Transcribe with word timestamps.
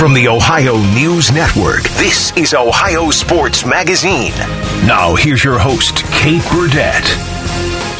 From 0.00 0.14
the 0.14 0.28
Ohio 0.28 0.78
News 0.94 1.30
Network, 1.30 1.82
this 1.98 2.34
is 2.34 2.54
Ohio 2.54 3.10
Sports 3.10 3.66
Magazine. 3.66 4.32
Now, 4.86 5.14
here's 5.14 5.44
your 5.44 5.58
host, 5.58 5.98
Kate 6.06 6.42
Burdett. 6.50 7.04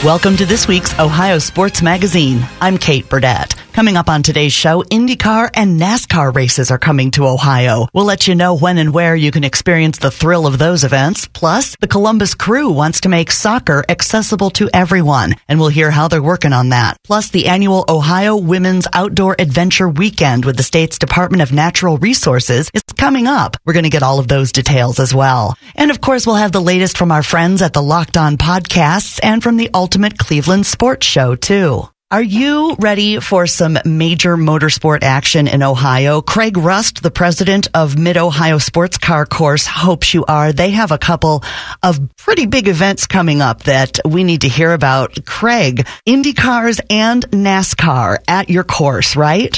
Welcome 0.03 0.35
to 0.39 0.47
this 0.47 0.67
week's 0.67 0.99
Ohio 0.99 1.37
Sports 1.37 1.83
Magazine. 1.83 2.41
I'm 2.59 2.79
Kate 2.79 3.07
Burdett. 3.07 3.60
Coming 3.73 3.97
up 3.97 4.11
on 4.11 4.23
today's 4.23 4.53
show, 4.53 4.83
IndyCar 4.83 5.51
and 5.55 5.81
NASCAR 5.81 6.35
races 6.35 6.71
are 6.71 6.79
coming 6.79 7.13
to 7.13 7.27
Ohio. 7.27 7.87
We'll 7.95 8.05
let 8.05 8.27
you 8.27 8.35
know 8.35 8.57
when 8.57 8.79
and 8.79 8.93
where 8.93 9.15
you 9.15 9.31
can 9.31 9.45
experience 9.45 9.99
the 9.99 10.11
thrill 10.11 10.47
of 10.47 10.59
those 10.59 10.83
events. 10.85 11.29
Plus, 11.29 11.77
the 11.81 11.87
Columbus 11.87 12.35
Crew 12.35 12.71
wants 12.71 13.03
to 13.03 13.09
make 13.09 13.31
soccer 13.31 13.85
accessible 13.89 14.51
to 14.51 14.69
everyone, 14.75 15.37
and 15.49 15.59
we'll 15.59 15.69
hear 15.69 15.91
how 15.91 16.09
they're 16.09 16.23
working 16.23 16.53
on 16.53 16.71
that. 16.71 16.99
Plus, 17.05 17.31
the 17.31 17.47
annual 17.47 17.85
Ohio 17.89 18.37
Women's 18.37 18.89
Outdoor 18.93 19.37
Adventure 19.39 19.89
Weekend 19.89 20.45
with 20.45 20.57
the 20.57 20.63
state's 20.65 20.99
Department 20.99 21.43
of 21.43 21.53
Natural 21.53 21.97
Resources 21.97 22.71
is 22.75 22.83
coming 22.99 23.29
up. 23.29 23.57
We're 23.65 23.73
going 23.73 23.85
to 23.85 23.89
get 23.89 24.03
all 24.03 24.19
of 24.19 24.29
those 24.29 24.53
details 24.53 24.99
as 24.99 25.15
well. 25.15 25.57
And 25.77 25.91
of 25.91 26.01
course, 26.01 26.27
we'll 26.27 26.37
have 26.37 26.53
the 26.53 26.61
latest 26.61 26.99
from 26.99 27.13
our 27.13 27.23
friends 27.23 27.63
at 27.63 27.73
the 27.73 27.83
Locked 27.83 28.17
On 28.17 28.37
Podcasts 28.37 29.21
and 29.23 29.43
from 29.43 29.57
the 29.57 29.71
Ultimate 29.73 30.19
Cleveland 30.19 30.67
Sports 30.67 31.07
Show, 31.07 31.37
too. 31.37 31.89
Are 32.13 32.21
you 32.21 32.75
ready 32.81 33.21
for 33.21 33.47
some 33.47 33.79
major 33.85 34.37
motorsport 34.37 35.05
action 35.05 35.47
in 35.47 35.63
Ohio? 35.63 36.21
Craig 36.21 36.57
Rust, 36.57 37.05
the 37.05 37.11
president 37.13 37.69
of 37.73 37.97
Mid 37.97 38.17
Ohio 38.17 38.59
Sports 38.59 38.99
Car 38.99 39.25
Course, 39.25 39.65
hopes 39.65 40.13
you 40.13 40.25
are. 40.25 40.53
They 40.53 40.71
have 40.71 40.91
a 40.91 40.99
couple 40.99 41.45
of 41.85 42.01
pretty 42.17 42.47
big 42.47 42.67
events 42.67 43.07
coming 43.07 43.41
up 43.41 43.63
that 43.63 44.01
we 44.05 44.25
need 44.25 44.41
to 44.41 44.49
hear 44.49 44.73
about. 44.73 45.25
Craig, 45.25 45.87
IndyCars 46.05 46.81
and 46.91 47.31
NASCAR 47.31 48.17
at 48.27 48.51
your 48.51 48.65
course, 48.65 49.15
right? 49.15 49.57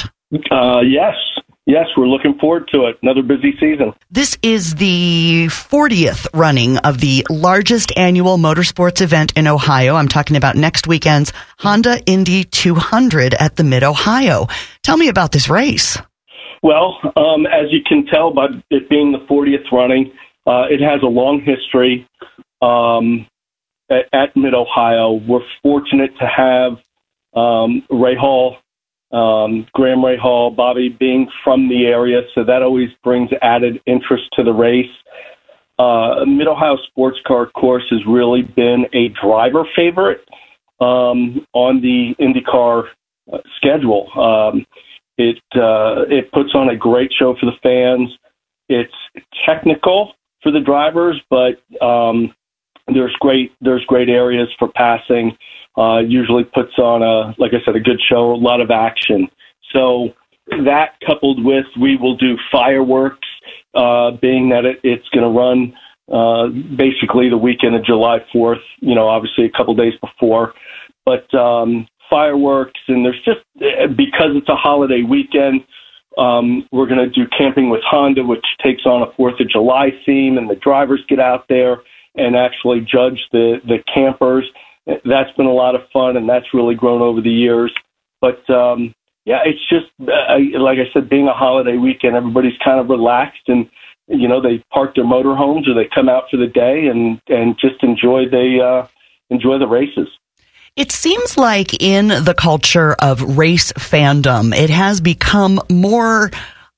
Uh, 0.51 0.81
yes. 0.81 1.15
Yes, 1.65 1.85
we're 1.95 2.07
looking 2.07 2.37
forward 2.39 2.67
to 2.73 2.87
it. 2.87 2.97
Another 3.01 3.23
busy 3.23 3.53
season. 3.57 3.93
This 4.11 4.37
is 4.43 4.75
the 4.75 5.45
40th 5.47 6.27
running 6.33 6.77
of 6.79 6.99
the 6.99 7.25
largest 7.29 7.93
annual 7.97 8.37
motorsports 8.37 9.01
event 9.01 9.31
in 9.37 9.47
Ohio. 9.47 9.95
I'm 9.95 10.09
talking 10.09 10.35
about 10.35 10.57
next 10.57 10.87
weekend's 10.87 11.31
Honda 11.59 12.03
Indy 12.05 12.43
200 12.43 13.33
at 13.33 13.55
the 13.55 13.63
Mid 13.63 13.83
Ohio. 13.83 14.47
Tell 14.83 14.97
me 14.97 15.07
about 15.07 15.31
this 15.31 15.47
race. 15.47 15.97
Well, 16.61 16.97
um, 17.15 17.45
as 17.45 17.71
you 17.71 17.79
can 17.85 18.05
tell 18.07 18.33
by 18.33 18.47
it 18.69 18.89
being 18.89 19.13
the 19.13 19.19
40th 19.19 19.71
running, 19.71 20.11
uh, 20.45 20.65
it 20.69 20.81
has 20.81 21.01
a 21.01 21.07
long 21.07 21.41
history 21.41 22.05
um, 22.61 23.25
at, 23.89 24.09
at 24.11 24.35
Mid 24.35 24.53
Ohio. 24.53 25.13
We're 25.13 25.45
fortunate 25.61 26.11
to 26.19 26.27
have 26.27 26.73
um, 27.33 27.83
Rahal 27.89 28.57
um, 29.13 29.67
Graham 29.73 29.99
Rahal, 29.99 30.55
Bobby 30.55 30.89
being 30.89 31.29
from 31.43 31.69
the 31.69 31.85
area, 31.85 32.21
so 32.33 32.43
that 32.43 32.63
always 32.63 32.89
brings 33.03 33.29
added 33.41 33.79
interest 33.85 34.23
to 34.33 34.43
the 34.43 34.51
race. 34.51 34.91
Uh, 35.79 36.25
Mid 36.25 36.47
Ohio 36.47 36.77
Sports 36.87 37.19
Car 37.25 37.47
Course 37.47 37.83
has 37.91 37.99
really 38.07 38.41
been 38.41 38.85
a 38.93 39.09
driver 39.23 39.65
favorite 39.75 40.21
um, 40.79 41.45
on 41.53 41.81
the 41.81 42.15
IndyCar 42.19 42.85
uh, 43.31 43.37
schedule. 43.57 44.09
Um, 44.19 44.65
it 45.17 45.37
uh, 45.55 46.05
it 46.09 46.31
puts 46.31 46.55
on 46.55 46.69
a 46.69 46.75
great 46.75 47.11
show 47.17 47.35
for 47.39 47.45
the 47.45 47.57
fans. 47.61 48.09
It's 48.67 48.93
technical 49.45 50.13
for 50.41 50.51
the 50.51 50.59
drivers, 50.59 51.21
but 51.29 51.61
um, 51.85 52.33
there's 52.87 53.15
great 53.19 53.51
there's 53.61 53.85
great 53.85 54.09
areas 54.09 54.49
for 54.57 54.69
passing 54.69 55.37
uh, 55.77 55.99
usually 55.99 56.43
puts 56.43 56.77
on 56.77 57.01
a, 57.01 57.33
like 57.39 57.51
I 57.53 57.63
said, 57.65 57.75
a 57.75 57.79
good 57.79 57.99
show, 58.09 58.31
a 58.31 58.35
lot 58.35 58.61
of 58.61 58.71
action. 58.71 59.27
So 59.71 60.09
that 60.65 60.95
coupled 61.05 61.43
with 61.43 61.65
we 61.79 61.97
will 61.97 62.15
do 62.15 62.37
fireworks, 62.51 63.27
uh, 63.73 64.11
being 64.21 64.49
that 64.49 64.65
it, 64.65 64.79
it's 64.83 65.07
going 65.09 65.23
to 65.23 65.39
run 65.39 65.73
uh, 66.11 66.47
basically 66.75 67.29
the 67.29 67.37
weekend 67.37 67.75
of 67.75 67.83
July 67.85 68.19
4th, 68.33 68.61
you 68.81 68.93
know, 68.93 69.07
obviously 69.07 69.45
a 69.45 69.49
couple 69.49 69.73
days 69.75 69.93
before. 70.01 70.53
But 71.05 71.33
um, 71.33 71.87
fireworks, 72.09 72.79
and 72.87 73.05
there's 73.05 73.21
just, 73.25 73.39
because 73.95 74.35
it's 74.35 74.49
a 74.49 74.55
holiday 74.55 75.01
weekend, 75.01 75.61
um, 76.17 76.67
we're 76.71 76.87
going 76.87 76.99
to 76.99 77.09
do 77.09 77.27
camping 77.35 77.69
with 77.69 77.81
Honda, 77.83 78.23
which 78.23 78.45
takes 78.63 78.85
on 78.85 79.01
a 79.01 79.11
Fourth 79.15 79.39
of 79.39 79.49
July 79.49 79.89
theme, 80.05 80.37
and 80.37 80.49
the 80.49 80.55
drivers 80.55 81.01
get 81.09 81.19
out 81.19 81.45
there 81.49 81.77
and 82.15 82.35
actually 82.35 82.81
judge 82.81 83.19
the 83.31 83.57
the 83.65 83.77
campers 83.91 84.45
that's 84.85 85.31
been 85.37 85.45
a 85.45 85.53
lot 85.53 85.75
of 85.75 85.81
fun, 85.91 86.17
and 86.17 86.27
that's 86.27 86.53
really 86.53 86.75
grown 86.75 87.01
over 87.01 87.21
the 87.21 87.29
years. 87.29 87.73
But 88.21 88.47
um, 88.49 88.93
yeah, 89.25 89.39
it's 89.45 89.61
just 89.69 89.85
uh, 90.01 90.59
like 90.59 90.77
I 90.79 90.91
said, 90.93 91.09
being 91.09 91.27
a 91.27 91.33
holiday 91.33 91.77
weekend, 91.77 92.15
everybody's 92.15 92.57
kind 92.63 92.79
of 92.79 92.89
relaxed 92.89 93.47
and 93.47 93.69
you 94.07 94.27
know 94.27 94.41
they 94.41 94.63
park 94.71 94.95
their 94.95 95.05
motorhomes 95.05 95.67
or 95.67 95.73
they 95.73 95.89
come 95.93 96.09
out 96.09 96.25
for 96.29 96.37
the 96.37 96.47
day 96.47 96.87
and 96.87 97.21
and 97.27 97.57
just 97.59 97.83
enjoy 97.83 98.27
the 98.29 98.59
uh, 98.61 98.87
enjoy 99.29 99.57
the 99.57 99.67
races. 99.67 100.07
It 100.75 100.91
seems 100.91 101.37
like 101.37 101.81
in 101.81 102.07
the 102.07 102.33
culture 102.35 102.93
of 102.93 103.37
race 103.37 103.71
fandom, 103.73 104.55
it 104.55 104.71
has 104.71 105.01
become 105.01 105.61
more 105.69 106.31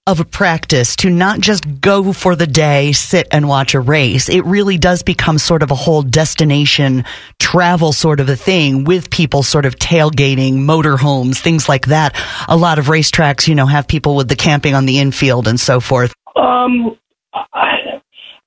of 0.07 0.19
a 0.19 0.25
practice 0.25 0.95
to 0.97 1.09
not 1.09 1.39
just 1.39 1.81
go 1.81 2.13
for 2.13 2.35
the 2.35 2.45
day, 2.45 2.91
sit 2.91 3.27
and 3.31 3.47
watch 3.47 3.73
a 3.73 3.79
race. 3.79 4.29
It 4.29 4.45
really 4.45 4.77
does 4.77 5.01
become 5.01 5.39
sort 5.39 5.63
of 5.63 5.71
a 5.71 5.75
whole 5.75 6.03
destination 6.03 7.05
travel 7.39 7.91
sort 7.91 8.19
of 8.19 8.29
a 8.29 8.35
thing 8.35 8.83
with 8.83 9.09
people 9.09 9.41
sort 9.41 9.66
of 9.66 9.77
tailgating, 9.77 10.57
motorhomes, 10.59 11.39
things 11.39 11.67
like 11.67 11.88
that. 11.88 12.16
A 12.47 12.55
lot 12.55 12.77
of 12.77 12.85
racetracks, 12.85 13.47
you 13.47 13.55
know, 13.55 13.66
have 13.66 13.88
people 13.88 14.16
with 14.16 14.27
the 14.27 14.35
camping 14.35 14.75
on 14.75 14.85
the 14.85 14.99
infield 14.99 15.47
and 15.47 15.59
so 15.59 15.79
forth. 15.79 16.13
Um, 16.35 16.99
I, 17.33 17.99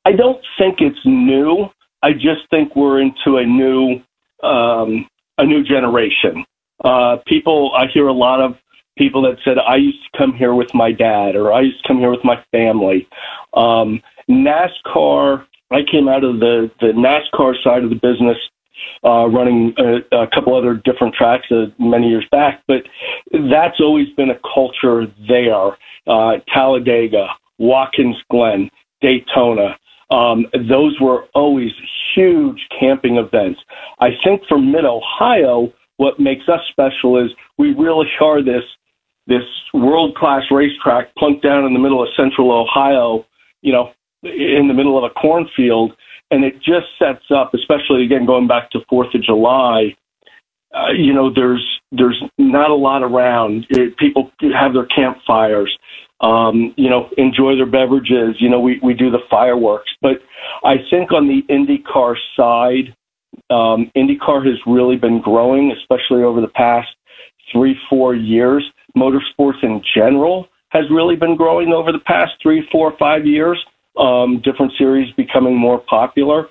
I 0.05 0.13
don't 0.13 0.41
think 0.59 0.77
it's 0.79 1.05
new. 1.05 1.67
I 2.05 2.13
just 2.13 2.49
think 2.51 2.77
we're 2.77 3.01
into 3.01 3.39
a 3.39 3.45
new, 3.45 4.01
um, 4.49 5.09
a 5.39 5.45
new 5.45 5.65
generation. 5.65 6.45
Uh, 6.85 7.17
people, 7.27 7.73
I 7.77 7.87
hear 7.93 8.07
a 8.07 8.13
lot 8.13 8.41
of 8.41 8.55
people 8.99 9.23
that 9.23 9.37
said, 9.45 9.57
I 9.59 9.77
used 9.77 9.99
to 10.05 10.19
come 10.19 10.35
here 10.35 10.55
with 10.55 10.75
my 10.75 10.93
dad 10.93 11.37
or 11.37 11.53
I 11.53 11.63
used 11.63 11.83
to 11.83 11.89
come 11.89 11.99
here 11.99 12.11
with 12.11 12.25
my 12.25 12.45
family. 12.53 13.09
Um, 13.55 14.03
NASCAR, 14.29 15.47
I 15.71 15.81
came 15.91 16.09
out 16.09 16.25
of 16.25 16.41
the, 16.41 16.71
the 16.81 16.89
NASCAR 16.89 17.55
side 17.63 17.85
of 17.85 17.91
the 17.91 17.97
business 17.97 18.37
uh, 19.05 19.27
running 19.29 19.75
a, 19.79 20.17
a 20.17 20.27
couple 20.29 20.57
other 20.57 20.75
different 20.75 21.15
tracks 21.15 21.47
uh, 21.51 21.67
many 21.79 22.09
years 22.09 22.27
back, 22.31 22.63
but 22.67 22.83
that's 23.33 23.81
always 23.81 24.09
been 24.17 24.31
a 24.31 24.39
culture 24.55 25.07
there. 25.29 25.77
Uh, 26.07 26.39
Talladega, 26.53 27.29
Watkins 27.59 28.17
Glen, 28.31 28.71
Daytona. 29.01 29.77
Um, 30.11 30.47
those 30.69 30.99
were 31.01 31.27
always 31.35 31.71
huge 32.15 32.61
camping 32.79 33.17
events. 33.17 33.61
I 34.01 34.11
think 34.25 34.43
for 34.49 34.59
Mid 34.59 34.85
Ohio, 34.85 35.73
what 35.99 36.19
makes 36.19 36.49
us 36.49 36.61
special 36.71 37.23
is 37.23 37.31
we 37.59 37.75
really 37.75 38.07
are 38.21 38.43
this 38.43 38.63
this 39.29 39.45
world 39.75 40.17
class 40.17 40.43
racetrack 40.51 41.15
plunked 41.17 41.43
down 41.43 41.65
in 41.65 41.75
the 41.75 41.79
middle 41.79 42.03
of 42.03 42.09
central 42.17 42.51
Ohio, 42.51 43.25
you 43.61 43.73
know, 43.73 43.93
in 44.23 44.67
the 44.67 44.75
middle 44.75 44.99
of 44.99 45.05
a 45.05 45.15
cornfield. 45.15 45.93
And 46.31 46.45
it 46.45 46.55
just 46.57 46.87
sets 46.99 47.25
up, 47.31 47.53
especially 47.55 48.05
again 48.05 48.27
going 48.27 48.49
back 48.49 48.71
to 48.73 48.81
Fourth 48.89 49.15
of 49.15 49.23
July. 49.23 49.95
Uh, 50.75 50.93
you 50.93 51.15
know, 51.15 51.33
there's 51.33 51.65
there's 51.93 52.23
not 52.37 52.71
a 52.71 52.75
lot 52.75 53.03
around. 53.03 53.67
It, 53.71 53.97
people 53.97 54.31
have 54.59 54.75
their 54.75 54.87
campfires. 54.87 55.75
Um, 56.21 56.75
you 56.77 56.91
know, 56.91 57.09
enjoy 57.17 57.55
their 57.55 57.67
beverages. 57.67 58.37
You 58.41 58.51
know, 58.51 58.61
we 58.61 58.81
we 58.83 58.93
do 58.93 59.11
the 59.11 59.21
fireworks. 59.31 59.91
But 60.03 60.21
I 60.65 60.77
think 60.91 61.13
on 61.13 61.29
the 61.29 61.43
IndyCar 61.49 62.17
side, 62.37 62.95
um, 63.51 63.91
IndyCar 63.97 64.45
has 64.47 64.59
really 64.67 64.97
been 64.97 65.23
growing, 65.23 65.73
especially 65.73 66.23
over 66.23 66.43
the 66.43 66.49
past 66.49 66.89
three 67.53 67.77
four 67.89 68.15
years 68.15 68.65
motorsports 68.97 69.63
in 69.63 69.83
general 69.95 70.49
has 70.71 70.85
really 70.91 71.17
been 71.17 71.37
growing 71.37 71.73
over 71.73 71.93
the 71.93 72.01
past 72.01 72.33
three, 72.43 72.67
four, 72.71 72.95
five 72.99 73.27
years. 73.27 73.59
Um, 73.97 74.41
different 74.45 74.73
series 74.79 75.13
becoming 75.17 75.57
more 75.57 75.81
popular. 75.89 76.49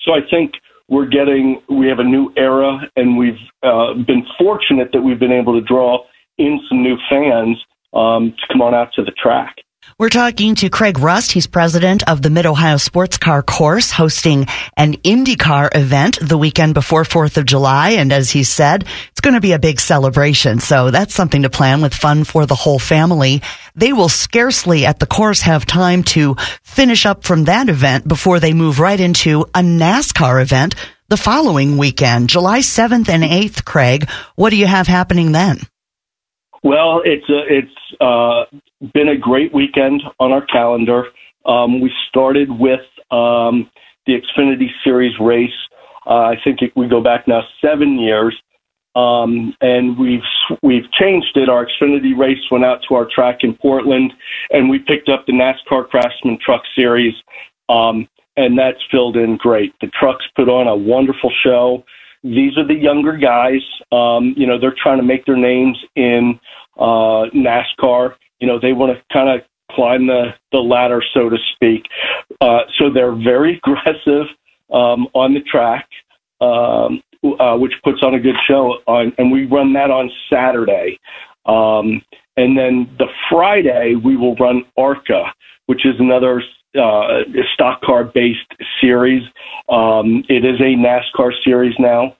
So 0.00 0.12
I 0.12 0.20
think 0.30 0.52
we're 0.88 1.06
getting, 1.06 1.62
we 1.70 1.86
have 1.86 2.00
a 2.00 2.04
new 2.04 2.32
era, 2.36 2.80
and 2.96 3.16
we've 3.16 3.38
uh, 3.62 3.94
been 3.94 4.26
fortunate 4.38 4.90
that 4.92 5.00
we've 5.00 5.18
been 5.18 5.32
able 5.32 5.58
to 5.58 5.66
draw 5.66 6.04
in 6.38 6.60
some 6.68 6.82
new 6.82 6.96
fans 7.08 7.56
um, 7.94 8.34
to 8.38 8.52
come 8.52 8.60
on 8.60 8.74
out 8.74 8.92
to 8.94 9.02
the 9.02 9.12
track. 9.12 9.56
We're 9.98 10.08
talking 10.08 10.56
to 10.56 10.68
Craig 10.68 10.98
Rust. 10.98 11.32
He's 11.32 11.46
president 11.46 12.02
of 12.08 12.22
the 12.22 12.30
Mid 12.30 12.46
Ohio 12.46 12.76
Sports 12.76 13.18
Car 13.18 13.42
Course, 13.42 13.92
hosting 13.92 14.46
an 14.76 14.94
IndyCar 14.94 15.76
event 15.76 16.18
the 16.20 16.38
weekend 16.38 16.74
before 16.74 17.04
4th 17.04 17.36
of 17.36 17.44
July. 17.44 17.90
And 17.90 18.12
as 18.12 18.30
he 18.30 18.42
said, 18.42 18.84
it's 19.10 19.20
going 19.20 19.34
to 19.34 19.40
be 19.40 19.52
a 19.52 19.58
big 19.58 19.78
celebration. 19.78 20.60
So 20.60 20.90
that's 20.90 21.14
something 21.14 21.42
to 21.42 21.50
plan 21.50 21.82
with 21.82 21.94
fun 21.94 22.24
for 22.24 22.46
the 22.46 22.54
whole 22.54 22.78
family. 22.78 23.42
They 23.76 23.92
will 23.92 24.08
scarcely 24.08 24.86
at 24.86 24.98
the 24.98 25.06
course 25.06 25.42
have 25.42 25.66
time 25.66 26.02
to 26.04 26.36
finish 26.62 27.06
up 27.06 27.22
from 27.22 27.44
that 27.44 27.68
event 27.68 28.08
before 28.08 28.40
they 28.40 28.54
move 28.54 28.80
right 28.80 28.98
into 28.98 29.42
a 29.54 29.60
NASCAR 29.60 30.42
event 30.42 30.74
the 31.08 31.16
following 31.16 31.76
weekend, 31.76 32.28
July 32.28 32.60
7th 32.60 33.08
and 33.08 33.22
8th. 33.22 33.64
Craig, 33.64 34.10
what 34.36 34.50
do 34.50 34.56
you 34.56 34.66
have 34.66 34.86
happening 34.86 35.32
then? 35.32 35.58
Well, 36.64 37.02
it's 37.04 37.28
a, 37.28 37.42
it's 37.48 37.81
been 38.00 39.08
a 39.08 39.16
great 39.16 39.52
weekend 39.54 40.02
on 40.18 40.32
our 40.32 40.44
calendar. 40.46 41.06
Um, 41.44 41.80
we 41.80 41.90
started 42.08 42.50
with 42.50 42.80
um, 43.10 43.70
the 44.06 44.20
Xfinity 44.20 44.68
Series 44.84 45.12
race. 45.20 45.50
Uh, 46.06 46.32
I 46.32 46.36
think 46.42 46.62
it, 46.62 46.72
we 46.76 46.88
go 46.88 47.00
back 47.00 47.28
now 47.28 47.42
seven 47.60 47.98
years, 47.98 48.34
um, 48.96 49.54
and 49.60 49.96
we've 49.98 50.20
we've 50.62 50.90
changed 50.92 51.36
it. 51.36 51.48
Our 51.48 51.66
Xfinity 51.66 52.16
race 52.16 52.38
went 52.50 52.64
out 52.64 52.80
to 52.88 52.94
our 52.94 53.06
track 53.12 53.38
in 53.42 53.54
Portland, 53.54 54.12
and 54.50 54.68
we 54.68 54.78
picked 54.78 55.08
up 55.08 55.26
the 55.26 55.32
NASCAR 55.32 55.88
Craftsman 55.88 56.38
Truck 56.44 56.62
Series, 56.74 57.14
um, 57.68 58.08
and 58.36 58.58
that's 58.58 58.80
filled 58.90 59.16
in 59.16 59.36
great. 59.36 59.74
The 59.80 59.88
trucks 59.88 60.24
put 60.34 60.48
on 60.48 60.66
a 60.66 60.76
wonderful 60.76 61.32
show. 61.42 61.84
These 62.24 62.56
are 62.56 62.66
the 62.66 62.74
younger 62.74 63.16
guys. 63.16 63.62
Um, 63.90 64.34
you 64.36 64.46
know, 64.46 64.58
they're 64.58 64.74
trying 64.80 64.98
to 64.98 65.04
make 65.04 65.24
their 65.26 65.36
names 65.36 65.76
in 65.96 66.38
uh, 66.78 67.30
NASCAR. 67.34 68.14
You 68.40 68.48
know, 68.48 68.58
they 68.60 68.72
want 68.72 68.96
to 68.96 69.02
kind 69.12 69.28
of 69.28 69.46
climb 69.70 70.06
the, 70.06 70.34
the 70.52 70.58
ladder, 70.58 71.02
so 71.14 71.28
to 71.28 71.36
speak. 71.54 71.84
Uh, 72.40 72.60
so 72.78 72.90
they're 72.92 73.14
very 73.14 73.58
aggressive 73.64 74.26
um, 74.72 75.06
on 75.14 75.34
the 75.34 75.40
track, 75.40 75.88
um, 76.40 77.02
uh, 77.38 77.56
which 77.56 77.72
puts 77.84 78.02
on 78.02 78.14
a 78.14 78.20
good 78.20 78.36
show. 78.46 78.78
On, 78.86 79.12
and 79.18 79.30
we 79.30 79.46
run 79.46 79.72
that 79.74 79.90
on 79.90 80.10
Saturday. 80.30 80.98
Um, 81.46 82.02
and 82.36 82.56
then 82.56 82.88
the 82.98 83.06
Friday, 83.30 83.94
we 84.02 84.16
will 84.16 84.34
run 84.36 84.62
ARCA, 84.76 85.24
which 85.66 85.84
is 85.84 85.94
another 85.98 86.42
uh, 86.78 87.20
stock 87.54 87.82
car 87.82 88.04
based 88.04 88.50
series. 88.80 89.22
Um, 89.68 90.24
it 90.28 90.44
is 90.44 90.58
a 90.60 90.74
NASCAR 90.74 91.32
series 91.44 91.74
now. 91.78 92.16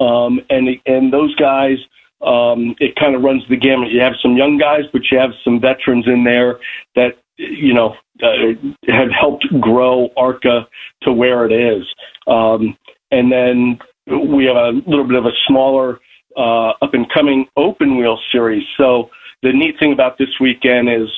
Um, 0.00 0.40
and, 0.48 0.68
and 0.86 1.12
those 1.12 1.34
guys, 1.34 1.78
um, 2.20 2.74
it 2.80 2.96
kind 2.96 3.14
of 3.14 3.22
runs 3.22 3.42
the 3.48 3.56
gamut. 3.56 3.90
You 3.90 4.00
have 4.00 4.14
some 4.20 4.36
young 4.36 4.58
guys, 4.58 4.82
but 4.92 5.02
you 5.10 5.18
have 5.18 5.30
some 5.44 5.60
veterans 5.60 6.06
in 6.06 6.24
there 6.24 6.58
that 6.96 7.18
you 7.36 7.72
know 7.72 7.94
uh, 8.22 8.54
have 8.88 9.10
helped 9.10 9.46
grow 9.60 10.10
ARCA 10.16 10.66
to 11.02 11.12
where 11.12 11.46
it 11.46 11.52
is. 11.52 11.86
Um, 12.26 12.76
and 13.10 13.30
then 13.30 13.78
we 14.06 14.44
have 14.46 14.56
a 14.56 14.70
little 14.86 15.06
bit 15.06 15.16
of 15.16 15.26
a 15.26 15.32
smaller 15.46 16.00
uh, 16.36 16.70
up 16.82 16.94
and 16.94 17.06
coming 17.12 17.46
open 17.56 17.96
wheel 17.96 18.18
series. 18.32 18.64
So 18.76 19.10
the 19.42 19.52
neat 19.52 19.76
thing 19.78 19.92
about 19.92 20.18
this 20.18 20.28
weekend 20.40 20.88
is, 20.88 21.08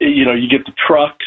you 0.00 0.24
know, 0.24 0.34
you 0.34 0.48
get 0.48 0.64
the 0.66 0.72
trucks, 0.86 1.24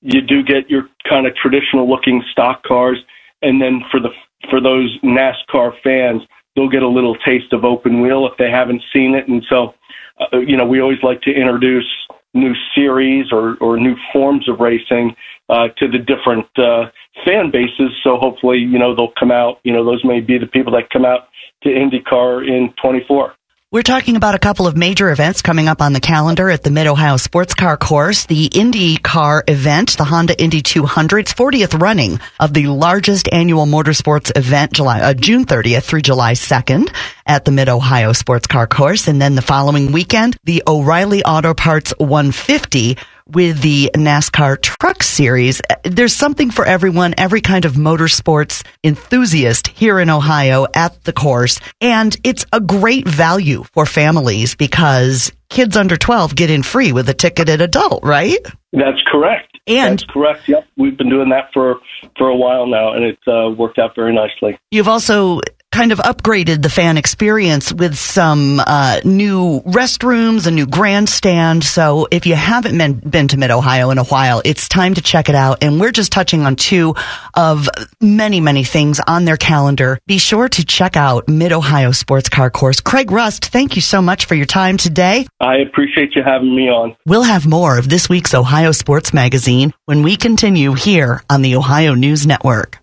you 0.00 0.20
do 0.20 0.42
get 0.42 0.68
your 0.70 0.88
kind 1.08 1.26
of 1.26 1.34
traditional 1.36 1.88
looking 1.88 2.22
stock 2.32 2.62
cars, 2.62 2.98
and 3.42 3.60
then 3.60 3.82
for 3.90 4.00
the 4.00 4.10
for 4.50 4.60
those 4.60 4.98
NASCAR 5.02 5.72
fans, 5.82 6.22
they'll 6.54 6.68
get 6.68 6.82
a 6.82 6.88
little 6.88 7.16
taste 7.16 7.52
of 7.52 7.64
open 7.64 8.00
wheel 8.00 8.26
if 8.26 8.36
they 8.38 8.50
haven't 8.50 8.82
seen 8.92 9.14
it. 9.14 9.28
And 9.28 9.44
so, 9.48 9.74
uh, 10.20 10.38
you 10.38 10.56
know, 10.56 10.66
we 10.66 10.80
always 10.80 11.02
like 11.02 11.20
to 11.22 11.30
introduce 11.32 11.86
new 12.34 12.54
series 12.74 13.32
or, 13.32 13.56
or 13.60 13.78
new 13.78 13.96
forms 14.12 14.48
of 14.48 14.60
racing 14.60 15.14
uh, 15.48 15.68
to 15.78 15.88
the 15.88 15.98
different 15.98 16.46
uh, 16.58 16.90
fan 17.24 17.50
bases. 17.50 17.90
So 18.02 18.16
hopefully, 18.16 18.58
you 18.58 18.78
know, 18.78 18.94
they'll 18.94 19.12
come 19.18 19.30
out. 19.30 19.60
You 19.62 19.72
know, 19.72 19.84
those 19.84 20.04
may 20.04 20.20
be 20.20 20.38
the 20.38 20.46
people 20.46 20.72
that 20.72 20.90
come 20.90 21.04
out 21.04 21.28
to 21.62 21.68
IndyCar 21.68 22.46
in 22.46 22.74
24. 22.82 23.34
We're 23.74 23.82
talking 23.82 24.14
about 24.14 24.36
a 24.36 24.38
couple 24.38 24.68
of 24.68 24.76
major 24.76 25.10
events 25.10 25.42
coming 25.42 25.66
up 25.66 25.82
on 25.82 25.92
the 25.92 26.00
calendar 26.00 26.48
at 26.48 26.62
the 26.62 26.70
Mid 26.70 26.86
Ohio 26.86 27.16
Sports 27.16 27.54
Car 27.54 27.76
Course. 27.76 28.24
The 28.24 28.44
Indy 28.44 28.98
Car 28.98 29.42
event, 29.48 29.96
the 29.96 30.04
Honda 30.04 30.40
Indy 30.40 30.62
200's 30.62 31.34
40th 31.34 31.82
running 31.82 32.20
of 32.38 32.54
the 32.54 32.68
largest 32.68 33.28
annual 33.32 33.66
motorsports 33.66 34.30
event, 34.38 34.74
July, 34.74 35.00
uh, 35.00 35.12
June 35.12 35.44
30th 35.44 35.82
through 35.82 36.02
July 36.02 36.34
2nd 36.34 36.94
at 37.26 37.44
the 37.44 37.50
Mid 37.50 37.68
Ohio 37.68 38.12
Sports 38.12 38.46
Car 38.46 38.66
Course. 38.66 39.08
And 39.08 39.20
then 39.20 39.34
the 39.34 39.42
following 39.42 39.92
weekend, 39.92 40.36
the 40.44 40.62
O'Reilly 40.66 41.22
Auto 41.24 41.54
Parts 41.54 41.92
150 41.98 42.96
with 43.26 43.60
the 43.62 43.90
NASCAR 43.94 44.60
Truck 44.60 45.02
Series. 45.02 45.62
There's 45.82 46.14
something 46.14 46.50
for 46.50 46.64
everyone, 46.64 47.14
every 47.16 47.40
kind 47.40 47.64
of 47.64 47.72
motorsports 47.72 48.64
enthusiast 48.82 49.68
here 49.68 49.98
in 49.98 50.10
Ohio 50.10 50.66
at 50.74 51.02
the 51.04 51.12
course. 51.12 51.58
And 51.80 52.16
it's 52.22 52.44
a 52.52 52.60
great 52.60 53.08
value 53.08 53.64
for 53.72 53.86
families 53.86 54.54
because 54.54 55.32
kids 55.48 55.76
under 55.76 55.96
12 55.96 56.34
get 56.34 56.50
in 56.50 56.62
free 56.62 56.92
with 56.92 57.08
a 57.08 57.14
ticketed 57.14 57.60
adult, 57.60 58.04
right? 58.04 58.38
That's 58.72 59.00
correct. 59.10 59.50
And 59.66 59.98
That's 59.98 60.04
correct. 60.04 60.46
Yep. 60.46 60.66
We've 60.76 60.96
been 60.96 61.08
doing 61.08 61.30
that 61.30 61.50
for, 61.54 61.76
for 62.18 62.28
a 62.28 62.36
while 62.36 62.66
now, 62.66 62.92
and 62.92 63.04
it's 63.04 63.26
uh, 63.26 63.48
worked 63.56 63.78
out 63.78 63.94
very 63.94 64.14
nicely. 64.14 64.58
You've 64.70 64.88
also 64.88 65.40
kind 65.74 65.90
of 65.90 65.98
upgraded 65.98 66.62
the 66.62 66.70
fan 66.70 66.96
experience 66.96 67.72
with 67.72 67.96
some 67.96 68.60
uh, 68.64 69.00
new 69.04 69.60
restrooms, 69.62 70.46
a 70.46 70.50
new 70.52 70.66
grandstand. 70.66 71.64
So 71.64 72.06
if 72.12 72.26
you 72.26 72.36
haven't 72.36 72.78
been, 72.78 72.94
been 73.00 73.26
to 73.28 73.36
Mid 73.36 73.50
Ohio 73.50 73.90
in 73.90 73.98
a 73.98 74.04
while, 74.04 74.40
it's 74.44 74.68
time 74.68 74.94
to 74.94 75.02
check 75.02 75.28
it 75.28 75.34
out. 75.34 75.64
And 75.64 75.80
we're 75.80 75.90
just 75.90 76.12
touching 76.12 76.42
on 76.42 76.54
two 76.54 76.94
of 77.34 77.68
many, 78.00 78.40
many 78.40 78.62
things 78.62 79.00
on 79.04 79.24
their 79.24 79.36
calendar. 79.36 79.98
Be 80.06 80.18
sure 80.18 80.48
to 80.48 80.64
check 80.64 80.96
out 80.96 81.26
Mid 81.26 81.50
Ohio 81.50 81.90
Sports 81.90 82.28
Car 82.28 82.50
Course. 82.50 82.80
Craig 82.80 83.10
Rust, 83.10 83.46
thank 83.46 83.74
you 83.74 83.82
so 83.82 84.00
much 84.00 84.26
for 84.26 84.36
your 84.36 84.46
time 84.46 84.76
today. 84.76 85.26
I 85.40 85.56
appreciate 85.56 86.14
you 86.14 86.22
having 86.22 86.54
me 86.54 86.68
on. 86.68 86.94
We'll 87.04 87.24
have 87.24 87.46
more 87.48 87.78
of 87.78 87.88
this 87.88 88.08
week's 88.08 88.32
Ohio 88.32 88.70
Sports 88.70 89.12
Magazine 89.12 89.74
when 89.86 90.04
we 90.04 90.16
continue 90.16 90.74
here 90.74 91.24
on 91.28 91.42
the 91.42 91.56
Ohio 91.56 91.94
News 91.94 92.28
Network. 92.28 92.78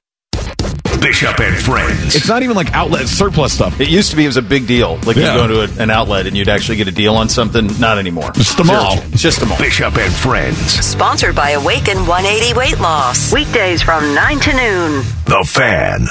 Bishop 1.02 1.40
and 1.40 1.56
Friends. 1.58 2.16
It's 2.16 2.28
not 2.28 2.44
even 2.44 2.56
like 2.56 2.72
outlet 2.74 3.08
surplus 3.08 3.54
stuff. 3.54 3.80
It 3.82 3.90
used 3.90 4.12
to 4.12 4.16
be 4.16 4.24
it 4.24 4.28
was 4.28 4.38
a 4.38 4.42
big 4.42 4.68
deal. 4.68 4.98
Like 5.06 5.16
Yeah. 5.18 5.34
you 5.36 5.42
go 5.42 5.48
to 5.48 5.62
a, 5.80 5.84
an 5.84 5.90
outlet 5.90 6.28
and 6.28 6.38
you'd 6.38 6.48
actually 6.48 6.78
get 6.78 6.88
a 6.88 6.92
deal 6.92 7.16
on 7.16 7.28
something. 7.28 7.68
Not 7.80 7.98
anymore. 7.98 8.32
Just 8.34 8.56
the 8.58 8.64
mall. 8.64 9.00
It's 9.12 9.22
just 9.22 9.40
the 9.40 9.48
mall. 9.48 9.58
Bishop 9.58 9.98
and 9.98 10.14
Friends. 10.14 10.58
Sponsored 10.58 11.36
by 11.36 11.52
Awaken 11.52 11.98
180 12.06 12.54
Weight 12.58 12.80
Loss. 12.80 13.34
Weekdays 13.34 13.82
from 13.82 14.14
9 14.14 14.40
to 14.42 14.52
noon. 14.54 15.04
The 15.26 15.44
Fan. 15.48 16.08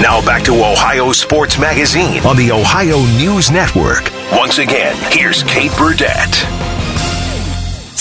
Now 0.00 0.24
back 0.24 0.42
to 0.44 0.52
Ohio 0.54 1.12
Sports 1.12 1.58
Magazine 1.58 2.24
on 2.24 2.36
the 2.36 2.50
Ohio 2.52 3.00
News 3.18 3.50
Network. 3.50 4.10
Once 4.32 4.56
again, 4.56 4.96
here's 5.12 5.42
Kate 5.42 5.70
Burdett. 5.76 6.30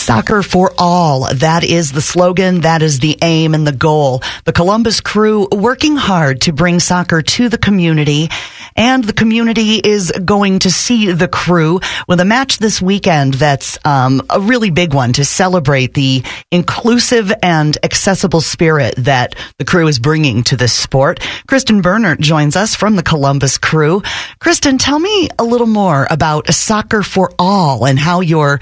Soccer 0.10 0.42
for 0.42 0.74
all. 0.76 1.32
That 1.36 1.64
is 1.64 1.92
the 1.92 2.02
slogan. 2.02 2.62
That 2.62 2.82
is 2.82 2.98
the 2.98 3.20
aim 3.22 3.54
and 3.54 3.68
the 3.68 3.72
goal. 3.72 4.24
The 4.44 4.52
Columbus 4.52 5.02
crew 5.02 5.48
working 5.52 5.98
hard 5.98 6.42
to 6.42 6.52
bring 6.52 6.80
soccer 6.80 7.22
to 7.22 7.48
the 7.48 7.60
community 7.60 8.30
and 8.76 9.04
the 9.04 9.14
community 9.14 9.76
is 9.76 10.12
going 10.12 10.60
to 10.60 10.72
see 10.72 11.12
the 11.12 11.28
crew 11.28 11.80
with 12.08 12.20
a 12.22 12.26
match 12.26 12.58
this 12.58 12.82
weekend 12.82 13.34
that's 13.36 13.78
um, 13.86 14.22
a 14.30 14.40
really 14.40 14.70
big 14.70 14.94
one 14.94 15.14
to 15.14 15.26
celebrate 15.26 15.94
the 15.94 16.24
inclusive 16.50 17.32
and 17.44 17.78
accessible 17.84 18.42
spirit 18.42 18.96
that 18.98 19.36
the 19.58 19.66
crew 19.66 19.88
is 19.88 20.00
bringing 20.00 20.44
to 20.44 20.56
this 20.56 20.74
sport. 20.74 21.20
Kristen 21.46 21.82
Bernert 21.82 22.20
joins 22.20 22.56
us 22.56 22.74
from 22.74 22.96
the 22.96 23.04
Columbus 23.04 23.58
crew. 23.58 24.02
Kristen, 24.40 24.78
tell 24.78 25.00
me 25.00 25.28
a 25.38 25.44
little 25.44 25.68
more 25.68 26.08
about 26.10 26.54
Soccer 26.54 27.04
for 27.04 27.32
All 27.38 27.86
and 27.86 28.00
how 28.00 28.22
you're 28.22 28.60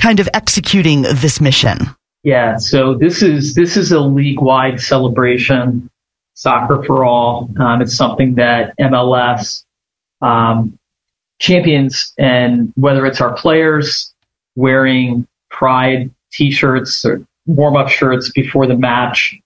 kind 0.00 0.20
of 0.20 0.28
executing 0.34 1.02
this 1.02 1.40
mission. 1.40 1.78
Yeah, 2.22 2.56
so 2.56 2.94
this 2.94 3.22
is 3.22 3.54
this 3.54 3.76
is 3.76 3.92
a 3.92 4.00
league-wide 4.00 4.80
celebration, 4.80 5.88
soccer 6.34 6.82
for 6.82 7.04
all. 7.04 7.50
Um, 7.58 7.82
it's 7.82 7.94
something 7.94 8.34
that 8.34 8.76
MLS 8.78 9.64
um, 10.20 10.78
champions, 11.38 12.12
and 12.18 12.72
whether 12.74 13.06
it's 13.06 13.20
our 13.20 13.34
players 13.34 14.12
wearing 14.56 15.26
pride 15.50 16.10
T-shirts 16.32 17.04
or 17.04 17.24
warm-up 17.46 17.88
shirts 17.88 18.30
before 18.30 18.66
the 18.66 18.76
match, 18.76 19.38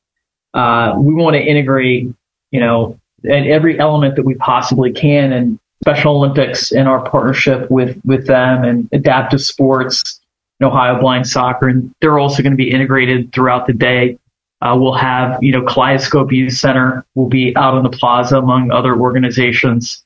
uh, 0.55 0.95
we 0.97 1.13
want 1.15 1.37
to 1.37 1.43
integrate, 1.43 2.09
you 2.51 2.61
know, 2.61 2.99
at 3.25 3.47
every 3.47 3.79
element 3.79 4.17
that 4.17 4.25
we 4.25 4.35
possibly 4.35 4.93
can, 4.93 5.33
and 5.33 5.59
Special 5.83 6.17
Olympics 6.17 6.73
in 6.73 6.87
our 6.87 7.09
partnership 7.09 7.71
with 7.71 7.99
with 8.05 8.27
them, 8.27 8.65
and 8.65 8.89
adaptive 8.93 9.41
sports. 9.41 10.20
Ohio 10.63 11.01
Blind 11.01 11.27
Soccer, 11.27 11.69
and 11.69 11.95
they're 12.01 12.19
also 12.19 12.43
going 12.43 12.53
to 12.53 12.57
be 12.57 12.71
integrated 12.71 13.33
throughout 13.33 13.67
the 13.67 13.73
day. 13.73 14.19
Uh, 14.63 14.77
we'll 14.79 14.95
have, 14.95 15.43
you 15.43 15.53
know, 15.53 15.63
Kaleidoscope 15.63 16.33
Youth 16.33 16.53
Center 16.53 17.05
will 17.15 17.29
be 17.29 17.57
out 17.57 17.75
on 17.75 17.83
the 17.83 17.91
plaza 17.91 18.39
among 18.39 18.71
other 18.71 18.95
organizations. 18.95 20.05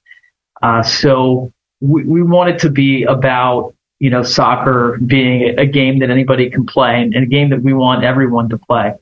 Uh, 0.63 0.83
so 0.83 1.53
we, 1.81 2.05
we 2.05 2.23
want 2.23 2.51
it 2.51 2.61
to 2.61 2.71
be 2.71 3.03
about, 3.03 3.75
you 3.99 4.11
know, 4.11 4.23
soccer 4.23 4.99
being 5.05 5.59
a, 5.59 5.67
game 5.67 5.99
that 5.99 6.11
anybody 6.11 6.51
can 6.51 6.67
play 6.67 7.03
and, 7.03 7.15
and 7.15 7.25
a 7.25 7.27
game 7.27 7.51
that 7.51 7.63
we 7.63 7.73
want 7.73 8.05
everyone 8.05 8.49
to 8.51 8.59
play. 8.59 8.95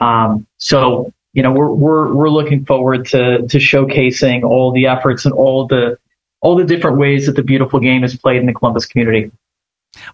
Um, 0.00 0.46
so, 0.58 1.12
you 1.32 1.42
know, 1.42 1.50
we're, 1.50 1.70
we're, 1.70 2.14
we're 2.14 2.30
looking 2.30 2.64
forward 2.64 3.06
to, 3.06 3.46
to 3.48 3.58
showcasing 3.58 4.44
all 4.44 4.70
the 4.70 4.86
efforts 4.86 5.24
and 5.24 5.34
all 5.34 5.66
the, 5.66 5.98
all 6.40 6.54
the 6.54 6.64
different 6.64 6.98
ways 6.98 7.26
that 7.26 7.34
the 7.34 7.42
beautiful 7.42 7.80
game 7.80 8.04
is 8.04 8.16
played 8.16 8.36
in 8.36 8.46
the 8.46 8.54
Columbus 8.54 8.86
community. 8.86 9.32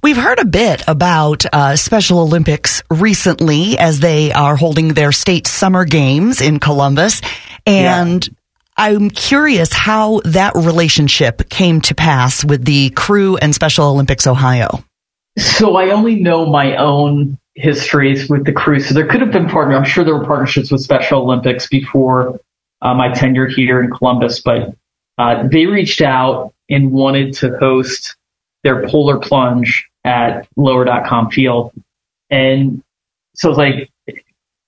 We've 0.02 0.16
heard 0.16 0.38
a 0.38 0.44
bit 0.44 0.82
about 0.88 1.44
uh, 1.52 1.76
Special 1.76 2.20
Olympics 2.20 2.82
recently 2.90 3.78
as 3.78 4.00
they 4.00 4.32
are 4.32 4.56
holding 4.56 4.88
their 4.88 5.12
state 5.12 5.46
summer 5.46 5.84
games 5.84 6.40
in 6.40 6.58
Columbus. 6.58 7.20
And 7.66 8.26
yeah. 8.26 8.34
I'm 8.76 9.10
curious 9.10 9.72
how 9.72 10.20
that 10.24 10.54
relationship 10.54 11.48
came 11.48 11.80
to 11.82 11.94
pass 11.94 12.44
with 12.44 12.64
the 12.64 12.90
crew 12.90 13.36
and 13.36 13.54
Special 13.54 13.86
Olympics 13.86 14.26
Ohio. 14.26 14.82
So 15.38 15.76
I 15.76 15.90
only 15.90 16.16
know 16.16 16.46
my 16.46 16.76
own 16.76 17.38
histories 17.54 18.28
with 18.28 18.44
the 18.44 18.52
crew. 18.52 18.80
So 18.80 18.94
there 18.94 19.06
could 19.06 19.20
have 19.20 19.32
been 19.32 19.48
partner. 19.48 19.76
I'm 19.76 19.84
sure 19.84 20.04
there 20.04 20.16
were 20.16 20.24
partnerships 20.24 20.70
with 20.70 20.80
Special 20.80 21.22
Olympics 21.22 21.68
before 21.68 22.40
uh, 22.82 22.94
my 22.94 23.12
tenure 23.12 23.46
here 23.46 23.82
in 23.82 23.90
Columbus, 23.90 24.40
but 24.40 24.74
uh, 25.18 25.46
they 25.48 25.66
reached 25.66 26.00
out 26.00 26.54
and 26.70 26.92
wanted 26.92 27.34
to 27.34 27.58
host 27.58 28.16
their 28.62 28.86
polar 28.88 29.18
plunge 29.18 29.88
at 30.04 30.46
lower.com 30.56 31.30
field. 31.30 31.72
And 32.30 32.82
so 33.34 33.50
it's 33.50 33.58
like, 33.58 33.90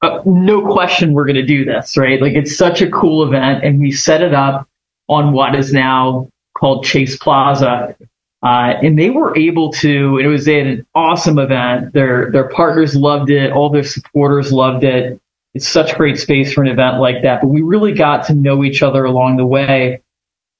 uh, 0.02 0.20
no 0.26 0.66
question 0.72 1.12
we're 1.12 1.24
going 1.24 1.36
to 1.36 1.46
do 1.46 1.64
this, 1.64 1.96
right? 1.96 2.20
Like 2.20 2.32
it's 2.32 2.56
such 2.56 2.82
a 2.82 2.90
cool 2.90 3.22
event 3.22 3.64
and 3.64 3.80
we 3.80 3.92
set 3.92 4.22
it 4.22 4.34
up 4.34 4.68
on 5.08 5.32
what 5.32 5.54
is 5.54 5.72
now 5.72 6.28
called 6.56 6.84
Chase 6.84 7.16
Plaza. 7.16 7.96
Uh, 8.42 8.74
and 8.82 8.98
they 8.98 9.10
were 9.10 9.36
able 9.38 9.72
to, 9.72 10.18
it 10.18 10.26
was 10.26 10.48
an 10.48 10.84
awesome 10.94 11.38
event. 11.38 11.92
Their, 11.92 12.30
their 12.32 12.48
partners 12.48 12.96
loved 12.96 13.30
it. 13.30 13.52
All 13.52 13.70
their 13.70 13.84
supporters 13.84 14.52
loved 14.52 14.82
it. 14.82 15.20
It's 15.54 15.68
such 15.68 15.94
great 15.96 16.18
space 16.18 16.52
for 16.52 16.62
an 16.62 16.68
event 16.68 16.98
like 16.98 17.22
that, 17.22 17.42
but 17.42 17.48
we 17.48 17.60
really 17.60 17.92
got 17.92 18.26
to 18.26 18.34
know 18.34 18.64
each 18.64 18.82
other 18.82 19.04
along 19.04 19.36
the 19.36 19.46
way. 19.46 20.00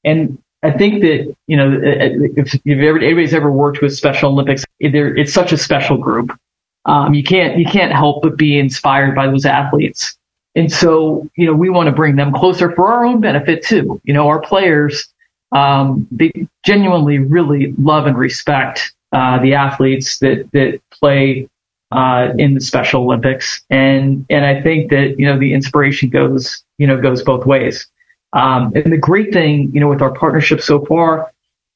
And 0.05 0.42
I 0.63 0.71
think 0.71 1.03
that, 1.03 1.35
you 1.49 1.57
know, 1.57 1.81
if, 1.83 2.55
anybody's 2.65 3.35
ever 3.35 3.51
worked 3.51 3.83
with 3.83 3.97
Special 3.97 4.31
Olympics, 4.31 4.65
it's 4.79 5.33
such 5.33 5.53
a 5.53 5.57
special 5.57 5.97
group 5.97 6.33
um, 6.85 7.15
you 7.15 7.23
can't 7.23 7.59
you 7.59 7.65
can't 7.65 7.93
help 7.93 8.23
but 8.23 8.37
be 8.37 8.59
inspired 8.59 9.15
by 9.15 9.27
those 9.27 9.47
athletes. 9.47 10.17
And 10.55 10.71
so, 10.71 11.29
you 11.37 11.47
know, 11.47 11.55
we 11.55 11.71
want 11.71 11.87
to 11.87 11.93
bring 11.93 12.17
them 12.17 12.33
closer 12.33 12.73
for 12.73 12.93
our 12.93 13.07
own 13.07 13.21
benefit 13.21 13.65
too. 13.65 14.01
You 14.05 14.13
know, 14.13 14.29
our 14.29 14.41
players, 14.41 15.09
um, 15.53 16.07
they 16.11 16.47
genuinely 16.65 17.19
really 17.19 17.73
love 17.79 18.07
and 18.07 18.19
respect 18.19 18.93
uh, 19.13 19.39
the 19.41 19.55
athletes 19.55 20.19
that 20.19 20.51
that 20.53 20.81
play 20.91 21.49
uh, 21.93 22.33
in 22.37 22.55
the 22.55 22.61
Special 22.61 23.03
Olympics, 23.03 23.63
and 23.71 24.27
and 24.29 24.45
I 24.45 24.61
think 24.61 24.91
that 24.91 25.19
you 25.19 25.27
know 25.27 25.39
the 25.39 25.55
inspiration 25.55 26.11
goes 26.11 26.65
you 26.79 26.87
know 26.87 27.01
goes 27.01 27.23
both 27.23 27.47
ways. 27.47 27.87
Um, 28.33 28.73
and 28.75 28.93
the 28.93 28.99
great 28.99 29.33
thing, 29.33 29.73
you 29.75 29.81
know, 29.81 29.89
with 29.89 30.03
our 30.03 30.13
partnership 30.13 30.63
so 30.63 30.85
far 30.85 31.33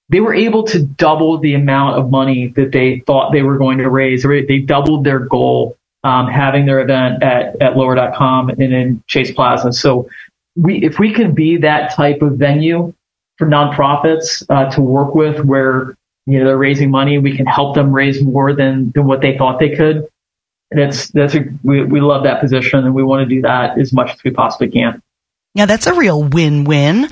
they 0.08 0.20
were 0.20 0.34
able 0.34 0.62
to 0.64 0.82
double 0.82 1.38
the 1.38 1.54
amount 1.54 1.98
of 1.98 2.10
money 2.10 2.48
that 2.48 2.72
they 2.72 3.00
thought 3.00 3.32
they 3.32 3.42
were 3.42 3.58
going 3.58 3.78
to 3.78 3.90
raise. 3.90 4.22
They 4.22 4.58
doubled 4.58 5.04
their 5.04 5.18
goal 5.18 5.76
um, 6.04 6.28
having 6.28 6.66
their 6.66 6.80
event 6.80 7.22
at, 7.22 7.60
at 7.60 7.76
lower.com 7.76 8.50
and 8.50 8.62
in 8.62 9.02
Chase 9.08 9.32
Plaza. 9.32 9.72
So 9.72 10.08
we, 10.54 10.84
if 10.84 10.98
we 10.98 11.12
can 11.12 11.34
be 11.34 11.56
that 11.58 11.92
type 11.94 12.22
of 12.22 12.36
venue 12.36 12.94
for 13.38 13.46
nonprofits 13.46 14.44
uh, 14.48 14.70
to 14.70 14.80
work 14.80 15.14
with 15.14 15.44
where 15.44 15.96
you 16.26 16.38
know 16.38 16.44
they're 16.44 16.56
raising 16.56 16.90
money, 16.90 17.18
we 17.18 17.36
can 17.36 17.46
help 17.46 17.75
them 17.75 17.92
raise 17.92 18.22
more 18.22 18.52
than, 18.52 18.92
than 18.92 19.06
what 19.06 19.20
they 19.20 19.36
thought 19.36 19.58
they 19.58 19.75
could. 19.75 20.06
That's 20.70 21.08
that's 21.08 21.34
a, 21.34 21.44
we, 21.64 21.84
we 21.84 22.00
love 22.00 22.22
that 22.25 22.40
position 22.40 22.84
and 22.84 22.94
we 22.94 23.02
want 23.02 23.28
to 23.28 23.34
do 23.34 23.42
that 23.42 23.78
as 23.78 23.92
much 23.92 24.10
as 24.12 24.22
we 24.25 24.30
possibly 24.30 24.68
can. 24.68 25.02
Yeah, 25.56 25.66
that's 25.66 25.86
a 25.86 25.94
real 25.94 26.22
win-win. 26.22 27.08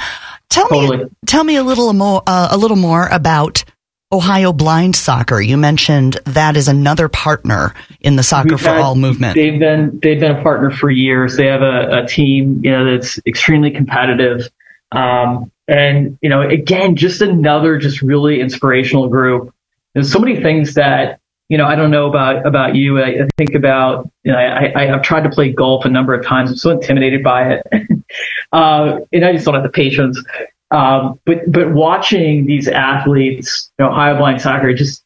Tell 0.50 0.68
totally. 0.68 0.98
me, 0.98 1.10
tell 1.26 1.42
me 1.42 1.56
a 1.56 1.62
little 1.64 1.92
more, 1.94 2.22
uh, 2.26 2.48
a 2.50 2.58
little 2.58 2.76
more 2.76 3.08
about 3.08 3.64
Ohio 4.12 4.52
Blind 4.52 4.94
Soccer. 4.94 5.40
You 5.40 5.56
mentioned 5.56 6.18
that 6.26 6.56
is 6.56 6.68
another 6.68 7.08
partner 7.08 7.74
in 8.00 8.16
the 8.16 8.22
Soccer 8.22 8.50
We've 8.50 8.60
for 8.60 8.68
had, 8.68 8.80
All 8.80 8.94
movement. 8.94 9.34
They've 9.34 9.58
been 9.58 9.98
they've 10.02 10.20
been 10.20 10.36
a 10.36 10.42
partner 10.42 10.70
for 10.70 10.90
years. 10.90 11.36
They 11.36 11.46
have 11.46 11.62
a, 11.62 12.04
a 12.04 12.06
team, 12.06 12.60
you 12.62 12.70
know, 12.70 12.92
that's 12.92 13.18
extremely 13.26 13.70
competitive. 13.70 14.48
Um, 14.92 15.50
and 15.66 16.18
you 16.20 16.28
know, 16.28 16.42
again, 16.42 16.96
just 16.96 17.22
another 17.22 17.78
just 17.78 18.02
really 18.02 18.40
inspirational 18.40 19.08
group. 19.08 19.52
There's 19.94 20.12
so 20.12 20.18
many 20.18 20.40
things 20.40 20.74
that 20.74 21.18
you 21.48 21.58
know. 21.58 21.66
I 21.66 21.74
don't 21.74 21.90
know 21.90 22.06
about 22.06 22.46
about 22.46 22.74
you. 22.74 23.00
I, 23.00 23.24
I 23.24 23.28
think 23.36 23.54
about 23.54 24.10
you 24.22 24.32
know. 24.32 24.38
I, 24.38 24.72
I 24.82 24.86
have 24.86 25.02
tried 25.02 25.24
to 25.24 25.30
play 25.30 25.52
golf 25.52 25.84
a 25.84 25.88
number 25.88 26.14
of 26.14 26.24
times. 26.24 26.50
I'm 26.50 26.56
so 26.56 26.70
intimidated 26.70 27.22
by 27.22 27.54
it. 27.54 27.88
Uh, 28.52 29.00
and 29.12 29.24
I 29.24 29.32
just 29.32 29.44
don't 29.44 29.54
have 29.54 29.64
the 29.64 29.68
patience. 29.68 30.22
Um, 30.70 31.20
but 31.24 31.50
but 31.50 31.72
watching 31.72 32.46
these 32.46 32.68
athletes, 32.68 33.70
you 33.78 33.84
know, 33.84 33.90
Ohio 33.90 34.16
Blind 34.16 34.40
Soccer, 34.40 34.72
just 34.74 35.04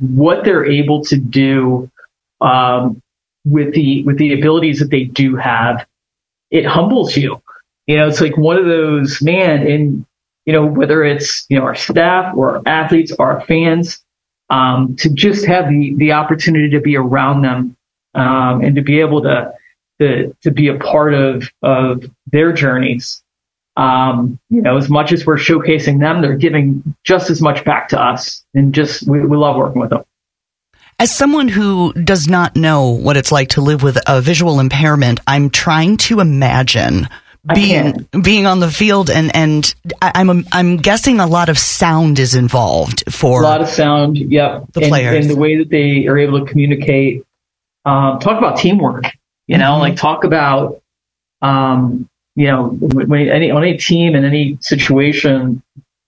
what 0.00 0.44
they're 0.44 0.64
able 0.64 1.04
to 1.04 1.16
do 1.16 1.90
um, 2.40 3.00
with 3.44 3.72
the 3.74 4.02
with 4.04 4.18
the 4.18 4.32
abilities 4.34 4.78
that 4.80 4.90
they 4.90 5.04
do 5.04 5.36
have, 5.36 5.86
it 6.50 6.66
humbles 6.66 7.16
you. 7.16 7.40
You 7.86 7.96
know, 7.96 8.08
it's 8.08 8.20
like 8.20 8.36
one 8.36 8.58
of 8.58 8.66
those 8.66 9.22
man, 9.22 9.66
and 9.66 10.04
you 10.44 10.52
know 10.52 10.66
whether 10.66 11.04
it's 11.04 11.46
you 11.48 11.58
know 11.58 11.64
our 11.64 11.74
staff 11.74 12.36
or 12.36 12.56
our 12.56 12.62
athletes 12.66 13.12
or 13.18 13.32
our 13.32 13.40
fans, 13.42 14.04
um, 14.50 14.96
to 14.96 15.10
just 15.10 15.46
have 15.46 15.68
the 15.68 15.94
the 15.96 16.12
opportunity 16.12 16.70
to 16.70 16.80
be 16.80 16.96
around 16.96 17.42
them 17.42 17.76
um, 18.14 18.62
and 18.62 18.76
to 18.76 18.82
be 18.82 19.00
able 19.00 19.22
to 19.22 19.54
to 20.00 20.34
to 20.42 20.50
be 20.50 20.68
a 20.68 20.78
part 20.78 21.14
of 21.14 21.50
of 21.62 22.04
their 22.26 22.52
journeys. 22.52 23.22
Um, 23.76 24.38
you 24.48 24.62
know, 24.62 24.78
as 24.78 24.88
much 24.88 25.12
as 25.12 25.26
we're 25.26 25.36
showcasing 25.36 26.00
them, 26.00 26.22
they're 26.22 26.36
giving 26.36 26.96
just 27.04 27.28
as 27.28 27.42
much 27.42 27.64
back 27.64 27.88
to 27.90 28.00
us, 28.00 28.42
and 28.54 28.74
just 28.74 29.06
we, 29.06 29.20
we 29.20 29.36
love 29.36 29.56
working 29.56 29.80
with 29.80 29.90
them. 29.90 30.04
As 30.98 31.14
someone 31.14 31.48
who 31.48 31.92
does 31.92 32.26
not 32.26 32.56
know 32.56 32.88
what 32.88 33.18
it's 33.18 33.30
like 33.30 33.50
to 33.50 33.60
live 33.60 33.82
with 33.82 33.98
a 34.06 34.22
visual 34.22 34.60
impairment, 34.60 35.20
I'm 35.26 35.50
trying 35.50 35.98
to 35.98 36.20
imagine 36.20 37.08
being 37.54 38.08
being 38.22 38.46
on 38.46 38.60
the 38.60 38.70
field 38.70 39.10
and 39.10 39.34
and 39.34 39.74
I'm 40.00 40.44
I'm 40.52 40.76
guessing 40.78 41.20
a 41.20 41.26
lot 41.26 41.48
of 41.48 41.58
sound 41.58 42.18
is 42.18 42.34
involved 42.34 43.12
for 43.12 43.42
a 43.42 43.44
lot 43.44 43.60
of 43.60 43.68
sound. 43.68 44.16
Yep, 44.16 44.72
the 44.72 44.88
players 44.88 45.14
and, 45.14 45.24
and 45.24 45.30
the 45.30 45.36
way 45.36 45.56
that 45.58 45.68
they 45.68 46.06
are 46.06 46.18
able 46.18 46.44
to 46.44 46.46
communicate. 46.46 47.24
Um, 47.84 48.18
talk 48.18 48.38
about 48.38 48.58
teamwork. 48.58 49.04
You 49.46 49.58
know, 49.58 49.72
mm-hmm. 49.72 49.80
like 49.80 49.96
talk 49.96 50.24
about, 50.24 50.82
um, 51.40 52.08
you 52.34 52.48
know, 52.48 52.68
when 52.68 53.28
any 53.28 53.50
on 53.50 53.62
any 53.62 53.76
team 53.76 54.16
in 54.16 54.24
any 54.24 54.58
situation, 54.60 55.62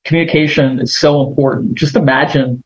communication 0.05 0.81
is 0.81 0.97
so 0.97 1.29
important. 1.29 1.75
Just 1.75 1.95
imagine 1.95 2.65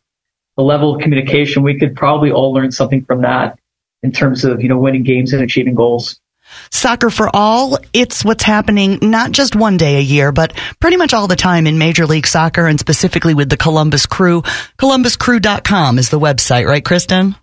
the 0.57 0.63
level 0.63 0.95
of 0.95 1.01
communication. 1.01 1.61
We 1.61 1.77
could 1.77 1.95
probably 1.95 2.31
all 2.31 2.53
learn 2.53 2.71
something 2.71 3.05
from 3.05 3.21
that 3.21 3.59
in 4.01 4.11
terms 4.11 4.45
of 4.45 4.61
you 4.61 4.69
know 4.69 4.79
winning 4.79 5.03
games 5.03 5.31
and 5.33 5.43
achieving 5.43 5.75
goals. 5.75 6.19
Soccer 6.71 7.09
for 7.09 7.29
All, 7.33 7.77
it's 7.93 8.25
what's 8.25 8.43
happening 8.43 8.99
not 9.01 9.31
just 9.31 9.55
one 9.55 9.77
day 9.77 9.97
a 9.97 10.01
year, 10.01 10.31
but 10.31 10.53
pretty 10.79 10.97
much 10.97 11.13
all 11.13 11.27
the 11.27 11.35
time 11.35 11.67
in 11.67 11.77
Major 11.77 12.05
League 12.05 12.27
Soccer 12.27 12.67
and 12.67 12.79
specifically 12.79 13.33
with 13.33 13.49
the 13.49 13.57
Columbus 13.57 14.05
Crew. 14.05 14.41
ColumbusCrew.com 14.77 15.99
is 15.99 16.09
the 16.09 16.19
website, 16.19 16.67
right, 16.67 16.83
Kristen? 16.83 17.35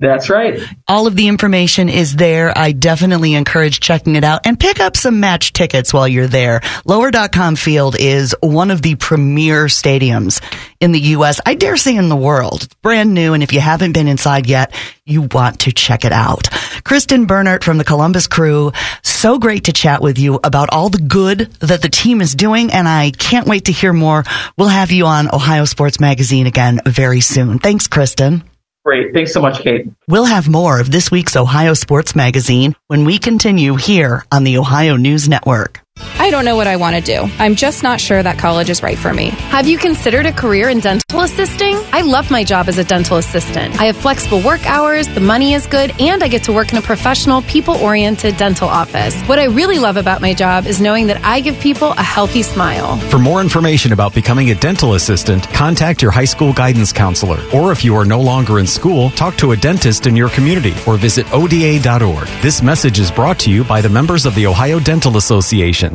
That's 0.00 0.30
right. 0.30 0.62
All 0.86 1.08
of 1.08 1.16
the 1.16 1.26
information 1.26 1.88
is 1.88 2.14
there. 2.14 2.56
I 2.56 2.70
definitely 2.70 3.34
encourage 3.34 3.80
checking 3.80 4.14
it 4.14 4.22
out 4.22 4.42
and 4.46 4.58
pick 4.58 4.78
up 4.78 4.96
some 4.96 5.18
match 5.18 5.52
tickets 5.52 5.92
while 5.92 6.06
you're 6.06 6.28
there. 6.28 6.60
Lower.com 6.84 7.56
Field 7.56 7.96
is 7.98 8.32
one 8.40 8.70
of 8.70 8.80
the 8.80 8.94
premier 8.94 9.66
stadiums 9.66 10.40
in 10.78 10.92
the 10.92 11.00
U.S. 11.00 11.40
I 11.44 11.56
dare 11.56 11.76
say 11.76 11.96
in 11.96 12.08
the 12.08 12.14
world. 12.14 12.62
It's 12.62 12.74
brand 12.74 13.12
new. 13.12 13.34
And 13.34 13.42
if 13.42 13.52
you 13.52 13.58
haven't 13.58 13.92
been 13.92 14.06
inside 14.06 14.46
yet, 14.46 14.72
you 15.04 15.22
want 15.22 15.60
to 15.60 15.72
check 15.72 16.04
it 16.04 16.12
out. 16.12 16.48
Kristen 16.84 17.26
Bernert 17.26 17.64
from 17.64 17.78
the 17.78 17.84
Columbus 17.84 18.28
crew. 18.28 18.70
So 19.02 19.40
great 19.40 19.64
to 19.64 19.72
chat 19.72 20.00
with 20.00 20.16
you 20.20 20.38
about 20.44 20.70
all 20.70 20.90
the 20.90 20.98
good 20.98 21.50
that 21.60 21.82
the 21.82 21.88
team 21.88 22.20
is 22.20 22.36
doing. 22.36 22.72
And 22.72 22.86
I 22.86 23.10
can't 23.10 23.48
wait 23.48 23.64
to 23.64 23.72
hear 23.72 23.92
more. 23.92 24.22
We'll 24.56 24.68
have 24.68 24.92
you 24.92 25.06
on 25.06 25.34
Ohio 25.34 25.64
Sports 25.64 25.98
Magazine 25.98 26.46
again 26.46 26.80
very 26.86 27.20
soon. 27.20 27.58
Thanks, 27.58 27.88
Kristen. 27.88 28.47
Great. 28.88 29.12
Thanks 29.12 29.34
so 29.34 29.42
much, 29.42 29.60
Kate. 29.60 29.86
We'll 30.08 30.24
have 30.24 30.48
more 30.48 30.80
of 30.80 30.90
this 30.90 31.10
week's 31.10 31.36
Ohio 31.36 31.74
Sports 31.74 32.16
Magazine 32.16 32.74
when 32.86 33.04
we 33.04 33.18
continue 33.18 33.74
here 33.74 34.24
on 34.32 34.44
the 34.44 34.56
Ohio 34.56 34.96
News 34.96 35.28
Network. 35.28 35.82
I 36.18 36.30
don't 36.30 36.44
know 36.44 36.56
what 36.56 36.66
I 36.66 36.76
want 36.76 36.96
to 36.96 37.02
do. 37.02 37.30
I'm 37.38 37.54
just 37.54 37.82
not 37.82 38.00
sure 38.00 38.22
that 38.22 38.38
college 38.38 38.70
is 38.70 38.82
right 38.82 38.98
for 38.98 39.12
me. 39.12 39.30
Have 39.50 39.66
you 39.66 39.78
considered 39.78 40.26
a 40.26 40.32
career 40.32 40.68
in 40.68 40.80
dental 40.80 41.20
assisting? 41.20 41.76
I 41.92 42.02
love 42.02 42.30
my 42.30 42.44
job 42.44 42.68
as 42.68 42.78
a 42.78 42.84
dental 42.84 43.16
assistant. 43.16 43.80
I 43.80 43.84
have 43.84 43.96
flexible 43.96 44.40
work 44.40 44.66
hours, 44.66 45.08
the 45.08 45.20
money 45.20 45.54
is 45.54 45.66
good, 45.66 45.92
and 46.00 46.22
I 46.22 46.28
get 46.28 46.44
to 46.44 46.52
work 46.52 46.72
in 46.72 46.78
a 46.78 46.82
professional, 46.82 47.42
people 47.42 47.76
oriented 47.76 48.36
dental 48.36 48.68
office. 48.68 49.20
What 49.22 49.38
I 49.38 49.44
really 49.44 49.78
love 49.78 49.96
about 49.96 50.20
my 50.20 50.34
job 50.34 50.66
is 50.66 50.80
knowing 50.80 51.06
that 51.06 51.24
I 51.24 51.40
give 51.40 51.58
people 51.60 51.92
a 51.92 52.02
healthy 52.02 52.42
smile. 52.42 52.98
For 53.10 53.18
more 53.18 53.40
information 53.40 53.92
about 53.92 54.14
becoming 54.14 54.50
a 54.50 54.54
dental 54.54 54.94
assistant, 54.94 55.48
contact 55.50 56.02
your 56.02 56.10
high 56.10 56.24
school 56.24 56.52
guidance 56.52 56.92
counselor. 56.92 57.40
Or 57.54 57.72
if 57.72 57.84
you 57.84 57.94
are 57.96 58.04
no 58.04 58.20
longer 58.20 58.58
in 58.58 58.66
school, 58.66 59.10
talk 59.10 59.36
to 59.36 59.52
a 59.52 59.56
dentist 59.56 60.06
in 60.06 60.16
your 60.16 60.28
community 60.30 60.74
or 60.86 60.96
visit 60.96 61.26
ODA.org. 61.32 62.26
This 62.42 62.62
message 62.62 62.98
is 62.98 63.10
brought 63.10 63.38
to 63.40 63.50
you 63.50 63.64
by 63.64 63.80
the 63.80 63.88
members 63.88 64.26
of 64.26 64.34
the 64.34 64.46
Ohio 64.46 64.78
Dental 64.78 65.16
Association. 65.16 65.87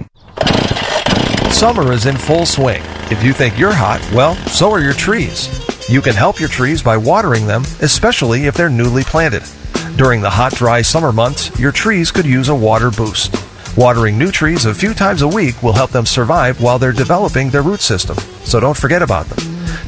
Summer 1.51 1.91
is 1.91 2.05
in 2.05 2.17
full 2.17 2.45
swing. 2.45 2.81
If 3.12 3.23
you 3.23 3.31
think 3.33 3.57
you're 3.57 3.73
hot, 3.73 4.01
well, 4.13 4.35
so 4.47 4.71
are 4.71 4.81
your 4.81 4.93
trees. 4.93 5.50
You 5.89 6.01
can 6.01 6.15
help 6.15 6.39
your 6.39 6.50
trees 6.50 6.81
by 6.81 6.97
watering 6.97 7.45
them, 7.45 7.63
especially 7.81 8.45
if 8.45 8.55
they're 8.55 8.69
newly 8.69 9.03
planted. 9.03 9.43
During 9.95 10.21
the 10.21 10.29
hot, 10.29 10.53
dry 10.53 10.81
summer 10.81 11.12
months, 11.12 11.57
your 11.59 11.71
trees 11.71 12.12
could 12.12 12.25
use 12.25 12.50
a 12.50 12.55
water 12.55 12.89
boost. 12.89 13.35
Watering 13.77 14.17
new 14.17 14.31
trees 14.31 14.65
a 14.65 14.73
few 14.73 14.93
times 14.93 15.21
a 15.21 15.27
week 15.27 15.62
will 15.63 15.73
help 15.73 15.91
them 15.91 16.05
survive 16.05 16.62
while 16.62 16.79
they're 16.79 16.91
developing 16.91 17.50
their 17.50 17.62
root 17.62 17.81
system, 17.81 18.17
so 18.43 18.59
don't 18.59 18.77
forget 18.77 19.01
about 19.01 19.25
them. 19.27 19.39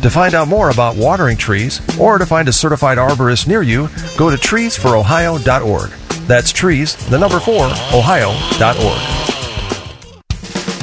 To 0.01 0.09
find 0.09 0.33
out 0.33 0.47
more 0.47 0.69
about 0.69 0.95
watering 0.95 1.38
trees 1.38 1.81
or 2.00 2.17
to 2.17 2.25
find 2.25 2.47
a 2.47 2.53
certified 2.53 2.97
arborist 2.97 3.47
near 3.47 3.62
you, 3.62 3.89
go 4.17 4.29
to 4.29 4.38
treesforohio.org. 4.38 5.89
That's 6.27 6.51
trees, 6.51 6.95
the 7.09 7.19
number 7.19 7.39
four, 7.39 7.65
ohio.org. 7.93 9.44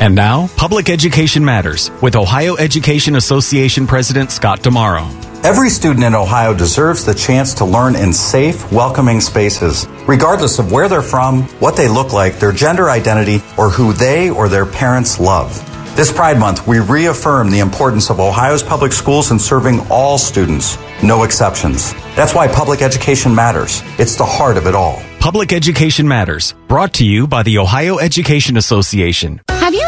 And 0.00 0.14
now, 0.14 0.48
Public 0.56 0.90
Education 0.90 1.44
Matters 1.44 1.90
with 2.00 2.16
Ohio 2.16 2.56
Education 2.56 3.16
Association 3.16 3.86
President 3.86 4.30
Scott 4.30 4.60
DeMauro. 4.60 5.06
Every 5.44 5.70
student 5.70 6.04
in 6.04 6.14
Ohio 6.14 6.54
deserves 6.54 7.04
the 7.04 7.14
chance 7.14 7.54
to 7.54 7.64
learn 7.64 7.96
in 7.96 8.12
safe, 8.12 8.70
welcoming 8.70 9.20
spaces, 9.20 9.86
regardless 10.06 10.58
of 10.58 10.70
where 10.70 10.88
they're 10.88 11.02
from, 11.02 11.42
what 11.58 11.76
they 11.76 11.88
look 11.88 12.12
like, 12.12 12.38
their 12.38 12.52
gender 12.52 12.90
identity, 12.90 13.42
or 13.58 13.68
who 13.68 13.92
they 13.92 14.30
or 14.30 14.48
their 14.48 14.66
parents 14.66 15.18
love. 15.18 15.52
This 15.96 16.12
Pride 16.12 16.38
Month, 16.38 16.66
we 16.66 16.78
reaffirm 16.78 17.50
the 17.50 17.58
importance 17.58 18.08
of 18.08 18.18
Ohio's 18.18 18.62
public 18.62 18.92
schools 18.92 19.30
in 19.30 19.38
serving 19.38 19.80
all 19.90 20.16
students, 20.16 20.78
no 21.02 21.24
exceptions. 21.24 21.92
That's 22.14 22.34
why 22.34 22.48
public 22.48 22.80
education 22.80 23.34
matters. 23.34 23.82
It's 23.98 24.16
the 24.16 24.24
heart 24.24 24.56
of 24.56 24.66
it 24.66 24.74
all. 24.74 25.02
Public 25.20 25.52
Education 25.52 26.08
Matters, 26.08 26.54
brought 26.66 26.94
to 26.94 27.04
you 27.04 27.28
by 27.28 27.44
the 27.44 27.58
Ohio 27.58 27.98
Education 27.98 28.56
Association. 28.56 29.40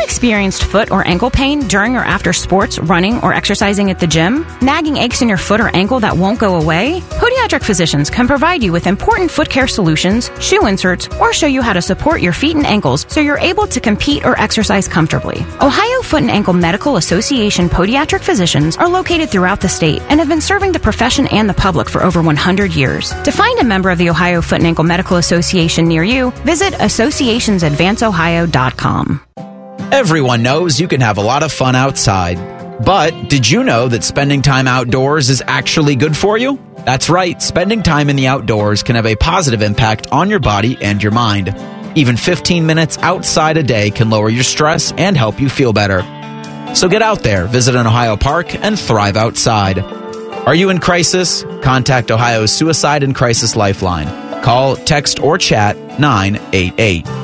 Experienced 0.04 0.64
foot 0.64 0.90
or 0.90 1.06
ankle 1.08 1.30
pain 1.30 1.66
during 1.66 1.96
or 1.96 2.04
after 2.04 2.34
sports, 2.34 2.78
running, 2.78 3.18
or 3.22 3.32
exercising 3.32 3.90
at 3.90 3.98
the 3.98 4.06
gym? 4.06 4.44
Nagging 4.60 4.98
aches 4.98 5.22
in 5.22 5.30
your 5.30 5.38
foot 5.38 5.62
or 5.62 5.74
ankle 5.74 5.98
that 6.00 6.14
won't 6.14 6.38
go 6.38 6.60
away? 6.60 7.00
Podiatric 7.22 7.64
physicians 7.64 8.10
can 8.10 8.26
provide 8.28 8.62
you 8.62 8.70
with 8.70 8.86
important 8.86 9.30
foot 9.30 9.48
care 9.48 9.66
solutions, 9.66 10.30
shoe 10.38 10.66
inserts, 10.66 11.08
or 11.18 11.32
show 11.32 11.46
you 11.46 11.62
how 11.62 11.72
to 11.72 11.80
support 11.80 12.20
your 12.20 12.34
feet 12.34 12.54
and 12.54 12.66
ankles 12.66 13.06
so 13.08 13.20
you're 13.20 13.38
able 13.38 13.66
to 13.66 13.80
compete 13.80 14.26
or 14.26 14.38
exercise 14.38 14.86
comfortably. 14.86 15.40
Ohio 15.62 16.02
Foot 16.02 16.20
and 16.20 16.30
Ankle 16.30 16.52
Medical 16.52 16.96
Association 16.96 17.70
podiatric 17.70 18.20
physicians 18.20 18.76
are 18.76 18.90
located 18.90 19.30
throughout 19.30 19.62
the 19.62 19.70
state 19.70 20.02
and 20.10 20.20
have 20.20 20.28
been 20.28 20.42
serving 20.42 20.72
the 20.72 20.78
profession 20.78 21.26
and 21.28 21.48
the 21.48 21.54
public 21.54 21.88
for 21.88 22.02
over 22.02 22.20
100 22.22 22.74
years. 22.74 23.08
To 23.22 23.32
find 23.32 23.58
a 23.58 23.64
member 23.64 23.88
of 23.88 23.96
the 23.96 24.10
Ohio 24.10 24.42
Foot 24.42 24.58
and 24.58 24.66
Ankle 24.66 24.84
Medical 24.84 25.16
Association 25.16 25.88
near 25.88 26.04
you, 26.04 26.30
visit 26.44 26.74
associationsadvanceohio.com. 26.74 29.53
Everyone 29.94 30.42
knows 30.42 30.80
you 30.80 30.88
can 30.88 31.00
have 31.02 31.18
a 31.18 31.22
lot 31.22 31.44
of 31.44 31.52
fun 31.52 31.76
outside. 31.76 32.34
But 32.84 33.28
did 33.28 33.48
you 33.48 33.62
know 33.62 33.86
that 33.86 34.02
spending 34.02 34.42
time 34.42 34.66
outdoors 34.66 35.30
is 35.30 35.40
actually 35.46 35.94
good 35.94 36.16
for 36.16 36.36
you? 36.36 36.58
That's 36.78 37.08
right, 37.08 37.40
spending 37.40 37.80
time 37.84 38.10
in 38.10 38.16
the 38.16 38.26
outdoors 38.26 38.82
can 38.82 38.96
have 38.96 39.06
a 39.06 39.14
positive 39.14 39.62
impact 39.62 40.08
on 40.10 40.30
your 40.30 40.40
body 40.40 40.76
and 40.80 41.00
your 41.00 41.12
mind. 41.12 41.54
Even 41.96 42.16
15 42.16 42.66
minutes 42.66 42.98
outside 42.98 43.56
a 43.56 43.62
day 43.62 43.92
can 43.92 44.10
lower 44.10 44.28
your 44.28 44.42
stress 44.42 44.90
and 44.90 45.16
help 45.16 45.40
you 45.40 45.48
feel 45.48 45.72
better. 45.72 46.02
So 46.74 46.88
get 46.88 47.00
out 47.00 47.20
there, 47.20 47.46
visit 47.46 47.76
an 47.76 47.86
Ohio 47.86 48.16
park, 48.16 48.52
and 48.52 48.76
thrive 48.76 49.16
outside. 49.16 49.78
Are 49.78 50.56
you 50.56 50.70
in 50.70 50.80
crisis? 50.80 51.44
Contact 51.62 52.10
Ohio's 52.10 52.50
Suicide 52.50 53.04
and 53.04 53.14
Crisis 53.14 53.54
Lifeline. 53.54 54.42
Call, 54.42 54.74
text, 54.74 55.20
or 55.20 55.38
chat 55.38 55.76
988. 56.00 57.23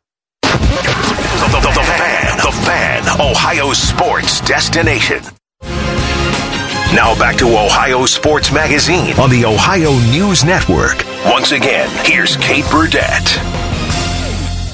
The, 0.51 1.59
the, 1.59 1.71
the, 1.71 1.83
fan, 1.83 2.37
the 2.37 2.51
fan, 2.65 3.03
Ohio 3.19 3.73
sports 3.73 4.41
destination. 4.41 5.23
Now 6.93 7.17
back 7.17 7.37
to 7.37 7.47
Ohio 7.47 8.05
Sports 8.05 8.51
Magazine 8.51 9.17
on 9.17 9.29
the 9.29 9.45
Ohio 9.45 9.93
News 10.11 10.43
Network. 10.43 11.05
Once 11.25 11.53
again, 11.53 11.89
here's 12.05 12.35
Kate 12.35 12.65
Burdett. 12.69 13.39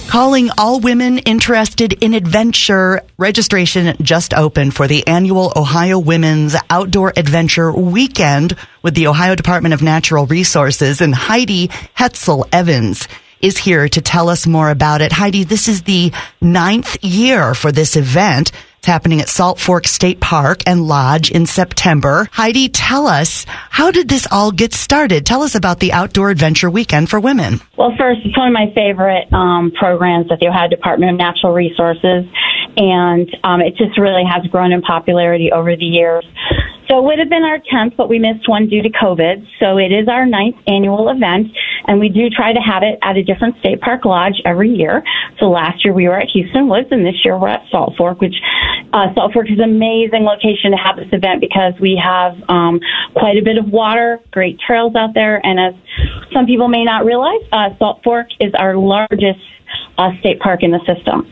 Calling 0.10 0.50
all 0.58 0.80
women 0.80 1.20
interested 1.20 1.94
in 2.02 2.16
adventure. 2.16 3.04
Registration 3.20 3.96
just 4.02 4.34
opened 4.34 4.74
for 4.74 4.88
the 4.88 5.06
annual 5.06 5.54
Ohio 5.56 6.00
Women's 6.00 6.56
Outdoor 6.72 7.14
Adventure 7.16 7.72
Weekend 7.72 8.56
with 8.82 8.96
the 8.96 9.08
Ohio 9.08 9.36
Department 9.36 9.76
of 9.76 9.84
Natural 9.84 10.26
Resources 10.26 11.02
and 11.02 11.14
Heidi 11.14 11.68
Hetzel 11.96 12.48
Evans 12.52 13.08
is 13.42 13.58
here 13.58 13.88
to 13.90 14.02
tell 14.02 14.30
us 14.30 14.48
more 14.48 14.70
about 14.70 15.02
it. 15.02 15.12
Heidi, 15.12 15.44
this 15.44 15.68
is 15.68 15.84
the 15.84 16.12
ninth 16.42 17.04
year 17.04 17.54
for 17.54 17.72
this 17.72 17.96
event. 17.96 18.52
It's 18.80 18.88
happening 18.88 19.22
at 19.22 19.28
Salt 19.28 19.60
Fork 19.60 19.88
State 19.88 20.20
Park 20.20 20.62
and 20.68 20.88
Lodge 20.88 21.32
in 21.32 21.46
September. 21.46 22.30
Heidi, 22.32 22.70
tell 22.70 23.08
us, 23.08 23.46
how 23.70 23.92
did 23.92 24.08
this 24.08 24.28
all 24.32 24.52
get 24.52 24.74
started? 24.74 25.26
Tell 25.26 25.42
us 25.42 25.56
about 25.56 25.80
the 25.80 25.94
Outdoor 25.94 26.30
Adventure 26.30 26.70
Weekend 26.70 27.10
for 27.10 27.20
Women. 27.20 27.60
Well, 27.78 27.94
first, 27.98 28.22
it's 28.24 28.38
one 28.38 28.48
of 28.48 28.54
my 28.54 28.72
favorite 28.76 29.34
um, 29.34 29.72
programs 29.72 30.32
at 30.32 30.40
the 30.40 30.48
Ohio 30.48 30.70
Department 30.70 31.12
of 31.12 31.18
Natural 31.18 31.54
Resources, 31.54 32.26
and 32.78 33.36
um, 33.44 33.62
it 33.62 33.76
just 33.78 33.98
really 33.98 34.24
has 34.24 34.46
grown 34.52 34.72
in 34.72 34.82
popularity 34.82 35.52
over 35.52 35.76
the 35.76 35.86
years. 35.86 36.26
So 36.88 37.00
it 37.00 37.04
would 37.04 37.20
have 37.20 37.30
been 37.30 37.44
our 37.44 37.60
10th, 37.60 37.98
but 37.98 38.08
we 38.08 38.20
missed 38.20 38.48
one 38.48 38.70
due 38.70 38.82
to 38.82 38.90
COVID. 38.90 39.46
So 39.60 39.78
it 39.78 39.92
is 39.92 40.08
our 40.08 40.26
ninth 40.26 40.56
annual 40.68 41.10
event, 41.10 41.48
and 41.88 42.00
we 42.00 42.10
do 42.10 42.30
try 42.30 42.54
to 42.54 42.60
have 42.60 42.84
it 42.84 43.00
at 43.02 43.18
a 43.18 43.24
different 43.24 43.58
state 43.60 43.82
park 43.82 44.06
lodge 44.06 44.42
every 44.46 44.70
year. 44.70 45.04
So 45.40 45.50
last 45.50 45.84
year 45.84 45.94
we 45.94 46.08
were 46.08 46.20
at 46.20 46.28
Hueston 46.28 46.70
Woods, 46.70 46.88
and 46.92 47.06
this 47.06 47.16
year 47.24 47.38
we're 47.40 47.48
at 47.50 47.64
Salt 47.72 47.96
Fork, 47.98 48.22
which 48.22 48.36
uh, 48.94 49.14
Salt 49.16 49.34
Fork 49.34 49.48
is 49.50 49.58
an 49.58 49.64
amazing 49.64 50.24
location 50.24 50.72
to 50.72 50.78
have 50.78 50.98
this 50.98 51.10
event 51.12 51.42
because 51.42 51.74
we 51.80 52.00
have 52.02 52.36
um, 52.50 52.80
quite 53.16 53.38
a 53.38 53.44
bit 53.44 53.58
of 53.58 53.66
water, 53.72 54.20
great 54.32 54.60
trails 54.60 54.96
out 54.96 55.14
there, 55.14 55.40
and 55.46 55.60
as 55.60 55.74
some 56.34 56.46
people 56.46 56.68
may 56.68 56.84
not 56.84 57.06
realize, 57.06 57.42
uh, 57.52 57.70
Salt 57.80 58.04
Fork 58.04 58.28
is 58.40 58.54
our 58.58 58.78
largest 58.78 59.40
uh, 59.98 60.12
state 60.20 60.40
park 60.40 60.64
in 60.64 60.72
the 60.72 60.80
system. 60.86 61.32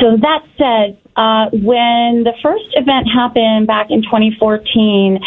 So 0.00 0.16
that 0.20 0.42
said, 0.58 0.98
uh, 1.16 1.46
when 1.52 2.24
the 2.24 2.34
first 2.42 2.66
event 2.74 3.06
happened 3.06 3.66
back 3.66 3.86
in 3.90 4.02
2014, 4.02 5.18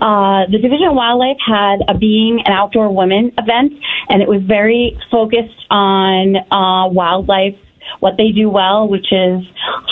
uh, 0.00 0.46
the 0.50 0.58
Division 0.58 0.88
of 0.88 0.94
Wildlife 0.94 1.38
had 1.46 1.80
a 1.88 1.96
Being 1.96 2.42
an 2.44 2.52
Outdoor 2.52 2.92
Woman 2.92 3.32
event, 3.38 3.72
and 4.08 4.22
it 4.22 4.28
was 4.28 4.42
very 4.42 4.98
focused 5.10 5.64
on 5.70 6.36
uh, 6.50 6.88
wildlife 6.90 7.56
what 8.00 8.14
they 8.18 8.32
do 8.32 8.50
well, 8.50 8.88
which 8.88 9.12
is 9.12 9.42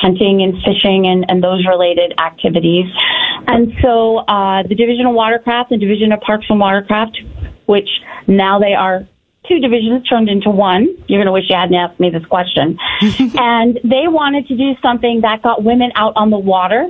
hunting 0.03 0.43
and 0.43 0.55
fishing 0.67 1.07
and, 1.07 1.25
and 1.29 1.43
those 1.43 1.65
related 1.67 2.13
activities. 2.19 2.87
And 3.47 3.73
so 3.83 4.19
uh, 4.27 4.63
the 4.67 4.75
Division 4.75 5.07
of 5.07 5.15
Watercraft 5.15 5.71
and 5.71 5.81
Division 5.81 6.13
of 6.13 6.21
Parks 6.21 6.47
and 6.49 6.59
Watercraft, 6.59 7.17
which 7.67 7.89
now 8.27 8.59
they 8.59 8.75
are 8.75 9.07
two 9.49 9.59
divisions 9.59 10.07
turned 10.09 10.29
into 10.29 10.51
one. 10.51 10.89
You're 11.07 11.19
going 11.19 11.27
to 11.27 11.33
wish 11.33 11.45
you 11.49 11.57
hadn't 11.57 11.75
asked 11.75 12.01
me 12.01 12.11
this 12.11 12.25
question. 12.27 12.79
and 13.39 13.79
they 13.85 14.09
wanted 14.09 14.47
to 14.49 14.57
do 14.57 14.73
something 14.83 15.21
that 15.23 15.43
got 15.43 15.63
women 15.63 15.93
out 15.97 16.15
on 16.17 16.31
the 16.31 16.39
water 16.39 16.89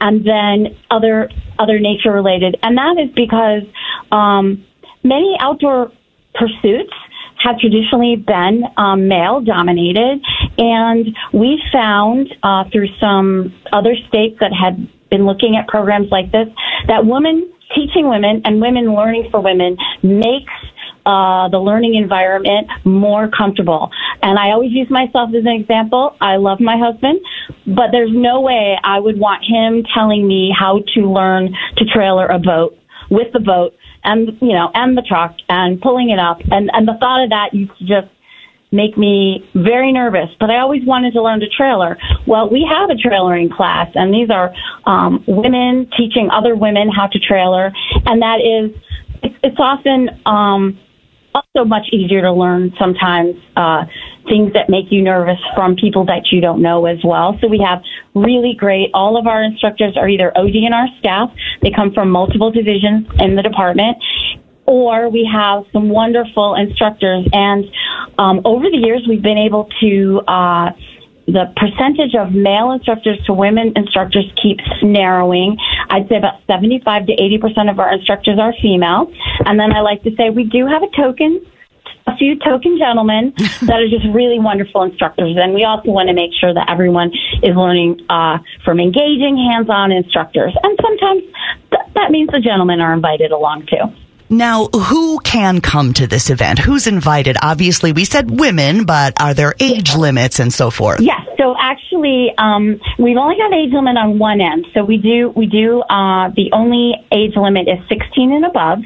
and 0.00 0.24
then 0.24 0.76
other 0.90 1.28
other 1.58 1.78
nature 1.78 2.12
related. 2.12 2.56
And 2.62 2.76
that 2.78 2.96
is 2.98 3.10
because 3.14 3.62
um, 4.12 4.64
many 5.02 5.36
outdoor 5.40 5.90
pursuits 6.34 6.92
have 7.42 7.58
traditionally 7.58 8.16
been 8.16 8.64
um, 8.76 9.08
male 9.08 9.40
dominated, 9.40 10.20
and 10.58 11.16
we 11.32 11.62
found 11.72 12.34
uh, 12.42 12.64
through 12.72 12.88
some 13.00 13.54
other 13.72 13.94
states 14.08 14.36
that 14.40 14.52
had 14.52 14.88
been 15.10 15.24
looking 15.24 15.56
at 15.56 15.66
programs 15.68 16.10
like 16.10 16.30
this 16.32 16.48
that 16.86 17.06
women 17.06 17.50
teaching 17.74 18.08
women 18.08 18.42
and 18.44 18.60
women 18.60 18.94
learning 18.94 19.28
for 19.30 19.40
women 19.40 19.76
makes 20.02 20.52
uh, 21.08 21.48
the 21.48 21.58
learning 21.58 21.94
environment 21.94 22.68
more 22.84 23.30
comfortable. 23.32 23.90
And 24.20 24.38
I 24.38 24.50
always 24.50 24.72
use 24.72 24.90
myself 24.90 25.30
as 25.30 25.46
an 25.46 25.56
example. 25.58 26.14
I 26.20 26.36
love 26.36 26.60
my 26.60 26.76
husband, 26.76 27.18
but 27.66 27.88
there's 27.92 28.12
no 28.12 28.42
way 28.42 28.76
I 28.84 29.00
would 29.00 29.18
want 29.18 29.42
him 29.42 29.84
telling 29.94 30.28
me 30.28 30.52
how 30.52 30.82
to 30.94 31.00
learn 31.10 31.56
to 31.78 31.84
trailer 31.86 32.26
a 32.26 32.38
boat 32.38 32.76
with 33.10 33.32
the 33.32 33.40
boat 33.40 33.72
and 34.04 34.28
you 34.42 34.52
know 34.52 34.70
and 34.74 34.98
the 34.98 35.02
truck 35.02 35.34
and 35.48 35.80
pulling 35.80 36.10
it 36.10 36.18
up 36.18 36.38
and 36.50 36.70
and 36.74 36.86
the 36.86 36.94
thought 37.00 37.24
of 37.24 37.30
that 37.30 37.54
used 37.54 37.72
to 37.78 37.86
just 37.86 38.12
make 38.70 38.98
me 38.98 39.48
very 39.54 39.92
nervous 39.92 40.28
but 40.38 40.50
i 40.50 40.58
always 40.60 40.84
wanted 40.84 41.12
to 41.14 41.22
learn 41.22 41.40
to 41.40 41.48
trailer 41.48 41.96
well 42.26 42.48
we 42.50 42.68
have 42.68 42.90
a 42.90 42.94
trailering 42.94 43.50
class 43.50 43.88
and 43.94 44.12
these 44.12 44.28
are 44.30 44.52
um, 44.84 45.24
women 45.26 45.88
teaching 45.96 46.28
other 46.30 46.54
women 46.54 46.90
how 46.94 47.06
to 47.06 47.18
trailer 47.18 47.72
and 48.04 48.20
that 48.20 48.40
is 48.44 48.70
it's, 49.22 49.34
it's 49.42 49.56
often 49.58 50.10
um, 50.26 50.78
also 51.38 51.64
much 51.66 51.86
easier 51.92 52.22
to 52.22 52.32
learn 52.32 52.72
sometimes 52.78 53.34
uh, 53.56 53.84
things 54.28 54.52
that 54.52 54.68
make 54.68 54.86
you 54.90 55.02
nervous 55.02 55.38
from 55.54 55.76
people 55.76 56.04
that 56.06 56.28
you 56.30 56.40
don't 56.40 56.60
know 56.60 56.86
as 56.86 56.98
well. 57.04 57.38
So 57.40 57.48
we 57.48 57.64
have 57.66 57.82
really 58.14 58.54
great, 58.56 58.90
all 58.94 59.16
of 59.18 59.26
our 59.26 59.42
instructors 59.42 59.96
are 59.96 60.08
either 60.08 60.32
ODNR 60.36 60.98
staff. 60.98 61.30
They 61.62 61.70
come 61.70 61.92
from 61.92 62.10
multiple 62.10 62.50
divisions 62.50 63.06
in 63.20 63.36
the 63.36 63.42
department 63.42 63.96
or 64.66 65.08
we 65.08 65.26
have 65.32 65.64
some 65.72 65.88
wonderful 65.88 66.54
instructors. 66.54 67.26
And 67.32 67.64
um, 68.18 68.42
over 68.44 68.68
the 68.70 68.76
years, 68.76 69.02
we've 69.08 69.22
been 69.22 69.38
able 69.38 69.66
to 69.80 70.20
uh, 70.28 70.70
the 71.28 71.52
percentage 71.56 72.14
of 72.14 72.32
male 72.32 72.72
instructors 72.72 73.18
to 73.26 73.34
women 73.34 73.72
instructors 73.76 74.24
keeps 74.42 74.64
narrowing. 74.82 75.58
I'd 75.90 76.08
say 76.08 76.16
about 76.16 76.40
75 76.46 77.06
to 77.06 77.12
80% 77.12 77.70
of 77.70 77.78
our 77.78 77.92
instructors 77.92 78.38
are 78.40 78.54
female. 78.62 79.12
And 79.44 79.60
then 79.60 79.76
I 79.76 79.80
like 79.80 80.02
to 80.04 80.10
say 80.16 80.30
we 80.30 80.44
do 80.44 80.66
have 80.66 80.82
a 80.82 80.90
token 80.96 81.44
a 82.06 82.16
few 82.16 82.38
token 82.38 82.78
gentlemen 82.78 83.34
that 83.68 83.80
are 83.80 83.88
just 83.88 84.06
really 84.14 84.38
wonderful 84.38 84.82
instructors. 84.82 85.36
And 85.36 85.52
we 85.52 85.64
also 85.64 85.90
want 85.90 86.08
to 86.08 86.14
make 86.14 86.30
sure 86.32 86.54
that 86.54 86.70
everyone 86.70 87.12
is 87.42 87.54
learning 87.54 88.00
uh, 88.08 88.38
from 88.64 88.80
engaging, 88.80 89.36
hands-on 89.36 89.92
instructors. 89.92 90.56
And 90.62 90.78
sometimes 90.80 91.22
th- 91.68 91.92
that 91.94 92.10
means 92.10 92.30
the 92.32 92.40
gentlemen 92.40 92.80
are 92.80 92.94
invited 92.94 93.30
along 93.30 93.66
too. 93.66 93.92
Now, 94.30 94.66
who 94.66 95.18
can 95.20 95.60
come 95.60 95.94
to 95.94 96.06
this 96.06 96.30
event? 96.30 96.58
Who's 96.58 96.86
invited? 96.86 97.36
Obviously, 97.42 97.92
we 97.92 98.04
said 98.04 98.30
women, 98.30 98.84
but 98.84 99.20
are 99.20 99.34
there 99.34 99.54
age 99.60 99.94
limits 99.96 100.38
and 100.38 100.52
so 100.52 100.70
forth? 100.70 101.00
Yes. 101.00 101.20
So 101.38 101.54
actually, 101.58 102.34
um, 102.36 102.80
we've 102.98 103.16
only 103.16 103.36
got 103.36 103.52
age 103.54 103.72
limit 103.72 103.96
on 103.96 104.18
one 104.18 104.40
end. 104.40 104.66
So 104.74 104.84
we 104.84 104.98
do 104.98 105.30
we 105.30 105.46
do 105.46 105.80
uh, 105.82 106.30
the 106.36 106.50
only 106.52 106.94
age 107.12 107.36
limit 107.36 107.68
is 107.68 107.78
16 107.88 108.32
and 108.32 108.44
above, 108.44 108.80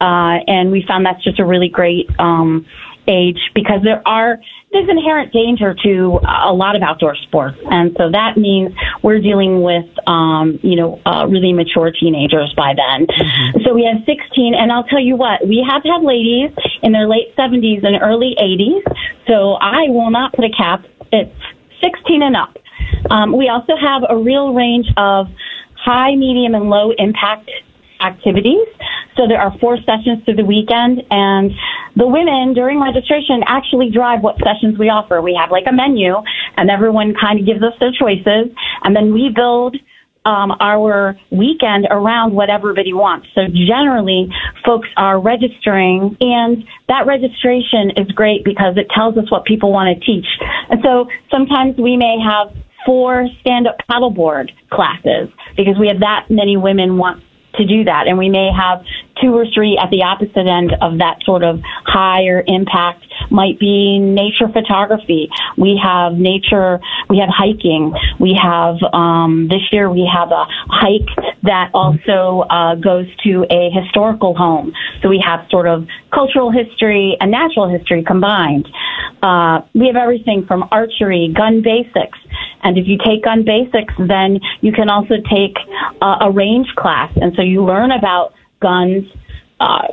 uh, 0.00 0.38
and 0.46 0.70
we 0.70 0.84
found 0.86 1.06
that's 1.06 1.24
just 1.24 1.40
a 1.40 1.44
really 1.44 1.68
great 1.68 2.08
um, 2.18 2.66
age 3.08 3.38
because 3.54 3.82
there 3.82 4.06
are 4.06 4.38
there's 4.72 4.88
inherent 4.88 5.32
danger 5.32 5.74
to 5.84 6.18
a 6.26 6.52
lot 6.52 6.76
of 6.76 6.82
outdoor 6.82 7.14
sports, 7.14 7.56
and 7.70 7.94
so 7.96 8.10
that 8.10 8.36
means 8.36 8.72
we're 9.02 9.20
dealing 9.20 9.62
with 9.62 9.86
um, 10.06 10.58
you 10.62 10.76
know 10.76 11.00
uh, 11.06 11.26
really 11.28 11.52
mature 11.52 11.90
teenagers 11.90 12.52
by 12.56 12.74
then. 12.74 13.06
Mm-hmm. 13.06 13.64
So 13.64 13.74
we 13.74 13.84
have 13.84 14.04
16, 14.04 14.54
and 14.54 14.72
I'll 14.72 14.84
tell 14.84 15.00
you 15.00 15.16
what, 15.16 15.46
we 15.46 15.64
have 15.68 15.82
had 15.82 16.02
ladies 16.02 16.50
in 16.82 16.92
their 16.92 17.08
late 17.08 17.34
70s 17.36 17.84
and 17.86 18.00
early 18.02 18.34
80s. 18.40 18.82
So 19.26 19.54
I 19.54 19.88
will 19.88 20.10
not 20.10 20.32
put 20.34 20.44
a 20.44 20.50
cap. 20.50 20.84
It's 21.12 21.34
16 21.82 22.22
and 22.22 22.36
up. 22.36 22.56
Um, 23.10 23.36
we 23.36 23.48
also 23.48 23.74
have 23.76 24.02
a 24.08 24.16
real 24.16 24.52
range 24.52 24.86
of 24.96 25.26
high, 25.74 26.14
medium, 26.16 26.54
and 26.54 26.68
low 26.68 26.90
impact 26.98 27.50
activities. 28.00 28.66
So 29.16 29.26
there 29.26 29.40
are 29.40 29.56
four 29.58 29.78
sessions 29.78 30.24
through 30.24 30.36
the 30.36 30.44
weekend, 30.44 31.02
and 31.10 31.50
the 31.96 32.06
women 32.06 32.54
during 32.54 32.80
registration 32.80 33.42
actually 33.46 33.90
drive 33.90 34.20
what 34.20 34.36
sessions 34.44 34.78
we 34.78 34.88
offer. 34.88 35.22
We 35.22 35.34
have 35.40 35.50
like 35.50 35.64
a 35.66 35.72
menu, 35.72 36.16
and 36.56 36.70
everyone 36.70 37.14
kind 37.18 37.40
of 37.40 37.46
gives 37.46 37.62
us 37.62 37.72
their 37.80 37.92
choices, 37.92 38.52
and 38.84 38.94
then 38.94 39.12
we 39.12 39.30
build 39.34 39.76
um, 40.26 40.50
our 40.58 41.16
weekend 41.30 41.86
around 41.88 42.34
what 42.34 42.50
everybody 42.50 42.92
wants. 42.92 43.28
So 43.34 43.42
generally, 43.46 44.28
folks 44.66 44.88
are 44.96 45.20
registering, 45.20 46.16
and 46.20 46.64
that 46.88 47.06
registration 47.06 47.92
is 47.96 48.10
great 48.10 48.44
because 48.44 48.76
it 48.76 48.90
tells 48.90 49.16
us 49.16 49.30
what 49.30 49.44
people 49.44 49.72
want 49.72 49.96
to 49.96 50.04
teach. 50.04 50.26
And 50.68 50.80
so 50.82 51.06
sometimes 51.30 51.78
we 51.78 51.96
may 51.96 52.18
have 52.18 52.52
four 52.84 53.28
stand-up 53.40 53.76
paddleboard 53.88 54.50
classes 54.70 55.28
because 55.56 55.78
we 55.78 55.88
have 55.88 56.00
that 56.00 56.26
many 56.28 56.56
women 56.56 56.98
want 56.98 57.22
to 57.56 57.64
do 57.64 57.84
that. 57.84 58.06
And 58.06 58.18
we 58.18 58.28
may 58.28 58.50
have 58.52 58.84
two 59.20 59.34
or 59.34 59.46
three 59.52 59.78
at 59.78 59.90
the 59.90 60.02
opposite 60.02 60.46
end 60.46 60.72
of 60.80 60.98
that 60.98 61.22
sort 61.24 61.42
of 61.42 61.60
higher 61.84 62.42
impact 62.46 63.04
might 63.30 63.58
be 63.58 63.98
nature 63.98 64.48
photography. 64.48 65.28
We 65.56 65.80
have 65.82 66.14
nature, 66.14 66.80
we 67.08 67.18
have 67.18 67.30
hiking. 67.30 67.94
We 68.20 68.38
have, 68.40 68.76
um, 68.92 69.48
this 69.48 69.62
year 69.72 69.90
we 69.90 70.08
have 70.12 70.30
a 70.30 70.44
hike 70.68 71.08
that 71.42 71.70
also 71.72 72.44
uh, 72.50 72.74
goes 72.76 73.06
to 73.24 73.46
a 73.50 73.70
historical 73.70 74.34
home. 74.34 74.72
So 75.02 75.08
we 75.08 75.22
have 75.24 75.46
sort 75.50 75.66
of 75.66 75.86
cultural 76.12 76.50
history 76.50 77.16
and 77.20 77.30
natural 77.30 77.68
history 77.68 78.04
combined. 78.04 78.68
Uh, 79.22 79.62
we 79.74 79.86
have 79.86 79.96
everything 79.96 80.44
from 80.46 80.68
archery, 80.70 81.32
gun 81.34 81.62
basics. 81.62 82.18
And 82.62 82.78
if 82.78 82.86
you 82.86 82.98
take 82.98 83.24
gun 83.24 83.44
basics, 83.44 83.94
then 83.98 84.40
you 84.60 84.72
can 84.72 84.90
also 84.90 85.16
take 85.30 85.56
uh, 86.02 86.18
a 86.20 86.30
range 86.30 86.68
class. 86.76 87.12
And 87.16 87.32
so 87.36 87.42
you 87.42 87.64
learn 87.64 87.90
about 87.92 88.34
guns, 88.66 89.04
uh, 89.60 89.86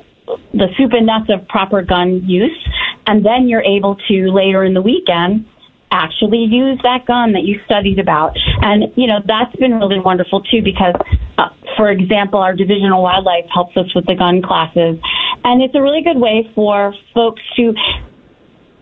the 0.54 0.68
soup 0.76 0.92
and 0.94 1.06
nuts 1.06 1.30
of 1.30 1.48
proper 1.48 1.82
gun 1.84 2.10
use, 2.26 2.60
and 3.06 3.26
then 3.26 3.48
you're 3.48 3.68
able 3.78 3.96
to 4.08 4.16
later 4.32 4.64
in 4.64 4.74
the 4.74 4.82
weekend 4.82 5.46
actually 5.94 6.44
use 6.50 6.80
that 6.82 7.06
gun 7.06 7.34
that 7.34 7.44
you 7.44 7.62
studied 7.66 8.00
about. 8.00 8.34
And, 8.62 8.92
you 8.98 9.06
know, 9.06 9.20
that's 9.26 9.56
been 9.58 9.74
really 9.76 10.00
wonderful 10.00 10.42
too 10.42 10.62
because, 10.64 10.96
uh, 11.38 11.50
for 11.78 11.92
example, 11.92 12.40
our 12.40 12.56
divisional 12.56 13.04
wildlife 13.04 13.46
helps 13.54 13.78
us 13.78 13.94
with 13.94 14.08
the 14.08 14.16
gun 14.16 14.42
classes. 14.42 14.98
And 15.44 15.62
it's 15.62 15.76
a 15.76 15.82
really 15.82 16.02
good 16.02 16.18
way 16.18 16.50
for 16.56 16.96
folks 17.14 17.42
to 17.58 17.74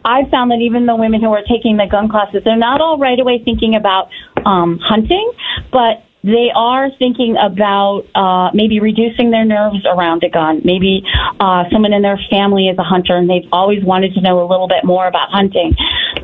I've 0.04 0.30
found 0.30 0.49
that 0.49 0.62
even 0.62 0.88
the 0.88 0.95
women 0.95 1.21
who 1.21 1.32
are 1.32 1.43
taking 1.45 1.77
the 1.77 1.86
gun 1.86 2.10
classes, 2.10 2.41
they're 2.43 2.58
not 2.58 2.82
all 2.82 2.97
right 2.97 3.19
away 3.19 3.41
thinking 3.43 3.75
about 3.75 4.10
um, 4.45 4.80
hunting, 4.82 5.32
but 5.71 6.01
they 6.23 6.51
are 6.53 6.89
thinking 6.99 7.36
about 7.38 8.05
uh, 8.13 8.51
maybe 8.53 8.79
reducing 8.79 9.31
their 9.31 9.45
nerves 9.45 9.86
around 9.86 10.23
a 10.23 10.29
gun. 10.29 10.62
Maybe 10.63 11.03
uh, 11.39 11.63
someone 11.71 11.93
in 11.93 12.03
their 12.03 12.19
family 12.29 12.67
is 12.67 12.77
a 12.77 12.84
hunter 12.84 13.15
and 13.17 13.29
they've 13.29 13.49
always 13.51 13.84
wanted 13.84 14.13
to 14.13 14.21
know 14.21 14.45
a 14.45 14.47
little 14.47 14.67
bit 14.67 14.84
more 14.84 15.07
about 15.07 15.29
hunting. 15.31 15.75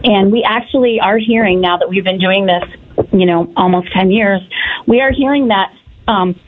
And 0.03 0.31
we 0.31 0.43
actually 0.43 0.99
are 0.99 1.17
hearing 1.17 1.61
now 1.61 1.77
that 1.77 1.89
we've 1.89 2.03
been 2.03 2.19
doing 2.19 2.45
this, 2.45 2.63
you 3.11 3.25
know, 3.25 3.51
almost 3.57 3.91
10 3.93 4.11
years, 4.11 4.41
we 4.85 5.01
are 5.01 5.11
hearing 5.11 5.47
that 5.47 5.73
um, 6.07 6.39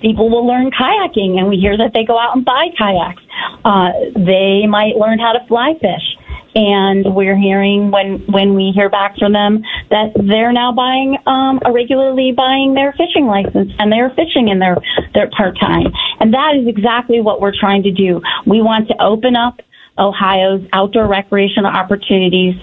people 0.00 0.30
will 0.30 0.46
learn 0.46 0.70
kayaking 0.70 1.38
and 1.38 1.48
we 1.48 1.56
hear 1.56 1.76
that 1.76 1.92
they 1.94 2.04
go 2.04 2.18
out 2.18 2.36
and 2.36 2.44
buy 2.44 2.68
kayaks. 2.78 3.22
Uh, 3.64 3.90
they 4.14 4.66
might 4.68 4.94
learn 4.96 5.18
how 5.18 5.32
to 5.32 5.44
fly 5.48 5.74
fish 5.80 6.17
and 6.54 7.14
we're 7.14 7.36
hearing 7.36 7.90
when 7.90 8.24
when 8.30 8.54
we 8.54 8.72
hear 8.74 8.88
back 8.88 9.16
from 9.18 9.32
them 9.32 9.62
that 9.90 10.12
they're 10.14 10.52
now 10.52 10.72
buying 10.72 11.16
um 11.26 11.60
regularly 11.72 12.32
buying 12.36 12.74
their 12.74 12.92
fishing 12.92 13.26
license 13.26 13.72
and 13.78 13.92
they're 13.92 14.10
fishing 14.10 14.48
in 14.48 14.58
their 14.58 14.76
their 15.14 15.28
part 15.36 15.58
time 15.60 15.86
and 16.20 16.32
that 16.32 16.54
is 16.56 16.66
exactly 16.66 17.20
what 17.20 17.40
we're 17.40 17.56
trying 17.58 17.82
to 17.82 17.92
do. 17.92 18.20
We 18.46 18.62
want 18.62 18.88
to 18.88 18.94
open 19.02 19.36
up 19.36 19.60
ohio's 19.98 20.62
outdoor 20.72 21.08
recreational 21.08 21.70
opportunities 21.70 22.54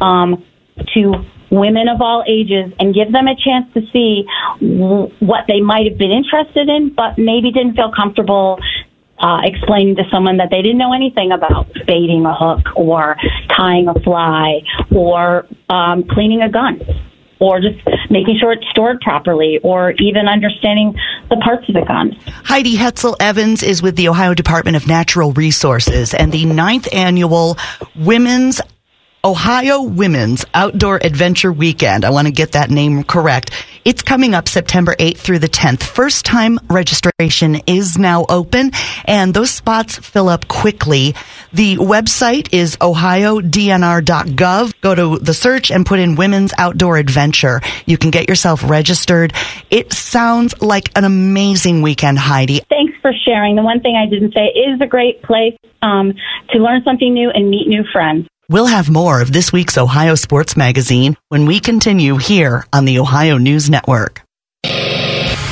um 0.00 0.44
to 0.94 1.12
women 1.50 1.88
of 1.88 2.00
all 2.00 2.22
ages 2.28 2.72
and 2.78 2.94
give 2.94 3.12
them 3.12 3.26
a 3.26 3.34
chance 3.34 3.66
to 3.74 3.80
see 3.92 4.24
what 5.18 5.44
they 5.48 5.60
might 5.60 5.86
have 5.90 5.98
been 5.98 6.12
interested 6.12 6.68
in, 6.68 6.94
but 6.94 7.18
maybe 7.18 7.50
didn't 7.50 7.74
feel 7.74 7.90
comfortable 7.94 8.58
uh, 9.20 9.40
explaining 9.44 9.96
to 9.96 10.04
someone 10.10 10.38
that 10.38 10.48
they 10.50 10.62
didn't 10.62 10.78
know 10.78 10.92
anything 10.92 11.32
about 11.32 11.68
baiting 11.86 12.24
a 12.26 12.34
hook 12.34 12.66
or 12.74 13.16
tying 13.56 13.88
a 13.88 13.94
fly 14.00 14.60
or 14.90 15.46
um, 15.68 16.04
cleaning 16.08 16.42
a 16.42 16.50
gun 16.50 16.80
or 17.40 17.58
just 17.58 17.78
making 18.10 18.36
sure 18.38 18.52
it's 18.52 18.68
stored 18.70 19.00
properly, 19.00 19.58
or 19.62 19.92
even 19.92 20.28
understanding 20.28 20.94
the 21.30 21.36
parts 21.36 21.66
of 21.68 21.74
the 21.74 21.80
gun. 21.80 22.12
Heidi 22.44 22.76
Hetzel 22.76 23.16
Evans 23.18 23.62
is 23.62 23.82
with 23.82 23.96
the 23.96 24.08
Ohio 24.08 24.34
Department 24.34 24.76
of 24.76 24.86
Natural 24.86 25.32
Resources, 25.32 26.12
and 26.12 26.32
the 26.32 26.44
ninth 26.44 26.86
annual 26.92 27.56
Women's 27.96 28.60
Ohio 29.22 29.82
Women's 29.82 30.46
Outdoor 30.54 30.96
Adventure 30.96 31.52
Weekend. 31.52 32.06
I 32.06 32.10
want 32.10 32.26
to 32.26 32.32
get 32.32 32.52
that 32.52 32.70
name 32.70 33.04
correct. 33.04 33.50
It's 33.84 34.00
coming 34.00 34.34
up 34.34 34.48
September 34.48 34.94
8th 34.98 35.18
through 35.18 35.40
the 35.40 35.48
10th. 35.48 35.82
First 35.82 36.24
time 36.24 36.58
registration 36.70 37.56
is 37.66 37.98
now 37.98 38.24
open 38.30 38.70
and 39.04 39.34
those 39.34 39.50
spots 39.50 39.98
fill 39.98 40.30
up 40.30 40.48
quickly. 40.48 41.14
The 41.52 41.76
website 41.76 42.54
is 42.54 42.78
ohiodnr.gov. 42.78 44.72
Go 44.80 44.94
to 44.94 45.18
the 45.18 45.34
search 45.34 45.70
and 45.70 45.84
put 45.84 45.98
in 45.98 46.14
Women's 46.14 46.54
Outdoor 46.56 46.96
Adventure. 46.96 47.60
You 47.84 47.98
can 47.98 48.10
get 48.10 48.26
yourself 48.26 48.62
registered. 48.64 49.34
It 49.70 49.92
sounds 49.92 50.62
like 50.62 50.96
an 50.96 51.04
amazing 51.04 51.82
weekend, 51.82 52.18
Heidi. 52.18 52.62
Thanks 52.70 52.94
for 53.02 53.12
sharing. 53.26 53.56
The 53.56 53.62
one 53.62 53.80
thing 53.80 53.96
I 53.96 54.08
didn't 54.08 54.32
say 54.32 54.46
is 54.46 54.80
a 54.80 54.86
great 54.86 55.22
place 55.22 55.58
um, 55.82 56.14
to 56.52 56.58
learn 56.58 56.82
something 56.84 57.12
new 57.12 57.30
and 57.30 57.50
meet 57.50 57.68
new 57.68 57.84
friends. 57.92 58.26
We'll 58.50 58.66
have 58.66 58.90
more 58.90 59.20
of 59.20 59.32
this 59.32 59.52
week's 59.52 59.78
Ohio 59.78 60.16
Sports 60.16 60.56
Magazine 60.56 61.16
when 61.28 61.46
we 61.46 61.60
continue 61.60 62.16
here 62.16 62.66
on 62.72 62.84
the 62.84 62.98
Ohio 62.98 63.38
News 63.38 63.70
Network. 63.70 64.22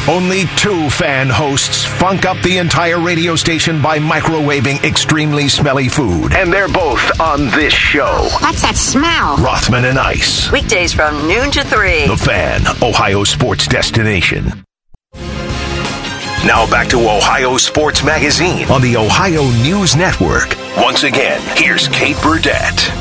Only 0.09 0.47
two 0.57 0.91
fan 0.91 1.29
hosts 1.29 1.85
funk 1.85 2.25
up 2.25 2.43
the 2.43 2.59
entire 2.59 2.99
radio 2.99 3.37
station 3.37 3.81
by 3.81 4.01
microwaving 4.01 4.83
extremely 4.83 5.49
smelly 5.49 5.89
food. 5.89 6.33
And 6.33 6.53
they're 6.53 6.67
both 6.67 7.21
on 7.21 7.45
this 7.51 7.73
show. 7.73 8.29
What's 8.41 8.63
that 8.63 8.75
smell? 8.75 9.37
Rothman 9.37 9.85
and 9.85 9.97
Ice. 9.97 10.51
Weekdays 10.51 10.93
from 10.93 11.29
noon 11.29 11.53
to 11.53 11.63
3. 11.63 12.09
The 12.09 12.17
Fan, 12.17 12.63
Ohio 12.83 13.23
sports 13.23 13.69
destination. 13.69 14.65
Now 16.47 16.71
back 16.71 16.89
to 16.91 16.99
Ohio 16.99 17.57
Sports 17.57 18.05
Magazine 18.05 18.71
on 18.71 18.81
the 18.81 18.97
Ohio 18.97 19.43
News 19.63 19.97
Network. 19.97 20.57
Once 20.77 21.03
again, 21.03 21.41
here's 21.57 21.89
Kate 21.89 22.17
Burdett. 22.23 22.93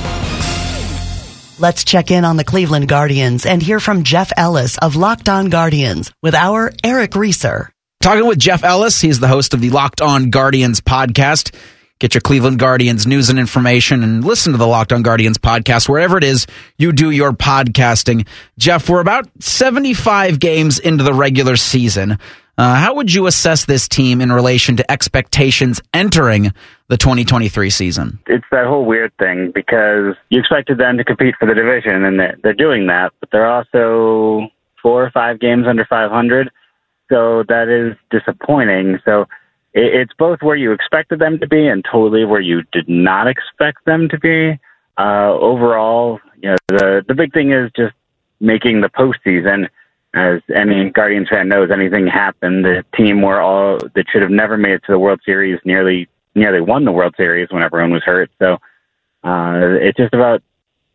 Let's 1.59 1.83
check 1.83 2.09
in 2.11 2.25
on 2.25 2.37
the 2.37 2.43
Cleveland 2.43 2.87
Guardians 2.87 3.45
and 3.45 3.61
hear 3.61 3.79
from 3.79 4.03
Jeff 4.03 4.31
Ellis 4.35 4.77
of 4.79 4.95
Locked 4.95 5.29
On 5.29 5.49
Guardians 5.49 6.11
with 6.21 6.33
our 6.35 6.71
Eric 6.83 7.15
Reeser. 7.15 7.69
Talking 8.01 8.27
with 8.27 8.39
Jeff 8.39 8.63
Ellis, 8.63 8.99
he's 9.01 9.19
the 9.19 9.27
host 9.27 9.53
of 9.53 9.61
the 9.61 9.69
Locked 9.69 10.01
On 10.01 10.29
Guardians 10.29 10.81
podcast. 10.81 11.53
Get 11.99 12.15
your 12.15 12.21
Cleveland 12.21 12.59
Guardians 12.59 13.05
news 13.07 13.29
and 13.29 13.39
information 13.39 14.03
and 14.03 14.23
listen 14.25 14.51
to 14.51 14.57
the 14.57 14.67
Locked 14.67 14.93
On 14.93 15.03
Guardians 15.03 15.37
podcast 15.37 15.87
wherever 15.87 16.17
it 16.17 16.23
is 16.23 16.47
you 16.77 16.91
do 16.91 17.11
your 17.11 17.33
podcasting. 17.33 18.27
Jeff, 18.57 18.89
we're 18.89 18.99
about 18.99 19.27
75 19.39 20.39
games 20.39 20.79
into 20.79 21.03
the 21.03 21.13
regular 21.13 21.55
season. 21.55 22.17
Uh, 22.57 22.73
how 22.73 22.95
would 22.95 23.13
you 23.13 23.27
assess 23.27 23.65
this 23.65 23.87
team 23.87 24.19
in 24.19 24.31
relation 24.31 24.77
to 24.77 24.91
expectations 24.91 25.79
entering 25.93 26.51
the 26.87 26.97
2023 26.97 27.69
season? 27.69 28.17
It's 28.25 28.45
that 28.51 28.65
whole 28.65 28.85
weird 28.85 29.15
thing 29.19 29.51
because 29.53 30.15
you 30.29 30.39
expected 30.39 30.79
them 30.79 30.97
to 30.97 31.03
compete 31.03 31.35
for 31.39 31.47
the 31.47 31.53
division, 31.53 32.03
and 32.03 32.19
they're, 32.19 32.35
they're 32.41 32.53
doing 32.53 32.87
that, 32.87 33.13
but 33.19 33.29
they're 33.31 33.49
also 33.49 34.49
four 34.81 35.05
or 35.05 35.11
five 35.11 35.39
games 35.39 35.67
under 35.67 35.85
500. 35.85 36.49
So 37.09 37.43
that 37.47 37.69
is 37.69 37.95
disappointing. 38.09 38.99
So 39.05 39.27
it, 39.73 39.93
it's 39.93 40.13
both 40.17 40.41
where 40.41 40.55
you 40.55 40.71
expected 40.71 41.19
them 41.19 41.37
to 41.39 41.47
be 41.47 41.67
and 41.67 41.85
totally 41.85 42.25
where 42.25 42.41
you 42.41 42.63
did 42.71 42.89
not 42.89 43.27
expect 43.27 43.85
them 43.85 44.09
to 44.09 44.17
be. 44.17 44.59
Uh, 44.97 45.31
overall, 45.33 46.19
you 46.41 46.49
know, 46.49 46.55
the 46.69 47.05
the 47.07 47.13
big 47.13 47.31
thing 47.33 47.51
is 47.51 47.69
just 47.75 47.93
making 48.39 48.81
the 48.81 48.89
postseason 48.89 49.69
as 50.17 50.41
any 50.55 50.89
Guardians 50.89 51.29
fan 51.29 51.47
knows, 51.47 51.69
anything 51.71 52.07
happened. 52.07 52.65
The 52.65 52.83
team 52.95 53.21
were 53.21 53.39
all 53.39 53.77
that 53.77 54.05
should 54.11 54.21
have 54.21 54.31
never 54.31 54.57
made 54.57 54.73
it 54.73 54.83
to 54.85 54.91
the 54.91 54.99
World 54.99 55.21
Series 55.25 55.59
nearly 55.63 56.07
nearly 56.35 56.61
won 56.61 56.85
the 56.85 56.91
World 56.91 57.15
Series 57.17 57.49
when 57.51 57.63
everyone 57.63 57.91
was 57.91 58.03
hurt. 58.03 58.29
So 58.39 58.53
uh, 59.23 59.77
it's 59.81 59.97
just 59.97 60.13
about 60.13 60.43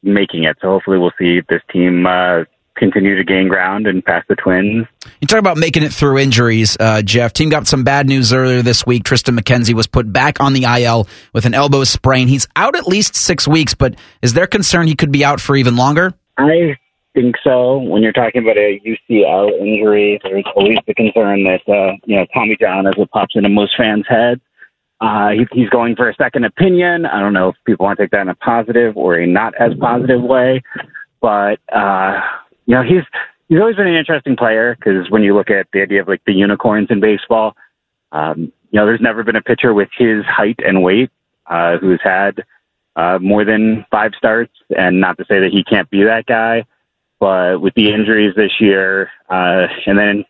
making 0.02 0.44
it. 0.44 0.56
So 0.61 0.68
hopefully 0.68 0.98
we'll 0.98 1.12
see 1.18 1.40
this 1.48 1.62
team 1.70 2.06
uh, 2.06 2.44
continue 2.76 3.16
to 3.16 3.24
gain 3.24 3.48
ground 3.48 3.87
and 3.87 4.04
pass 4.04 4.24
the 4.28 4.37
Twins. 4.37 4.87
You 5.20 5.26
talk 5.26 5.38
about 5.38 5.58
making 5.58 5.82
it 5.82 5.92
through 5.92 6.18
injuries, 6.18 6.76
uh, 6.78 7.02
Jeff. 7.02 7.32
Team 7.32 7.48
got 7.48 7.66
some 7.66 7.85
bad 7.85 8.06
news 8.08 8.32
earlier 8.32 8.62
this 8.62 8.87
week. 8.87 9.04
Triston 9.04 9.38
McKenzie 9.38 9.74
was 9.74 9.87
put 9.87 10.12
back 10.12 10.40
on 10.40 10.52
the 10.52 10.64
IL 10.64 11.08
with 11.32 11.44
an 11.44 11.54
elbow 11.54 11.85
sprain. 11.85 12.28
He's 12.28 12.46
out 12.56 12.76
at 12.76 12.87
least 12.87 13.14
six 13.14 13.46
weeks, 13.46 13.74
but 13.74 13.96
is 14.22 14.32
there 14.35 14.46
concern 14.46 14.87
he 14.87 14.94
could 14.94 15.12
be 15.12 15.24
out 15.24 15.40
for 15.40 15.56
even 15.56 15.76
longer? 15.76 16.14
I 16.38 16.76
think 17.14 17.37
so. 17.42 17.79
When 17.79 18.03
you're 18.03 18.12
talking 18.12 18.42
about 18.42 18.57
a 18.57 18.81
UCL 18.81 19.61
injury, 19.61 20.20
there's 20.22 20.44
always 20.55 20.79
the 20.87 20.94
concern 20.94 21.44
that 21.44 21.61
uh, 21.68 21.96
you 22.05 22.16
know 22.16 22.27
Tommy 22.35 22.57
John, 22.61 22.87
as 22.87 22.94
it 22.96 23.11
pops 23.11 23.37
into 23.37 23.48
most 23.48 23.77
fans' 23.77 24.05
heads. 24.09 24.40
Uh, 25.01 25.31
he, 25.31 25.46
he's 25.53 25.68
going 25.68 25.96
for 25.96 26.09
a 26.09 26.14
second 26.14 26.44
opinion. 26.44 27.07
I 27.07 27.18
don't 27.18 27.33
know 27.33 27.48
if 27.48 27.57
people 27.66 27.85
want 27.85 27.98
to 27.98 28.05
take 28.05 28.12
that 28.12 28.22
in 28.22 28.29
a 28.29 28.37
positive 28.37 28.96
or 28.96 29.16
a 29.16 29.27
not 29.27 29.53
as 29.57 29.72
positive 29.81 30.22
way, 30.22 30.62
but 31.20 31.59
uh, 31.72 32.20
you 32.66 32.75
know 32.75 32.83
he's 32.83 33.03
he's 33.48 33.59
always 33.59 33.77
been 33.77 33.88
an 33.88 33.96
interesting 33.96 34.37
player 34.37 34.77
because 34.77 35.11
when 35.11 35.22
you 35.22 35.35
look 35.35 35.51
at 35.51 35.66
the 35.72 35.83
idea 35.83 36.03
of 36.03 36.09
like 36.09 36.22
the 36.25 36.33
unicorns 36.33 36.88
in 36.90 37.01
baseball, 37.01 37.57
um, 38.12 38.53
you 38.70 38.79
know 38.79 38.87
there's 38.87 39.01
never 39.01 39.22
been 39.22 39.37
a 39.37 39.42
pitcher 39.42 39.75
with 39.75 39.88
his 39.96 40.25
height 40.25 40.61
and 40.64 40.83
weight 40.83 41.11
uh, 41.46 41.79
who's 41.79 42.01
had 42.03 42.44
uh, 42.94 43.18
more 43.20 43.44
than 43.44 43.85
five 43.90 44.12
starts, 44.16 44.53
and 44.77 45.01
not 45.01 45.18
to 45.18 45.25
say 45.25 45.40
that 45.40 45.51
he 45.51 45.64
can't 45.64 45.90
be 45.90 46.05
that 46.05 46.27
guy 46.27 46.64
but 47.22 47.61
with 47.61 47.72
the 47.74 47.88
injuries 47.88 48.35
this 48.35 48.50
year, 48.58 49.08
uh, 49.30 49.68
and 49.87 49.96
then 49.96 50.24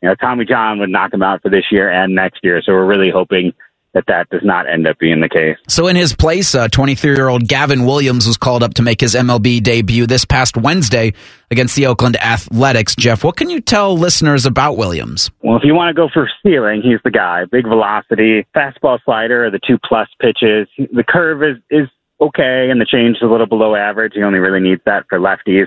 you 0.00 0.08
know 0.08 0.14
Tommy 0.14 0.44
John 0.44 0.78
would 0.78 0.90
knock 0.90 1.12
him 1.12 1.20
out 1.20 1.42
for 1.42 1.50
this 1.50 1.64
year 1.72 1.90
and 1.90 2.14
next 2.14 2.38
year. 2.44 2.62
So 2.64 2.72
we're 2.72 2.86
really 2.86 3.10
hoping 3.10 3.52
that 3.94 4.04
that 4.06 4.30
does 4.30 4.42
not 4.44 4.68
end 4.68 4.86
up 4.86 4.96
being 5.00 5.20
the 5.20 5.28
case. 5.28 5.56
So 5.66 5.88
in 5.88 5.96
his 5.96 6.14
place, 6.14 6.54
23-year-old 6.54 7.42
uh, 7.42 7.46
Gavin 7.48 7.84
Williams 7.84 8.28
was 8.28 8.36
called 8.36 8.62
up 8.62 8.74
to 8.74 8.82
make 8.82 9.00
his 9.00 9.16
MLB 9.16 9.60
debut 9.60 10.06
this 10.06 10.24
past 10.24 10.56
Wednesday 10.56 11.14
against 11.50 11.74
the 11.74 11.86
Oakland 11.86 12.16
Athletics. 12.22 12.94
Jeff, 12.94 13.24
what 13.24 13.36
can 13.36 13.50
you 13.50 13.60
tell 13.60 13.98
listeners 13.98 14.46
about 14.46 14.76
Williams? 14.76 15.32
Well, 15.42 15.56
if 15.56 15.64
you 15.64 15.74
want 15.74 15.96
to 15.96 16.00
go 16.00 16.08
for 16.14 16.30
ceiling, 16.44 16.80
he's 16.82 17.00
the 17.02 17.10
guy. 17.10 17.44
Big 17.50 17.66
velocity, 17.66 18.46
fastball 18.54 19.00
slider, 19.04 19.50
the 19.50 19.60
two 19.66 19.78
plus 19.82 20.08
pitches. 20.20 20.68
The 20.78 21.02
curve 21.02 21.42
is 21.42 21.56
is 21.70 21.88
okay, 22.20 22.68
and 22.70 22.80
the 22.80 22.86
change 22.86 23.16
is 23.16 23.22
a 23.22 23.26
little 23.26 23.46
below 23.48 23.74
average. 23.74 24.12
He 24.14 24.22
only 24.22 24.38
really 24.38 24.60
needs 24.60 24.82
that 24.84 25.06
for 25.08 25.18
lefties. 25.18 25.66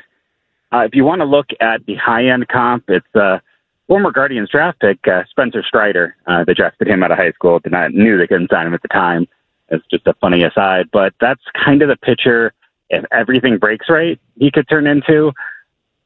Uh, 0.71 0.79
if 0.79 0.93
you 0.93 1.03
want 1.03 1.21
to 1.21 1.25
look 1.25 1.47
at 1.59 1.85
the 1.85 1.95
high 1.95 2.25
end 2.25 2.47
comp, 2.47 2.83
it's 2.89 3.15
uh, 3.15 3.39
former 3.87 4.11
Guardians 4.11 4.49
draft 4.49 4.79
pick 4.79 4.99
uh, 5.07 5.23
Spencer 5.29 5.63
Strider. 5.63 6.15
Uh, 6.27 6.43
they 6.43 6.53
drafted 6.53 6.87
him 6.87 7.03
out 7.03 7.11
of 7.11 7.17
high 7.17 7.31
school. 7.31 7.59
Did 7.59 7.71
not 7.71 7.93
knew 7.93 8.17
they 8.17 8.27
couldn't 8.27 8.51
sign 8.51 8.67
him 8.67 8.73
at 8.73 8.81
the 8.81 8.87
time. 8.87 9.27
It's 9.69 9.85
just 9.91 10.07
a 10.07 10.13
funny 10.15 10.43
aside, 10.43 10.89
but 10.91 11.13
that's 11.19 11.41
kind 11.53 11.81
of 11.81 11.89
the 11.89 11.97
pitcher. 11.97 12.53
If 12.89 13.05
everything 13.11 13.57
breaks 13.57 13.87
right, 13.89 14.19
he 14.39 14.49
could 14.51 14.67
turn 14.67 14.87
into. 14.87 15.31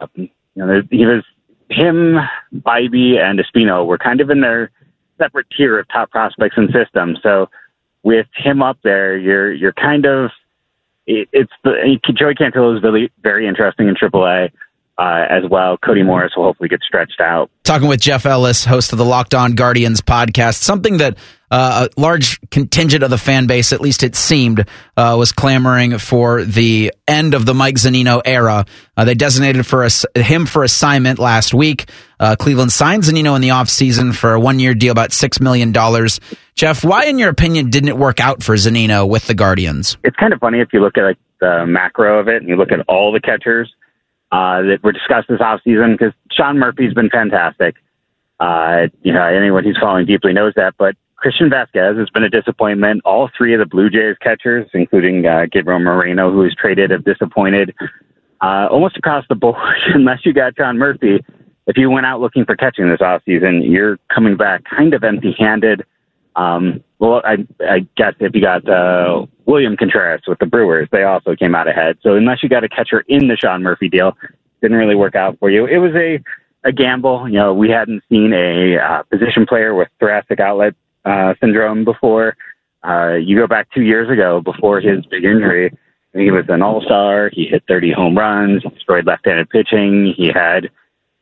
Um, 0.01 0.09
you 0.15 0.29
know, 0.55 0.81
he 0.91 1.05
was 1.05 1.23
him, 1.69 2.17
Bibee, 2.53 3.17
and 3.17 3.39
Espino 3.39 3.85
were 3.85 3.97
kind 3.97 4.21
of 4.21 4.29
in 4.29 4.41
their 4.41 4.69
separate 5.17 5.47
tier 5.55 5.79
of 5.79 5.87
top 5.87 6.11
prospects 6.11 6.57
and 6.57 6.69
systems. 6.73 7.19
So 7.23 7.49
with 8.03 8.27
him 8.35 8.61
up 8.61 8.77
there, 8.83 9.17
you're 9.17 9.53
you're 9.53 9.73
kind 9.73 10.05
of 10.05 10.31
it, 11.05 11.29
it's 11.31 11.51
the 11.63 11.99
Joey 12.13 12.35
Cantillo 12.35 12.75
is 12.77 12.83
really 12.83 13.11
very 13.21 13.47
interesting 13.47 13.87
in 13.87 13.95
AAA. 13.95 14.51
Uh, 14.95 15.25
as 15.27 15.41
well. 15.49 15.75
Cody 15.75 16.03
Morris 16.03 16.33
will 16.37 16.43
hopefully 16.43 16.69
get 16.69 16.79
stretched 16.83 17.19
out. 17.19 17.49
Talking 17.63 17.87
with 17.87 17.99
Jeff 17.99 18.27
Ellis, 18.27 18.63
host 18.63 18.91
of 18.91 18.99
the 18.99 19.03
Locked 19.03 19.33
On 19.33 19.53
Guardians 19.55 20.01
podcast, 20.01 20.61
something 20.61 20.97
that 20.97 21.17
uh, 21.53 21.87
a 21.87 22.01
large 22.01 22.41
contingent 22.49 23.03
of 23.03 23.11
the 23.11 23.17
fan 23.17 23.45
base, 23.45 23.73
at 23.73 23.79
least 23.79 24.01
it 24.01 24.15
seemed, 24.15 24.67
uh, 24.97 25.15
was 25.19 25.31
clamoring 25.31 25.99
for 25.99 26.43
the 26.43 26.91
end 27.07 27.35
of 27.35 27.45
the 27.45 27.53
Mike 27.53 27.75
Zunino 27.75 28.23
era. 28.25 28.65
Uh, 28.97 29.05
they 29.05 29.13
designated 29.13 29.63
for 29.63 29.87
him 30.15 30.47
for 30.47 30.63
assignment 30.63 31.19
last 31.19 31.53
week. 31.53 31.91
Uh, 32.19 32.35
Cleveland 32.35 32.71
signed 32.71 33.03
Zunino 33.03 33.35
in 33.35 33.41
the 33.43 33.49
offseason 33.49 34.15
for 34.15 34.33
a 34.33 34.39
one 34.39 34.57
year 34.57 34.73
deal, 34.73 34.91
about 34.91 35.11
$6 35.11 35.41
million. 35.41 35.71
Jeff, 36.55 36.83
why, 36.83 37.05
in 37.05 37.19
your 37.19 37.29
opinion, 37.29 37.69
didn't 37.69 37.89
it 37.89 37.97
work 37.97 38.19
out 38.19 38.41
for 38.41 38.55
Zunino 38.55 39.07
with 39.07 39.27
the 39.27 39.35
Guardians? 39.35 39.95
It's 40.03 40.17
kind 40.17 40.33
of 40.33 40.39
funny 40.39 40.59
if 40.59 40.73
you 40.73 40.79
look 40.79 40.97
at 40.97 41.03
like 41.03 41.19
the 41.39 41.67
macro 41.67 42.19
of 42.19 42.27
it 42.29 42.37
and 42.37 42.49
you 42.49 42.55
look 42.55 42.71
at 42.71 42.79
all 42.87 43.11
the 43.11 43.21
catchers 43.21 43.71
uh, 44.31 44.63
that 44.63 44.79
were 44.83 44.91
discussed 44.91 45.27
this 45.29 45.39
offseason 45.39 45.99
because 45.99 46.13
Sean 46.31 46.57
Murphy's 46.57 46.95
been 46.95 47.11
fantastic. 47.11 47.75
Uh, 48.39 48.87
you 49.03 49.13
know, 49.13 49.23
anyone 49.23 49.63
who's 49.63 49.77
following 49.79 50.07
deeply 50.07 50.33
knows 50.33 50.53
that. 50.55 50.73
But 50.79 50.95
Christian 51.23 51.49
Vasquez 51.49 51.97
has 51.97 52.09
been 52.09 52.25
a 52.25 52.29
disappointment. 52.29 53.01
All 53.05 53.29
three 53.37 53.53
of 53.53 53.59
the 53.59 53.65
Blue 53.65 53.89
Jays 53.89 54.17
catchers, 54.19 54.69
including 54.73 55.25
uh, 55.25 55.45
Gabriel 55.49 55.79
Moreno, 55.79 56.29
who 56.29 56.39
was 56.39 56.53
traded, 56.53 56.91
have 56.91 57.05
disappointed 57.05 57.73
uh, 58.41 58.67
almost 58.69 58.97
across 58.97 59.23
the 59.29 59.35
board. 59.43 59.55
Unless 59.93 60.25
you 60.25 60.33
got 60.33 60.53
Sean 60.57 60.77
Murphy, 60.77 61.23
if 61.65 61.77
you 61.77 61.89
went 61.89 62.05
out 62.05 62.19
looking 62.19 62.43
for 62.43 62.57
catching 62.57 62.89
this 62.89 62.99
offseason, 62.99 63.71
you're 63.71 63.97
coming 64.13 64.35
back 64.35 64.65
kind 64.65 64.93
of 64.93 65.05
empty-handed. 65.05 65.85
Um, 66.35 66.83
well, 66.99 67.21
I, 67.23 67.47
I 67.61 67.87
guess 67.95 68.15
if 68.19 68.35
you 68.35 68.41
got 68.41 68.67
uh, 68.67 69.25
William 69.45 69.77
Contreras 69.77 70.23
with 70.27 70.39
the 70.39 70.45
Brewers, 70.45 70.89
they 70.91 71.03
also 71.03 71.37
came 71.37 71.55
out 71.55 71.69
ahead. 71.69 71.99
So 72.03 72.15
unless 72.15 72.43
you 72.43 72.49
got 72.49 72.65
a 72.65 72.69
catcher 72.69 73.05
in 73.07 73.29
the 73.29 73.37
Sean 73.37 73.63
Murphy 73.63 73.87
deal, 73.87 74.17
didn't 74.61 74.75
really 74.75 74.95
work 74.95 75.15
out 75.15 75.39
for 75.39 75.49
you. 75.49 75.67
It 75.67 75.77
was 75.77 75.93
a 75.95 76.21
a 76.65 76.73
gamble. 76.73 77.29
You 77.29 77.35
know, 77.35 77.53
we 77.53 77.69
hadn't 77.69 78.03
seen 78.09 78.33
a 78.33 78.77
uh, 78.77 79.03
position 79.03 79.45
player 79.45 79.73
with 79.73 79.87
thoracic 79.99 80.41
outlet 80.41 80.75
uh, 81.05 81.33
syndrome 81.39 81.83
before. 81.83 82.35
Uh, 82.83 83.13
you 83.13 83.37
go 83.37 83.47
back 83.47 83.69
two 83.73 83.83
years 83.83 84.09
ago 84.09 84.41
before 84.41 84.81
his 84.81 85.05
big 85.05 85.23
injury. 85.23 85.75
He 86.13 86.29
was 86.31 86.45
an 86.49 86.61
all 86.61 86.81
star. 86.81 87.29
He 87.31 87.45
hit 87.45 87.63
30 87.67 87.91
home 87.91 88.17
runs, 88.17 88.63
destroyed 88.63 89.05
left 89.05 89.25
handed 89.25 89.49
pitching. 89.49 90.13
He 90.15 90.27
had 90.27 90.69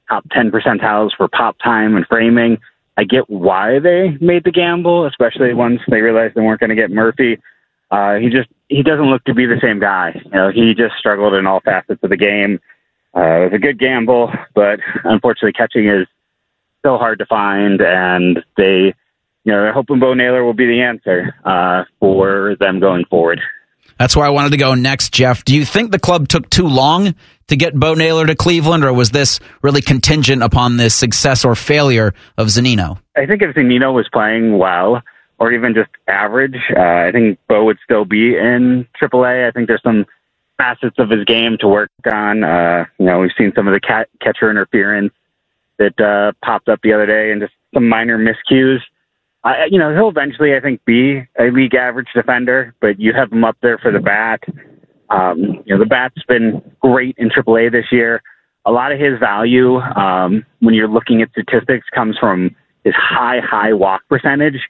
top 0.10 0.26
10 0.32 0.52
percentiles 0.52 1.12
for 1.16 1.28
pop 1.28 1.58
time 1.64 1.96
and 1.96 2.06
framing. 2.08 2.58
I 2.98 3.06
get 3.06 3.30
why 3.30 3.80
they 3.80 4.18
made 4.20 4.44
the 4.44 4.52
gamble, 4.52 5.06
especially 5.06 5.54
once 5.54 5.82
they 5.88 6.02
realized 6.02 6.36
they 6.36 6.42
weren't 6.42 6.60
going 6.60 6.72
to 6.72 6.76
get 6.76 6.92
Murphy. 6.92 7.40
Uh, 7.90 8.16
he 8.16 8.30
just 8.30 8.50
he 8.70 8.84
doesn't 8.84 9.10
look 9.10 9.24
to 9.26 9.34
be 9.34 9.46
the 9.46 9.60
same 9.62 9.80
guy. 9.80 10.22
You 10.26 10.32
know, 10.32 10.50
he 10.50 10.74
just 10.74 10.96
struggled 10.98 11.34
in 11.34 11.46
all 11.46 11.60
facets 11.62 12.02
of 12.04 12.10
the 12.10 12.18
game. 12.18 12.60
Uh, 13.16 13.22
it 13.22 13.44
was 13.46 13.54
a 13.54 13.60
good 13.60 13.80
gamble, 13.80 14.32
but 14.54 14.80
unfortunately, 15.04 15.52
catching 15.52 15.88
is 15.88 16.08
so 16.84 16.98
hard 16.98 17.20
to 17.20 17.26
find, 17.26 17.82
and 17.82 18.44
they, 18.56 18.94
you 19.44 19.52
know, 19.52 19.62
they're 19.62 19.74
hoping 19.74 20.00
Bo 20.00 20.14
Naylor 20.14 20.44
will 20.44 20.54
be 20.54 20.68
the 20.68 20.82
answer 20.82 21.36
uh, 21.44 21.84
for 22.00 22.56
them 22.60 22.80
going 22.80 23.06
forward. 23.06 23.42
That's 23.98 24.16
where 24.16 24.26
I 24.26 24.30
wanted 24.30 24.52
to 24.52 24.58
go 24.58 24.74
next, 24.74 25.14
Jeff. 25.14 25.46
Do 25.46 25.56
you 25.56 25.64
think 25.64 25.92
the 25.92 26.00
club 26.00 26.28
took 26.28 26.50
too 26.50 26.68
long 26.68 27.14
to 27.48 27.56
get 27.56 27.76
Bo 27.76 27.94
Naylor 27.94 28.26
to 28.26 28.36
Cleveland, 28.36 28.84
or 28.84 28.94
was 28.94 29.12
this 29.12 29.40
really 29.62 29.82
contingent 29.82 30.42
upon 30.42 30.78
the 30.78 30.90
success 30.90 31.46
or 31.46 31.54
failure 31.56 32.14
of 32.38 32.48
Zunino? 32.48 33.00
I 33.16 33.26
think 33.26 33.42
if 33.42 33.56
Zunino 33.56 33.94
was 33.94 34.08
playing 34.12 34.58
well, 34.58 35.04
or 35.38 35.52
even 35.52 35.74
just 35.74 35.90
average, 36.08 36.56
uh, 36.76 36.80
I 36.80 37.12
think 37.12 37.40
Bo 37.48 37.66
would 37.66 37.78
still 37.84 38.06
be 38.06 38.38
in 38.38 38.88
AAA. 39.02 39.48
I 39.48 39.52
think 39.52 39.68
there's 39.68 39.84
some 39.84 40.06
facets 40.58 40.96
of 41.00 41.10
his 41.10 41.26
game 41.26 41.58
to 41.60 41.68
work 41.68 41.90
on. 42.12 42.44
Uh, 42.44 42.86
you 43.00 43.06
know, 43.06 43.20
we've 43.20 43.32
seen 43.38 43.52
some 43.56 43.68
of 43.68 43.74
the 43.74 43.80
cat- 43.80 44.10
catcher 44.22 44.50
interference 44.50 45.14
that 45.78 46.00
uh, 46.00 46.32
popped 46.46 46.70
up 46.70 46.80
the 46.84 46.94
other 46.94 47.06
day, 47.06 47.32
and 47.32 47.42
just 47.42 47.54
some 47.74 47.90
minor 47.90 48.18
miscues. 48.18 48.80
I, 49.44 49.66
you 49.72 49.80
know, 49.80 49.94
he'll 49.94 50.10
eventually, 50.10 50.56
I 50.56 50.60
think, 50.60 50.84
be 50.86 51.24
a 51.40 51.46
league 51.46 51.74
average 51.74 52.10
defender, 52.14 52.76
but 52.80 53.00
you 53.00 53.14
have 53.14 53.32
him 53.32 53.44
up 53.44 53.58
there 53.62 53.78
for 53.80 53.92
the 53.92 54.00
bat. 54.00 54.44
Um, 55.10 55.64
you 55.66 55.76
know, 55.76 55.80
the 55.80 55.86
bat's 55.86 56.24
been 56.28 56.62
great 56.80 57.16
in 57.18 57.30
AAA 57.30 57.72
this 57.72 57.92
year. 57.92 58.22
A 58.66 58.72
lot 58.72 58.92
of 58.92 59.00
his 59.00 59.18
value, 59.20 59.78
um, 59.78 60.46
when 60.60 60.76
you're 60.76 60.88
looking 60.88 61.22
at 61.22 61.32
statistics, 61.32 61.88
comes 61.94 62.18
from 62.20 62.56
his 62.84 62.94
high, 62.96 63.40
high 63.40 63.74
walk 63.74 64.02
percentage, 64.08 64.62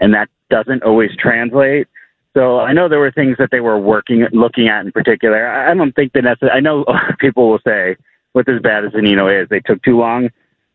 and 0.00 0.12
that 0.12 0.28
doesn't 0.50 0.82
always 0.82 1.10
translate. 1.18 1.88
So 2.36 2.60
I 2.60 2.72
know 2.72 2.88
there 2.88 2.98
were 2.98 3.10
things 3.10 3.36
that 3.38 3.50
they 3.50 3.60
were 3.60 3.78
working, 3.78 4.26
looking 4.32 4.68
at 4.68 4.84
in 4.84 4.92
particular. 4.92 5.48
I 5.48 5.72
don't 5.74 5.92
think 5.92 6.12
that 6.12 6.22
necessarily, 6.22 6.56
I 6.56 6.60
know 6.60 6.84
people 7.18 7.50
will 7.50 7.60
say, 7.66 7.96
with 8.34 8.48
as 8.48 8.60
bad 8.60 8.84
as 8.84 8.92
Zunino 8.92 9.42
is, 9.42 9.48
they 9.48 9.60
took 9.60 9.82
too 9.82 9.98
long, 9.98 10.28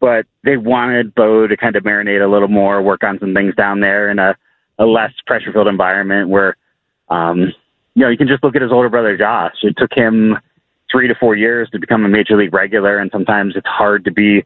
but 0.03 0.25
they 0.43 0.57
wanted 0.57 1.15
Bo 1.15 1.47
to 1.47 1.55
kind 1.55 1.77
of 1.77 1.83
marinate 1.83 2.21
a 2.21 2.29
little 2.29 2.49
more, 2.49 2.81
work 2.81 3.05
on 3.05 3.17
some 3.19 3.33
things 3.33 3.55
down 3.55 3.79
there 3.79 4.11
in 4.11 4.19
a, 4.19 4.35
a 4.77 4.85
less 4.85 5.13
pressure 5.25 5.53
filled 5.53 5.69
environment 5.69 6.27
where, 6.27 6.57
um, 7.07 7.53
you 7.95 8.03
know, 8.03 8.09
you 8.09 8.17
can 8.17 8.27
just 8.27 8.43
look 8.43 8.53
at 8.53 8.61
his 8.61 8.69
older 8.69 8.89
brother, 8.89 9.15
Josh. 9.15 9.55
It 9.61 9.75
took 9.77 9.93
him 9.93 10.37
three 10.91 11.07
to 11.07 11.15
four 11.15 11.37
years 11.37 11.69
to 11.69 11.79
become 11.79 12.03
a 12.03 12.09
major 12.09 12.35
league 12.35 12.53
regular, 12.53 12.97
and 12.99 13.11
sometimes 13.13 13.55
it's 13.55 13.65
hard 13.65 14.03
to 14.03 14.11
be 14.11 14.43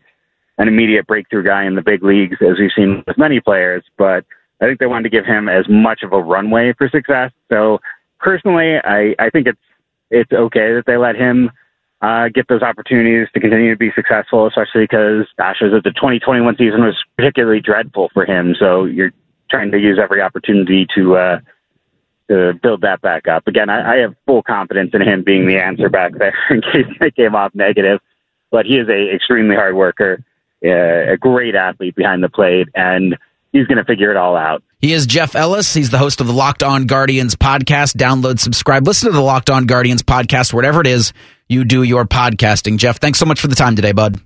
an 0.60 0.68
immediate 0.68 1.08
breakthrough 1.08 1.44
guy 1.44 1.66
in 1.66 1.74
the 1.74 1.82
big 1.82 2.04
leagues, 2.04 2.38
as 2.40 2.60
we've 2.60 2.70
seen 2.76 3.04
with 3.08 3.18
many 3.18 3.40
players. 3.40 3.84
But 3.98 4.26
I 4.62 4.66
think 4.66 4.78
they 4.78 4.86
wanted 4.86 5.10
to 5.10 5.18
give 5.18 5.26
him 5.26 5.50
as 5.50 5.68
much 5.68 6.04
of 6.04 6.14
a 6.14 6.22
runway 6.22 6.74
for 6.74 6.88
success. 6.88 7.32
So 7.50 7.80
personally, 8.20 8.78
I, 8.78 9.16
I 9.18 9.32
think 9.32 9.48
it's 9.48 9.58
it's 10.12 10.32
okay 10.32 10.76
that 10.76 10.84
they 10.86 10.98
let 10.98 11.16
him 11.16 11.50
uh, 12.02 12.30
get 12.30 12.48
those 12.48 12.62
opportunities 12.62 13.28
to 13.34 13.40
continue 13.40 13.72
to 13.72 13.78
be 13.78 13.92
successful, 13.96 14.48
especially 14.48 14.84
because 14.84 15.26
gosh, 15.38 15.58
the 15.60 15.82
2021 15.84 16.56
season 16.58 16.84
was 16.84 16.96
particularly 17.18 17.60
dreadful 17.60 18.10
for 18.14 18.26
him. 18.26 18.56
So 18.60 18.86
you're 18.86 19.12
trying 19.50 19.72
to 19.72 19.80
use 19.80 19.98
every 20.02 20.22
opportunity 20.22 20.86
to 20.96 21.16
uh, 21.16 21.40
to 22.30 22.54
build 22.62 22.82
that 22.82 23.02
back 23.02 23.28
up. 23.28 23.48
Again, 23.48 23.70
I, 23.70 23.96
I 23.96 23.98
have 23.98 24.16
full 24.26 24.44
confidence 24.44 24.92
in 24.94 25.02
him 25.02 25.24
being 25.24 25.48
the 25.48 25.58
answer 25.58 25.90
back 25.90 26.14
there 26.18 26.36
in 26.50 26.62
case 26.62 26.86
they 27.00 27.12
came 27.12 27.36
off 27.36 27.56
negative. 27.56 28.00
But 28.52 28.66
he 28.66 28.78
is 28.78 28.88
a 28.88 29.14
extremely 29.14 29.56
hard 29.56 29.76
worker, 29.76 30.24
uh, 30.64 31.14
a 31.14 31.18
great 31.18 31.56
athlete 31.56 31.96
behind 31.96 32.24
the 32.24 32.30
plate, 32.30 32.68
and 32.76 33.18
he's 33.52 33.66
going 33.68 33.78
to 33.78 33.84
figure 33.84 34.10
it 34.12 34.18
all 34.18 34.38
out. 34.38 34.64
He 34.80 34.94
is 34.94 35.06
Jeff 35.06 35.36
Ellis. 35.36 35.74
He's 35.74 35.90
the 35.90 35.98
host 35.98 36.22
of 36.22 36.28
the 36.28 36.34
Locked 36.34 36.64
On 36.64 36.86
Guardians 36.86 37.36
podcast. 37.36 37.98
Download, 37.98 38.40
subscribe, 38.40 38.86
listen 38.88 39.10
to 39.10 39.16
the 39.16 39.24
Locked 39.24 39.50
On 39.50 39.66
Guardians 39.66 40.04
podcast, 40.04 40.54
whatever 40.54 40.80
it 40.80 40.88
is 40.88 41.12
you 41.50 41.64
do 41.66 41.84
your 41.84 42.06
podcasting. 42.06 42.78
Jeff, 42.78 43.00
thanks 43.00 43.20
so 43.20 43.26
much 43.26 43.40
for 43.40 43.48
the 43.48 43.56
time 43.56 43.76
today, 43.76 43.92
bud. 43.92 44.20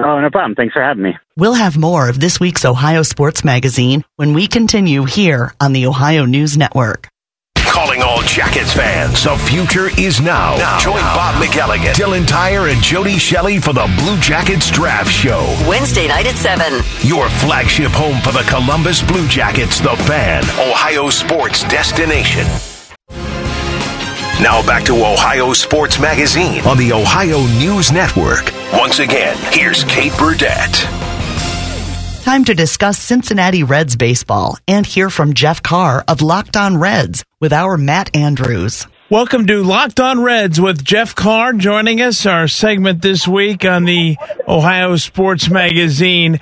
Oh, 0.00 0.20
no 0.20 0.30
problem. 0.30 0.54
Thanks 0.54 0.74
for 0.74 0.82
having 0.82 1.02
me. 1.02 1.18
We'll 1.36 1.54
have 1.54 1.76
more 1.76 2.08
of 2.08 2.20
this 2.20 2.38
week's 2.38 2.64
Ohio 2.64 3.02
Sports 3.02 3.44
Magazine 3.44 4.04
when 4.16 4.32
we 4.32 4.46
continue 4.46 5.04
here 5.04 5.54
on 5.60 5.72
the 5.72 5.86
Ohio 5.86 6.24
News 6.24 6.56
Network. 6.56 7.08
Calling 7.56 8.02
all 8.02 8.22
Jackets 8.22 8.72
fans, 8.72 9.22
the 9.24 9.36
future 9.36 9.88
is 10.00 10.20
now. 10.20 10.56
now 10.56 10.78
Join 10.78 11.00
Bob 11.00 11.40
McElligott, 11.42 11.94
Dylan 11.94 12.26
Tyre, 12.26 12.68
and 12.68 12.82
Jody 12.82 13.18
Shelley 13.18 13.58
for 13.58 13.72
the 13.72 13.92
Blue 13.98 14.18
Jackets 14.18 14.70
Draft 14.70 15.10
Show. 15.10 15.44
Wednesday 15.68 16.08
night 16.08 16.26
at 16.26 16.34
7. 16.34 16.80
Your 17.02 17.28
flagship 17.28 17.92
home 17.92 18.20
for 18.22 18.32
the 18.32 18.44
Columbus 18.48 19.02
Blue 19.02 19.28
Jackets, 19.28 19.80
the 19.80 19.96
fan, 20.06 20.42
Ohio 20.58 21.08
sports 21.10 21.62
destination. 21.64 22.46
Now 24.40 24.64
back 24.64 24.84
to 24.84 24.94
Ohio 25.04 25.52
Sports 25.52 25.98
Magazine 25.98 26.64
on 26.64 26.78
the 26.78 26.92
Ohio 26.92 27.40
News 27.58 27.90
Network. 27.90 28.52
Once 28.72 29.00
again, 29.00 29.36
here's 29.52 29.82
Kate 29.82 30.12
Burdett. 30.16 30.74
Time 32.22 32.44
to 32.44 32.54
discuss 32.54 33.00
Cincinnati 33.00 33.64
Reds 33.64 33.96
baseball 33.96 34.56
and 34.68 34.86
hear 34.86 35.10
from 35.10 35.34
Jeff 35.34 35.60
Carr 35.60 36.04
of 36.06 36.22
Locked 36.22 36.56
On 36.56 36.76
Reds 36.76 37.24
with 37.40 37.52
our 37.52 37.76
Matt 37.76 38.14
Andrews. 38.14 38.86
Welcome 39.10 39.44
to 39.48 39.64
Locked 39.64 39.98
On 39.98 40.22
Reds 40.22 40.60
with 40.60 40.84
Jeff 40.84 41.16
Carr 41.16 41.54
joining 41.54 42.00
us, 42.00 42.24
our 42.24 42.46
segment 42.46 43.02
this 43.02 43.26
week 43.26 43.64
on 43.64 43.86
the 43.86 44.18
Ohio 44.46 44.94
Sports 44.94 45.50
Magazine. 45.50 46.38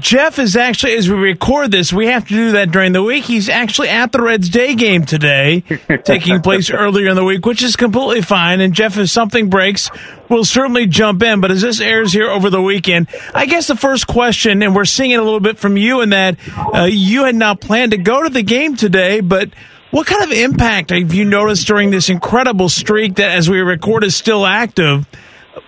Jeff 0.00 0.40
is 0.40 0.56
actually, 0.56 0.96
as 0.96 1.08
we 1.08 1.16
record 1.16 1.70
this, 1.70 1.92
we 1.92 2.06
have 2.06 2.26
to 2.26 2.34
do 2.34 2.52
that 2.52 2.72
during 2.72 2.92
the 2.92 3.02
week. 3.02 3.24
He's 3.24 3.48
actually 3.48 3.88
at 3.88 4.10
the 4.10 4.20
Reds 4.20 4.48
day 4.48 4.74
game 4.74 5.06
today, 5.06 5.60
taking 6.04 6.42
place 6.42 6.70
earlier 6.70 7.10
in 7.10 7.14
the 7.16 7.24
week, 7.24 7.46
which 7.46 7.62
is 7.62 7.76
completely 7.76 8.20
fine. 8.20 8.60
And 8.60 8.74
Jeff, 8.74 8.98
if 8.98 9.08
something 9.10 9.48
breaks, 9.48 9.88
we'll 10.28 10.44
certainly 10.44 10.86
jump 10.86 11.22
in. 11.22 11.40
But 11.40 11.52
as 11.52 11.62
this 11.62 11.80
airs 11.80 12.12
here 12.12 12.28
over 12.28 12.50
the 12.50 12.60
weekend, 12.60 13.08
I 13.32 13.46
guess 13.46 13.68
the 13.68 13.76
first 13.76 14.08
question, 14.08 14.60
and 14.62 14.74
we're 14.74 14.86
seeing 14.86 15.12
it 15.12 15.20
a 15.20 15.22
little 15.22 15.40
bit 15.40 15.56
from 15.56 15.76
you, 15.76 16.00
in 16.00 16.10
that 16.10 16.36
uh, 16.74 16.88
you 16.90 17.24
had 17.24 17.36
not 17.36 17.60
planned 17.60 17.92
to 17.92 17.98
go 17.98 18.24
to 18.24 18.28
the 18.28 18.42
game 18.42 18.74
today, 18.74 19.20
but 19.20 19.50
what 19.92 20.08
kind 20.08 20.24
of 20.24 20.32
impact 20.32 20.90
have 20.90 21.14
you 21.14 21.24
noticed 21.24 21.64
during 21.66 21.90
this 21.90 22.08
incredible 22.08 22.68
streak 22.68 23.14
that, 23.16 23.30
as 23.30 23.48
we 23.48 23.60
record, 23.60 24.02
is 24.02 24.16
still 24.16 24.44
active? 24.44 25.06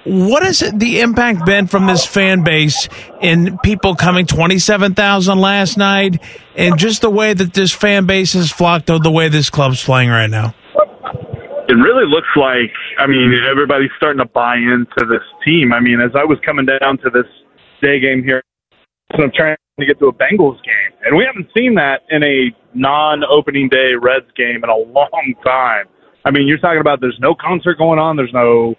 What 0.05 0.42
has 0.42 0.61
the 0.61 1.01
impact 1.01 1.46
been 1.46 1.66
from 1.66 1.87
this 1.87 2.05
fan 2.05 2.44
base 2.44 2.88
in 3.20 3.59
people 3.59 3.94
coming 3.94 4.27
27,000 4.27 5.38
last 5.38 5.77
night 5.77 6.22
and 6.57 6.79
just 6.79 7.03
the 7.03 7.11
way 7.11 7.35
that 7.35 7.55
this 7.55 7.72
fan 7.72 8.07
base 8.07 8.33
has 8.35 8.51
flocked 8.51 8.87
to 8.88 8.98
the 8.98 9.11
way 9.11 9.29
this 9.29 9.51
club's 9.51 9.83
playing 9.83 10.11
right 10.11 10.31
now? 10.31 10.55
It 11.68 11.74
really 11.74 12.07
looks 12.07 12.29
like, 12.37 12.72
I 12.98 13.07
mean, 13.07 13.35
everybody's 13.48 13.90
starting 13.96 14.18
to 14.18 14.29
buy 14.29 14.57
into 14.57 15.07
this 15.09 15.22
team. 15.44 15.72
I 15.72 15.81
mean, 15.81 16.01
as 16.01 16.12
I 16.14 16.24
was 16.24 16.38
coming 16.44 16.66
down 16.66 16.98
to 16.98 17.11
this 17.11 17.27
day 17.83 18.01
game 18.01 18.24
here, 18.24 18.42
I'm 19.12 19.31
trying 19.35 19.57
to 19.79 19.87
get 19.87 19.98
to 20.01 20.07
a 20.09 20.12
Bengals 20.12 20.62
game, 20.64 20.92
and 21.05 21.16
we 21.16 21.24
haven't 21.24 21.48
seen 21.57 21.74
that 21.77 22.03
in 22.11 22.22
a 22.22 22.51
non-opening 22.74 23.68
day 23.68 23.92
Reds 24.01 24.27
game 24.37 24.62
in 24.62 24.68
a 24.70 24.77
long 24.77 25.35
time. 25.44 25.87
I 26.24 26.31
mean, 26.31 26.46
you're 26.46 26.59
talking 26.59 26.81
about 26.81 27.01
there's 27.01 27.18
no 27.20 27.35
concert 27.35 27.79
going 27.79 27.98
on, 27.98 28.16
there's 28.16 28.33
no 28.35 28.74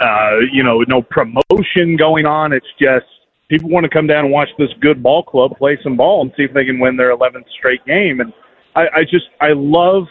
uh, 0.00 0.38
you 0.52 0.62
know, 0.62 0.84
no 0.88 1.02
promotion 1.02 1.96
going 1.96 2.26
on. 2.26 2.52
It's 2.52 2.66
just 2.80 3.06
people 3.48 3.70
want 3.70 3.84
to 3.84 3.90
come 3.90 4.06
down 4.06 4.24
and 4.24 4.32
watch 4.32 4.48
this 4.58 4.70
good 4.80 5.02
ball 5.02 5.22
club 5.22 5.56
play 5.56 5.78
some 5.82 5.96
ball 5.96 6.22
and 6.22 6.32
see 6.36 6.42
if 6.42 6.52
they 6.52 6.64
can 6.64 6.78
win 6.78 6.96
their 6.96 7.16
11th 7.16 7.44
straight 7.58 7.84
game. 7.86 8.20
And 8.20 8.32
I, 8.74 8.86
I 8.94 9.02
just, 9.02 9.26
I 9.40 9.52
love 9.52 10.04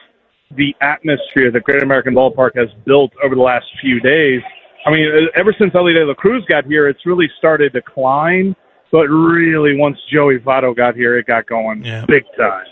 the 0.51 0.75
atmosphere 0.81 1.51
that 1.51 1.63
Great 1.63 1.83
American 1.83 2.13
Ballpark 2.13 2.55
has 2.55 2.69
built 2.85 3.11
over 3.23 3.35
the 3.35 3.41
last 3.41 3.65
few 3.81 3.99
days. 3.99 4.41
I 4.85 4.91
mean, 4.91 5.07
ever 5.35 5.53
since 5.57 5.73
Elly 5.73 5.93
De 5.93 6.05
La 6.05 6.13
Cruz 6.13 6.45
got 6.47 6.65
here, 6.65 6.87
it's 6.87 7.05
really 7.05 7.29
started 7.37 7.73
to 7.73 7.81
climb. 7.81 8.55
But 8.91 9.07
really, 9.07 9.75
once 9.75 9.97
Joey 10.13 10.37
Votto 10.37 10.75
got 10.75 10.95
here, 10.95 11.17
it 11.17 11.25
got 11.25 11.47
going 11.47 11.83
yeah. 11.83 12.05
big 12.07 12.23
time. 12.37 12.65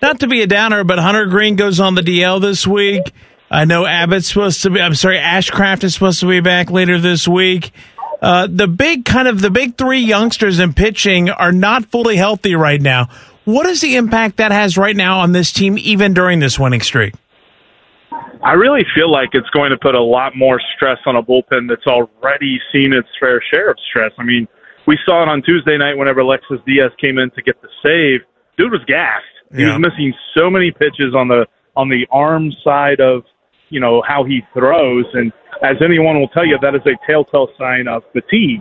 Not 0.00 0.20
to 0.20 0.26
be 0.26 0.40
a 0.40 0.46
downer, 0.46 0.82
but 0.82 0.98
Hunter 0.98 1.26
Greene 1.26 1.56
goes 1.56 1.78
on 1.78 1.94
the 1.94 2.00
DL 2.00 2.40
this 2.40 2.66
week. 2.66 3.12
I 3.52 3.66
know 3.66 3.84
Abbott's 3.84 4.28
supposed 4.28 4.62
to 4.62 4.70
be. 4.70 4.80
I'm 4.80 4.94
sorry, 4.94 5.18
Ashcraft 5.18 5.84
is 5.84 5.92
supposed 5.92 6.20
to 6.20 6.26
be 6.26 6.40
back 6.40 6.70
later 6.70 6.98
this 6.98 7.28
week. 7.28 7.72
Uh, 8.22 8.48
the 8.50 8.66
big 8.66 9.04
kind 9.04 9.28
of 9.28 9.42
the 9.42 9.50
big 9.50 9.76
three 9.76 10.00
youngsters 10.00 10.58
in 10.58 10.72
pitching 10.72 11.28
are 11.28 11.52
not 11.52 11.84
fully 11.84 12.16
healthy 12.16 12.54
right 12.54 12.80
now. 12.80 13.10
What 13.44 13.66
is 13.66 13.82
the 13.82 13.96
impact 13.96 14.38
that 14.38 14.52
has 14.52 14.78
right 14.78 14.96
now 14.96 15.20
on 15.20 15.32
this 15.32 15.52
team, 15.52 15.76
even 15.76 16.14
during 16.14 16.38
this 16.38 16.58
winning 16.58 16.80
streak? 16.80 17.14
I 18.42 18.52
really 18.52 18.86
feel 18.94 19.12
like 19.12 19.30
it's 19.34 19.50
going 19.50 19.70
to 19.70 19.76
put 19.76 19.94
a 19.94 20.02
lot 20.02 20.34
more 20.34 20.58
stress 20.74 20.98
on 21.04 21.16
a 21.16 21.22
bullpen 21.22 21.68
that's 21.68 21.86
already 21.86 22.58
seen 22.72 22.94
its 22.94 23.08
fair 23.20 23.42
share 23.50 23.70
of 23.70 23.76
stress. 23.90 24.12
I 24.18 24.24
mean, 24.24 24.48
we 24.86 24.98
saw 25.04 25.22
it 25.22 25.28
on 25.28 25.42
Tuesday 25.42 25.76
night 25.76 25.98
whenever 25.98 26.20
Alexis 26.20 26.58
Diaz 26.66 26.90
came 26.98 27.18
in 27.18 27.30
to 27.32 27.42
get 27.42 27.60
the 27.60 27.68
save. 27.84 28.26
Dude 28.56 28.72
was 28.72 28.84
gassed. 28.86 29.24
He 29.54 29.62
yeah. 29.62 29.76
was 29.76 29.90
missing 29.90 30.14
so 30.34 30.48
many 30.48 30.70
pitches 30.70 31.14
on 31.14 31.28
the 31.28 31.44
on 31.76 31.88
the 31.88 32.06
arm 32.10 32.50
side 32.64 33.00
of 33.00 33.24
you 33.72 33.80
know, 33.80 34.02
how 34.06 34.22
he 34.22 34.42
throws. 34.52 35.06
And 35.14 35.32
as 35.62 35.76
anyone 35.82 36.20
will 36.20 36.28
tell 36.28 36.44
you, 36.44 36.58
that 36.60 36.74
is 36.74 36.82
a 36.84 36.94
telltale 37.10 37.48
sign 37.58 37.88
of 37.88 38.02
fatigue. 38.12 38.60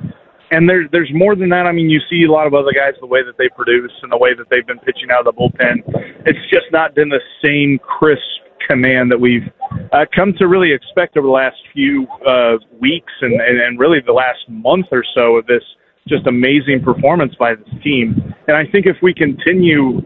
And 0.52 0.68
there, 0.68 0.88
there's 0.92 1.12
more 1.14 1.36
than 1.36 1.50
that. 1.50 1.66
I 1.66 1.72
mean, 1.72 1.90
you 1.90 2.00
see 2.10 2.24
a 2.24 2.32
lot 2.32 2.48
of 2.48 2.54
other 2.54 2.72
guys, 2.74 2.94
the 3.00 3.08
way 3.08 3.24
that 3.24 3.38
they 3.38 3.50
produce 3.50 3.92
and 4.02 4.12
the 4.12 4.18
way 4.18 4.34
that 4.34 4.50
they've 4.50 4.66
been 4.66 4.80
pitching 4.80 5.12
out 5.12 5.26
of 5.26 5.26
the 5.26 5.34
bullpen. 5.34 5.84
It's 6.26 6.40
just 6.50 6.66
not 6.72 6.96
been 6.96 7.10
the 7.10 7.22
same 7.44 7.78
crisp 7.80 8.24
command 8.68 9.12
that 9.12 9.20
we've 9.20 9.50
uh, 9.92 10.06
come 10.16 10.34
to 10.40 10.48
really 10.48 10.72
expect 10.72 11.18
over 11.18 11.28
the 11.28 11.32
last 11.32 11.58
few 11.74 12.08
uh, 12.28 12.58
weeks 12.80 13.12
and, 13.22 13.34
and, 13.34 13.62
and 13.62 13.80
really 13.80 14.00
the 14.06 14.14
last 14.14 14.40
month 14.48 14.88
or 14.92 15.04
so 15.16 15.38
of 15.38 15.46
this 15.48 15.64
just 16.08 16.26
amazing 16.28 16.82
performance 16.84 17.34
by 17.36 17.56
this 17.56 17.68
team. 17.84 18.16
And 18.48 18.58
I 18.58 18.66
think 18.72 18.86
if 18.86 18.98
we 19.02 19.14
continue 19.14 20.02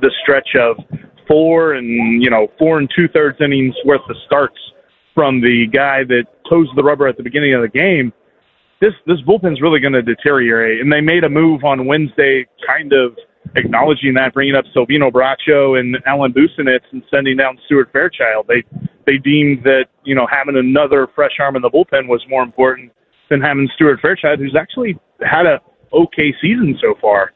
the 0.00 0.10
stretch 0.22 0.56
of 0.58 0.76
four 1.26 1.74
and 1.74 2.22
you 2.22 2.30
know 2.30 2.48
four 2.58 2.78
and 2.78 2.90
two 2.94 3.08
thirds 3.08 3.38
innings 3.40 3.74
worth 3.84 4.02
of 4.08 4.16
starts 4.26 4.58
from 5.14 5.40
the 5.40 5.66
guy 5.72 6.04
that 6.04 6.24
toes 6.48 6.68
the 6.76 6.82
rubber 6.82 7.06
at 7.06 7.16
the 7.16 7.22
beginning 7.22 7.54
of 7.54 7.62
the 7.62 7.68
game, 7.68 8.12
this 8.80 8.92
this 9.06 9.20
bullpen's 9.22 9.60
really 9.60 9.80
going 9.80 9.92
to 9.92 10.02
deteriorate. 10.02 10.80
And 10.80 10.92
they 10.92 11.00
made 11.00 11.24
a 11.24 11.28
move 11.28 11.64
on 11.64 11.86
Wednesday, 11.86 12.46
kind 12.66 12.92
of 12.92 13.16
acknowledging 13.56 14.14
that, 14.14 14.32
bringing 14.34 14.54
up 14.54 14.64
Silvino 14.74 15.10
Bracho 15.10 15.78
and 15.78 15.96
Alan 16.06 16.32
Busenitz 16.32 16.84
and 16.92 17.02
sending 17.10 17.36
down 17.36 17.58
Stuart 17.66 17.90
Fairchild. 17.92 18.46
They 18.48 18.64
they 19.06 19.18
deemed 19.18 19.64
that 19.64 19.86
you 20.04 20.14
know 20.14 20.26
having 20.30 20.56
another 20.56 21.08
fresh 21.14 21.38
arm 21.38 21.56
in 21.56 21.62
the 21.62 21.70
bullpen 21.70 22.08
was 22.08 22.24
more 22.28 22.42
important 22.42 22.92
than 23.30 23.40
having 23.40 23.68
Stuart 23.74 24.00
Fairchild, 24.00 24.38
who's 24.38 24.56
actually 24.58 24.98
had 25.20 25.46
a 25.46 25.60
okay 25.92 26.34
season 26.40 26.78
so 26.80 26.94
far. 27.00 27.32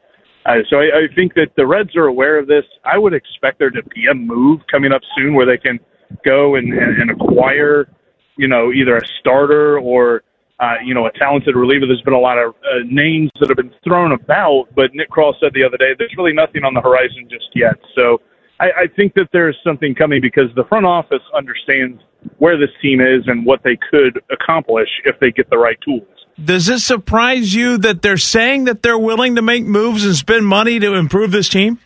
Uh, 0.47 0.63
so 0.69 0.79
I, 0.79 0.85
I 0.85 1.13
think 1.13 1.33
that 1.33 1.49
the 1.57 1.67
Reds 1.67 1.95
are 1.95 2.05
aware 2.05 2.39
of 2.39 2.47
this. 2.47 2.63
I 2.85 2.97
would 2.97 3.13
expect 3.13 3.59
there 3.59 3.69
to 3.69 3.83
be 3.83 4.07
a 4.09 4.13
move 4.13 4.61
coming 4.71 4.93
up 4.93 5.01
soon 5.17 5.33
where 5.33 5.45
they 5.45 5.57
can 5.57 5.79
go 6.25 6.55
and, 6.55 6.71
and, 6.73 7.01
and 7.01 7.11
acquire, 7.11 7.89
you 8.37 8.47
know, 8.47 8.71
either 8.71 8.95
a 8.95 9.07
starter 9.19 9.77
or 9.79 10.23
uh, 10.59 10.73
you 10.83 10.93
know, 10.93 11.05
a 11.05 11.11
talented 11.11 11.55
reliever. 11.55 11.85
There's 11.85 12.01
been 12.01 12.15
a 12.15 12.19
lot 12.19 12.39
of 12.39 12.55
uh, 12.65 12.79
names 12.89 13.29
that 13.39 13.49
have 13.49 13.57
been 13.57 13.73
thrown 13.83 14.13
about, 14.13 14.65
but 14.75 14.93
Nick 14.95 15.11
Krall 15.11 15.33
said 15.39 15.51
the 15.53 15.63
other 15.63 15.77
day 15.77 15.93
there's 15.97 16.15
really 16.17 16.33
nothing 16.33 16.63
on 16.63 16.73
the 16.73 16.81
horizon 16.81 17.27
just 17.29 17.49
yet. 17.53 17.75
So 17.95 18.21
I, 18.59 18.65
I 18.65 18.87
think 18.95 19.13
that 19.15 19.27
there's 19.31 19.57
something 19.63 19.93
coming 19.93 20.19
because 20.19 20.49
the 20.55 20.63
front 20.63 20.85
office 20.85 21.21
understands 21.35 22.01
where 22.39 22.57
this 22.57 22.71
team 22.81 23.01
is 23.01 23.27
and 23.27 23.45
what 23.45 23.61
they 23.63 23.77
could 23.91 24.19
accomplish 24.31 24.89
if 25.05 25.19
they 25.19 25.31
get 25.31 25.49
the 25.51 25.57
right 25.57 25.77
tools. 25.81 26.07
Does 26.43 26.67
this 26.67 26.83
surprise 26.83 27.53
you 27.53 27.77
that 27.79 28.01
they're 28.01 28.17
saying 28.17 28.65
that 28.65 28.83
they're 28.83 28.97
willing 28.97 29.35
to 29.35 29.41
make 29.41 29.63
moves 29.63 30.05
and 30.05 30.15
spend 30.15 30.45
money 30.45 30.79
to 30.79 30.93
improve 30.93 31.31
this 31.31 31.49
team? 31.49 31.79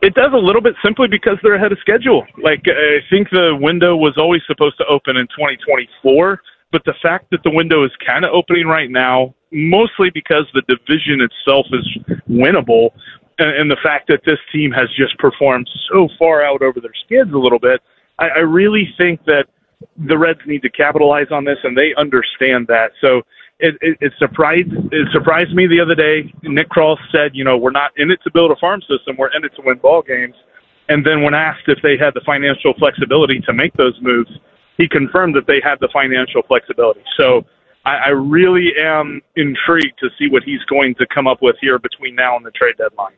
It 0.00 0.14
does 0.14 0.32
a 0.32 0.38
little 0.38 0.62
bit 0.62 0.74
simply 0.84 1.06
because 1.06 1.38
they're 1.42 1.54
ahead 1.54 1.70
of 1.70 1.78
schedule. 1.80 2.26
Like 2.42 2.62
I 2.66 2.98
think 3.08 3.30
the 3.30 3.56
window 3.60 3.96
was 3.96 4.14
always 4.16 4.42
supposed 4.46 4.78
to 4.78 4.86
open 4.86 5.16
in 5.16 5.26
2024 5.28 6.40
but 6.72 6.82
the 6.86 6.94
fact 7.02 7.26
that 7.30 7.42
the 7.44 7.50
window 7.50 7.84
is 7.84 7.90
kind 8.04 8.24
of 8.24 8.32
opening 8.32 8.66
right 8.66 8.90
now, 8.90 9.34
mostly 9.52 10.10
because 10.12 10.46
the 10.54 10.62
division 10.62 11.20
itself 11.20 11.66
is 11.70 11.86
winnable, 12.28 12.90
and, 13.38 13.50
and 13.50 13.70
the 13.70 13.76
fact 13.82 14.08
that 14.08 14.22
this 14.24 14.38
team 14.50 14.72
has 14.72 14.88
just 14.96 15.16
performed 15.18 15.68
so 15.92 16.08
far 16.18 16.42
out 16.42 16.62
over 16.62 16.80
their 16.80 16.94
skids 17.04 17.30
a 17.32 17.38
little 17.38 17.58
bit, 17.58 17.80
I, 18.18 18.28
I 18.28 18.38
really 18.38 18.88
think 18.96 19.22
that 19.26 19.44
the 19.96 20.18
Reds 20.18 20.40
need 20.46 20.62
to 20.62 20.70
capitalize 20.70 21.28
on 21.30 21.44
this, 21.44 21.58
and 21.62 21.76
they 21.76 21.94
understand 21.96 22.66
that. 22.68 22.92
So 23.00 23.22
it, 23.58 23.76
it, 23.80 23.96
it 24.00 24.12
surprised 24.18 24.70
it 24.90 25.08
surprised 25.12 25.54
me 25.54 25.66
the 25.66 25.80
other 25.80 25.94
day. 25.94 26.32
Nick 26.42 26.68
Krall 26.68 26.96
said, 27.10 27.32
you 27.34 27.44
know, 27.44 27.56
we're 27.56 27.70
not 27.70 27.92
in 27.96 28.10
it 28.10 28.20
to 28.24 28.30
build 28.30 28.50
a 28.50 28.56
farm 28.56 28.80
system; 28.82 29.16
we're 29.16 29.34
in 29.36 29.44
it 29.44 29.54
to 29.56 29.62
win 29.64 29.78
ball 29.78 30.02
games. 30.02 30.34
And 30.88 31.06
then 31.06 31.22
when 31.22 31.32
asked 31.32 31.68
if 31.68 31.78
they 31.82 31.96
had 31.96 32.12
the 32.14 32.20
financial 32.26 32.74
flexibility 32.78 33.40
to 33.46 33.52
make 33.52 33.72
those 33.74 33.96
moves, 34.02 34.30
he 34.76 34.88
confirmed 34.88 35.34
that 35.36 35.46
they 35.46 35.60
had 35.62 35.76
the 35.80 35.88
financial 35.92 36.42
flexibility. 36.42 37.02
So 37.16 37.44
I, 37.84 37.96
I 37.96 38.08
really 38.08 38.72
am 38.78 39.20
intrigued 39.36 39.98
to 40.00 40.08
see 40.18 40.28
what 40.28 40.42
he's 40.42 40.62
going 40.68 40.94
to 40.96 41.06
come 41.06 41.26
up 41.26 41.40
with 41.40 41.56
here 41.60 41.78
between 41.78 42.14
now 42.14 42.36
and 42.36 42.44
the 42.44 42.50
trade 42.50 42.76
deadline. 42.78 43.14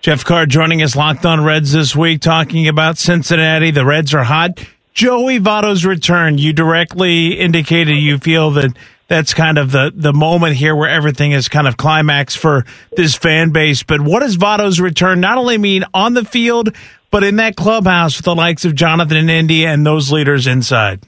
Jeff 0.00 0.24
Carr 0.24 0.46
joining 0.46 0.82
us 0.82 0.94
locked 0.94 1.26
on 1.26 1.42
Reds 1.42 1.72
this 1.72 1.96
week, 1.96 2.20
talking 2.20 2.68
about 2.68 2.96
Cincinnati. 2.96 3.72
The 3.72 3.84
Reds 3.84 4.14
are 4.14 4.22
hot. 4.22 4.64
Joey 4.96 5.38
Votto's 5.38 5.84
return. 5.84 6.38
You 6.38 6.54
directly 6.54 7.38
indicated 7.38 7.98
you 7.98 8.16
feel 8.16 8.52
that 8.52 8.74
that's 9.08 9.34
kind 9.34 9.58
of 9.58 9.70
the, 9.70 9.92
the 9.94 10.14
moment 10.14 10.56
here 10.56 10.74
where 10.74 10.88
everything 10.88 11.32
is 11.32 11.50
kind 11.50 11.68
of 11.68 11.76
climax 11.76 12.34
for 12.34 12.64
this 12.96 13.14
fan 13.14 13.50
base. 13.50 13.82
But 13.82 14.00
what 14.00 14.20
does 14.20 14.38
Votto's 14.38 14.80
return 14.80 15.20
not 15.20 15.36
only 15.36 15.58
mean 15.58 15.84
on 15.92 16.14
the 16.14 16.24
field, 16.24 16.74
but 17.10 17.24
in 17.24 17.36
that 17.36 17.56
clubhouse 17.56 18.16
with 18.16 18.24
the 18.24 18.34
likes 18.34 18.64
of 18.64 18.74
Jonathan 18.74 19.18
and 19.18 19.28
India 19.28 19.68
and 19.68 19.84
those 19.84 20.10
leaders 20.10 20.46
inside? 20.46 21.04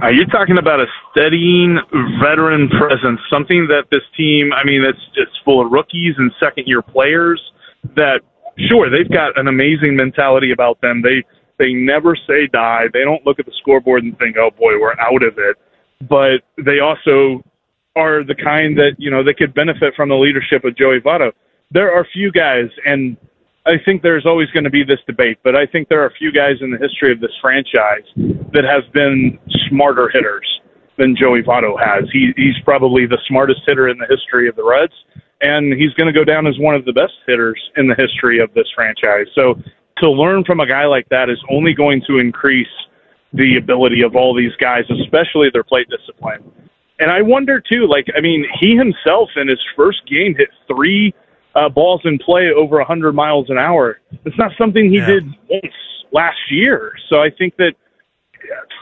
Are 0.00 0.12
you 0.12 0.26
talking 0.26 0.58
about 0.58 0.80
a 0.80 0.86
steadying 1.12 1.78
veteran 2.20 2.68
presence, 2.70 3.20
something 3.30 3.68
that 3.68 3.84
this 3.92 4.02
team, 4.16 4.52
I 4.52 4.64
mean, 4.64 4.82
it's 4.82 4.98
just 5.14 5.30
full 5.44 5.64
of 5.64 5.70
rookies 5.70 6.16
and 6.18 6.32
second 6.40 6.66
year 6.66 6.82
players 6.82 7.40
that, 7.94 8.22
sure, 8.68 8.90
they've 8.90 9.08
got 9.08 9.38
an 9.38 9.46
amazing 9.46 9.94
mentality 9.94 10.50
about 10.50 10.80
them. 10.80 11.02
They, 11.02 11.22
they 11.58 11.72
never 11.72 12.16
say 12.16 12.46
die. 12.46 12.84
They 12.92 13.02
don't 13.02 13.24
look 13.26 13.38
at 13.38 13.46
the 13.46 13.52
scoreboard 13.60 14.04
and 14.04 14.18
think, 14.18 14.36
oh 14.36 14.50
boy, 14.50 14.78
we're 14.80 14.98
out 14.98 15.22
of 15.22 15.38
it. 15.38 15.56
But 16.08 16.42
they 16.62 16.80
also 16.80 17.42
are 17.96 18.24
the 18.24 18.34
kind 18.34 18.76
that, 18.78 18.96
you 18.98 19.10
know, 19.10 19.22
they 19.22 19.34
could 19.34 19.54
benefit 19.54 19.94
from 19.94 20.08
the 20.08 20.16
leadership 20.16 20.64
of 20.64 20.76
Joey 20.76 21.00
Votto. 21.00 21.32
There 21.70 21.92
are 21.92 22.06
few 22.12 22.32
guys, 22.32 22.68
and 22.84 23.16
I 23.66 23.78
think 23.84 24.02
there's 24.02 24.26
always 24.26 24.50
going 24.50 24.64
to 24.64 24.70
be 24.70 24.84
this 24.84 24.98
debate, 25.06 25.38
but 25.42 25.56
I 25.56 25.66
think 25.66 25.88
there 25.88 26.02
are 26.02 26.12
few 26.18 26.32
guys 26.32 26.56
in 26.60 26.70
the 26.70 26.78
history 26.78 27.12
of 27.12 27.20
this 27.20 27.30
franchise 27.40 28.04
that 28.52 28.64
have 28.64 28.92
been 28.92 29.38
smarter 29.68 30.10
hitters 30.12 30.46
than 30.98 31.16
Joey 31.16 31.42
Votto 31.42 31.78
has. 31.78 32.04
He, 32.12 32.32
he's 32.36 32.58
probably 32.64 33.06
the 33.06 33.18
smartest 33.26 33.60
hitter 33.66 33.88
in 33.88 33.98
the 33.98 34.06
history 34.06 34.48
of 34.48 34.56
the 34.56 34.64
Reds, 34.64 34.92
and 35.40 35.72
he's 35.72 35.92
going 35.94 36.12
to 36.12 36.18
go 36.18 36.24
down 36.24 36.46
as 36.46 36.58
one 36.58 36.74
of 36.74 36.84
the 36.84 36.92
best 36.92 37.14
hitters 37.26 37.60
in 37.76 37.88
the 37.88 37.94
history 37.96 38.38
of 38.38 38.52
this 38.54 38.66
franchise. 38.74 39.26
So 39.34 39.58
to 39.98 40.10
learn 40.10 40.44
from 40.44 40.60
a 40.60 40.66
guy 40.66 40.86
like 40.86 41.08
that 41.10 41.30
is 41.30 41.38
only 41.50 41.72
going 41.74 42.02
to 42.06 42.18
increase 42.18 42.66
the 43.32 43.56
ability 43.56 44.02
of 44.02 44.14
all 44.14 44.34
these 44.34 44.54
guys, 44.60 44.84
especially 45.02 45.50
their 45.52 45.64
plate 45.64 45.88
discipline. 45.88 46.42
And 47.00 47.10
I 47.10 47.22
wonder 47.22 47.60
too, 47.60 47.86
like, 47.86 48.06
I 48.16 48.20
mean, 48.20 48.46
he 48.60 48.76
himself 48.76 49.30
in 49.36 49.48
his 49.48 49.58
first 49.76 50.06
game 50.08 50.34
hit 50.36 50.48
three 50.68 51.12
uh, 51.54 51.68
balls 51.68 52.00
in 52.04 52.18
play 52.18 52.50
over 52.50 52.78
100 52.78 53.12
miles 53.12 53.50
an 53.50 53.58
hour. 53.58 54.00
It's 54.24 54.38
not 54.38 54.52
something 54.58 54.90
he 54.90 54.98
yeah. 54.98 55.06
did 55.06 55.24
once 55.48 55.74
last 56.12 56.38
year. 56.50 56.92
So 57.08 57.20
I 57.20 57.30
think 57.30 57.56
that 57.56 57.74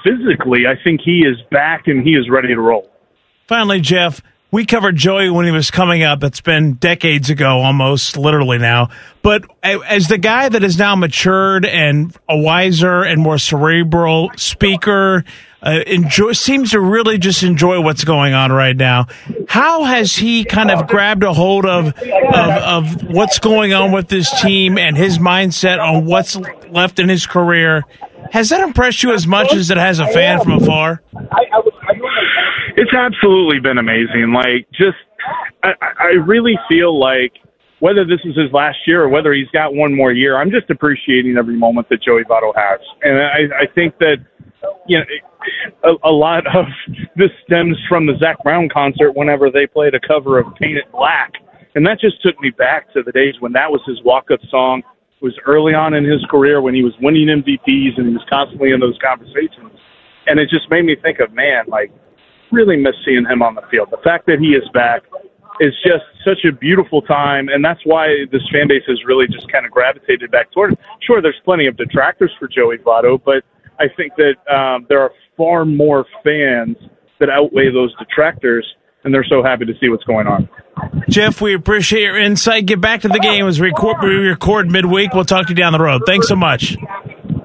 physically, 0.04 0.66
I 0.66 0.74
think 0.82 1.00
he 1.02 1.20
is 1.20 1.36
back 1.50 1.86
and 1.86 2.06
he 2.06 2.12
is 2.14 2.28
ready 2.28 2.48
to 2.48 2.60
roll. 2.60 2.90
Finally, 3.48 3.80
Jeff, 3.80 4.22
we 4.52 4.66
covered 4.66 4.96
Joey 4.96 5.30
when 5.30 5.46
he 5.46 5.50
was 5.50 5.70
coming 5.70 6.02
up. 6.02 6.22
It's 6.22 6.42
been 6.42 6.74
decades 6.74 7.30
ago, 7.30 7.62
almost 7.62 8.18
literally 8.18 8.58
now. 8.58 8.90
But 9.22 9.44
as 9.62 10.08
the 10.08 10.18
guy 10.18 10.50
that 10.50 10.62
is 10.62 10.78
now 10.78 10.94
matured 10.94 11.64
and 11.64 12.14
a 12.28 12.36
wiser 12.36 13.02
and 13.02 13.22
more 13.22 13.38
cerebral 13.38 14.30
speaker, 14.36 15.24
uh, 15.62 15.80
enjoy 15.86 16.32
seems 16.32 16.72
to 16.72 16.80
really 16.80 17.16
just 17.16 17.42
enjoy 17.42 17.80
what's 17.80 18.04
going 18.04 18.34
on 18.34 18.52
right 18.52 18.76
now. 18.76 19.06
How 19.48 19.84
has 19.84 20.14
he 20.14 20.44
kind 20.44 20.70
of 20.70 20.86
grabbed 20.86 21.22
a 21.22 21.32
hold 21.32 21.64
of 21.64 21.96
of, 21.96 22.04
of 22.34 23.04
what's 23.04 23.38
going 23.38 23.72
on 23.72 23.90
with 23.90 24.08
this 24.08 24.42
team 24.42 24.76
and 24.76 24.96
his 24.96 25.18
mindset 25.18 25.78
on 25.78 26.04
what's 26.04 26.36
left 26.68 26.98
in 26.98 27.08
his 27.08 27.26
career? 27.26 27.84
Has 28.32 28.50
that 28.50 28.60
impressed 28.60 29.02
you 29.02 29.12
as 29.14 29.26
much 29.26 29.54
as 29.54 29.70
it 29.70 29.78
has 29.78 29.98
a 29.98 30.06
fan 30.06 30.40
from 30.40 30.52
afar? 30.52 31.00
It's 32.76 32.94
absolutely 32.94 33.60
been 33.60 33.78
amazing. 33.78 34.32
Like, 34.32 34.66
just 34.72 34.98
I, 35.62 35.72
I 35.98 36.06
really 36.26 36.58
feel 36.68 36.98
like 36.98 37.32
whether 37.80 38.04
this 38.04 38.20
is 38.24 38.36
his 38.36 38.52
last 38.52 38.78
year 38.86 39.02
or 39.02 39.08
whether 39.08 39.32
he's 39.32 39.48
got 39.48 39.74
one 39.74 39.94
more 39.94 40.12
year, 40.12 40.36
I'm 40.36 40.50
just 40.50 40.70
appreciating 40.70 41.36
every 41.36 41.56
moment 41.56 41.88
that 41.88 42.02
Joey 42.02 42.24
Votto 42.24 42.52
has, 42.54 42.80
and 43.02 43.18
I, 43.20 43.62
I 43.62 43.66
think 43.74 43.98
that 43.98 44.18
you 44.86 44.98
know 44.98 45.04
a, 45.84 46.08
a 46.08 46.12
lot 46.12 46.46
of 46.56 46.66
this 47.16 47.30
stems 47.44 47.76
from 47.88 48.06
the 48.06 48.14
Zac 48.18 48.42
Brown 48.42 48.68
concert 48.68 49.12
whenever 49.12 49.50
they 49.50 49.66
played 49.66 49.94
a 49.94 50.00
cover 50.00 50.38
of 50.38 50.54
Paint 50.56 50.78
It 50.78 50.90
Black. 50.92 51.32
And 51.74 51.86
that 51.86 51.98
just 52.00 52.20
took 52.22 52.38
me 52.40 52.50
back 52.50 52.92
to 52.92 53.02
the 53.02 53.12
days 53.12 53.34
when 53.40 53.52
that 53.52 53.70
was 53.70 53.80
his 53.86 54.02
walk 54.04 54.30
up 54.30 54.40
song. 54.50 54.82
It 55.20 55.24
was 55.24 55.38
early 55.46 55.72
on 55.72 55.94
in 55.94 56.04
his 56.04 56.22
career 56.30 56.60
when 56.60 56.74
he 56.74 56.82
was 56.82 56.92
winning 57.00 57.28
MVPs 57.28 57.96
and 57.96 58.08
he 58.08 58.12
was 58.12 58.24
constantly 58.28 58.72
in 58.72 58.80
those 58.80 58.98
conversations. 59.02 59.72
And 60.26 60.38
it 60.38 60.50
just 60.50 60.70
made 60.70 60.84
me 60.84 60.96
think 60.96 61.18
of, 61.20 61.32
man, 61.32 61.64
like, 61.68 61.90
really 62.52 62.76
miss 62.76 62.94
seeing 63.04 63.24
him 63.24 63.42
on 63.42 63.54
the 63.54 63.62
field. 63.70 63.88
The 63.90 64.02
fact 64.04 64.26
that 64.26 64.38
he 64.38 64.54
is 64.54 64.68
back 64.72 65.02
is 65.60 65.72
just 65.84 66.04
such 66.24 66.44
a 66.44 66.52
beautiful 66.52 67.02
time, 67.02 67.48
and 67.48 67.64
that's 67.64 67.80
why 67.84 68.08
this 68.30 68.42
fan 68.52 68.68
base 68.68 68.82
has 68.86 68.98
really 69.04 69.26
just 69.26 69.50
kind 69.50 69.66
of 69.66 69.72
gravitated 69.72 70.30
back 70.30 70.50
toward 70.52 70.72
him. 70.72 70.78
Sure, 71.00 71.20
there's 71.20 71.40
plenty 71.44 71.66
of 71.66 71.76
detractors 71.76 72.30
for 72.38 72.48
Joey 72.48 72.78
Votto, 72.78 73.20
but 73.22 73.44
I 73.78 73.86
think 73.96 74.12
that 74.16 74.34
um, 74.52 74.86
there 74.88 75.00
are 75.00 75.10
far 75.36 75.64
more 75.64 76.06
fans 76.22 76.76
that 77.20 77.28
outweigh 77.30 77.72
those 77.72 77.94
detractors, 77.98 78.66
and 79.04 79.12
they're 79.12 79.26
so 79.28 79.42
happy 79.42 79.64
to 79.64 79.72
see 79.80 79.88
what's 79.88 80.04
going 80.04 80.26
on. 80.26 80.48
Jeff, 81.08 81.40
we 81.40 81.54
appreciate 81.54 82.02
your 82.02 82.18
insight. 82.18 82.66
Get 82.66 82.80
back 82.80 83.02
to 83.02 83.08
the 83.08 83.18
game 83.18 83.46
as 83.46 83.60
we 83.60 83.68
record, 83.68 83.96
we 84.02 84.10
record 84.10 84.70
midweek. 84.70 85.12
We'll 85.14 85.24
talk 85.24 85.46
to 85.46 85.50
you 85.50 85.56
down 85.56 85.72
the 85.72 85.80
road. 85.80 86.02
Thanks 86.06 86.28
so 86.28 86.36
much. 86.36 86.76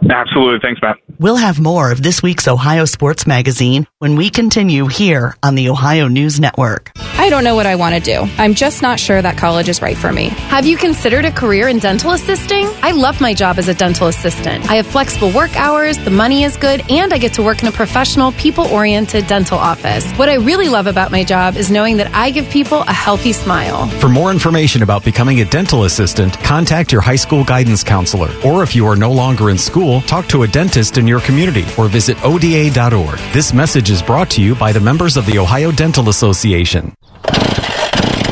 Absolutely. 0.09 0.59
Thanks, 0.61 0.81
Matt. 0.81 0.97
We'll 1.19 1.37
have 1.37 1.59
more 1.59 1.91
of 1.91 2.03
this 2.03 2.21
week's 2.21 2.47
Ohio 2.47 2.85
Sports 2.85 3.25
Magazine 3.25 3.87
when 3.97 4.17
we 4.17 4.29
continue 4.29 4.85
here 4.85 5.35
on 5.41 5.55
the 5.55 5.69
Ohio 5.69 6.07
News 6.07 6.39
Network. 6.39 6.91
I 6.95 7.29
don't 7.31 7.43
know 7.43 7.55
what 7.55 7.65
I 7.65 7.75
want 7.75 7.95
to 7.95 7.99
do. 7.99 8.31
I'm 8.37 8.53
just 8.53 8.83
not 8.83 8.99
sure 8.99 9.19
that 9.19 9.35
college 9.35 9.67
is 9.67 9.81
right 9.81 9.97
for 9.97 10.13
me. 10.13 10.25
Have 10.27 10.67
you 10.67 10.77
considered 10.77 11.25
a 11.25 11.31
career 11.31 11.69
in 11.69 11.79
dental 11.79 12.11
assisting? 12.11 12.67
I 12.83 12.91
love 12.91 13.19
my 13.19 13.33
job 13.33 13.57
as 13.57 13.67
a 13.67 13.73
dental 13.73 14.07
assistant. 14.07 14.69
I 14.69 14.75
have 14.75 14.85
flexible 14.85 15.31
work 15.31 15.55
hours, 15.55 15.97
the 15.97 16.11
money 16.11 16.43
is 16.43 16.55
good, 16.55 16.89
and 16.91 17.11
I 17.11 17.17
get 17.17 17.33
to 17.33 17.41
work 17.41 17.63
in 17.63 17.67
a 17.67 17.71
professional, 17.71 18.31
people 18.33 18.67
oriented 18.67 19.25
dental 19.25 19.57
office. 19.57 20.09
What 20.13 20.29
I 20.29 20.35
really 20.35 20.69
love 20.69 20.85
about 20.85 21.11
my 21.11 21.23
job 21.23 21.55
is 21.55 21.71
knowing 21.71 21.97
that 21.97 22.13
I 22.13 22.29
give 22.29 22.47
people 22.49 22.81
a 22.81 22.93
healthy 22.93 23.33
smile. 23.33 23.87
For 23.99 24.07
more 24.07 24.29
information 24.29 24.83
about 24.83 25.03
becoming 25.03 25.41
a 25.41 25.45
dental 25.45 25.85
assistant, 25.85 26.37
contact 26.43 26.91
your 26.91 27.01
high 27.01 27.15
school 27.15 27.43
guidance 27.43 27.83
counselor. 27.83 28.29
Or 28.45 28.61
if 28.61 28.75
you 28.75 28.85
are 28.85 28.95
no 28.95 29.11
longer 29.11 29.49
in 29.49 29.57
school, 29.57 30.01
talk 30.01 30.27
to 30.27 30.43
a 30.43 30.47
dentist 30.47 30.99
in 30.99 31.06
your 31.07 31.21
community 31.21 31.65
or 31.77 31.87
visit 31.87 32.17
ODA.org. 32.23 33.17
This 33.33 33.53
message 33.53 33.89
is 33.89 34.01
brought 34.01 34.29
to 34.31 34.41
you 34.41 34.55
by 34.55 34.71
the 34.71 34.79
members 34.79 35.17
of 35.17 35.25
the 35.25 35.39
Ohio 35.39 35.71
Dental 35.71 36.09
Association. 36.09 36.93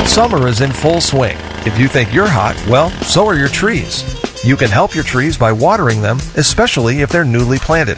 Summer 0.06 0.48
is 0.48 0.62
in 0.62 0.72
full 0.72 1.02
swing. 1.02 1.38
If 1.66 1.80
you 1.80 1.88
think 1.88 2.14
you're 2.14 2.28
hot, 2.28 2.56
well, 2.70 2.90
so 3.04 3.26
are 3.26 3.36
your 3.36 3.50
trees. 3.50 4.04
You 4.46 4.56
can 4.56 4.70
help 4.70 4.94
your 4.94 5.04
trees 5.04 5.38
by 5.38 5.52
watering 5.52 6.02
them, 6.02 6.18
especially 6.36 7.02
if 7.02 7.10
they're 7.10 7.26
newly 7.26 7.58
planted. 7.58 7.98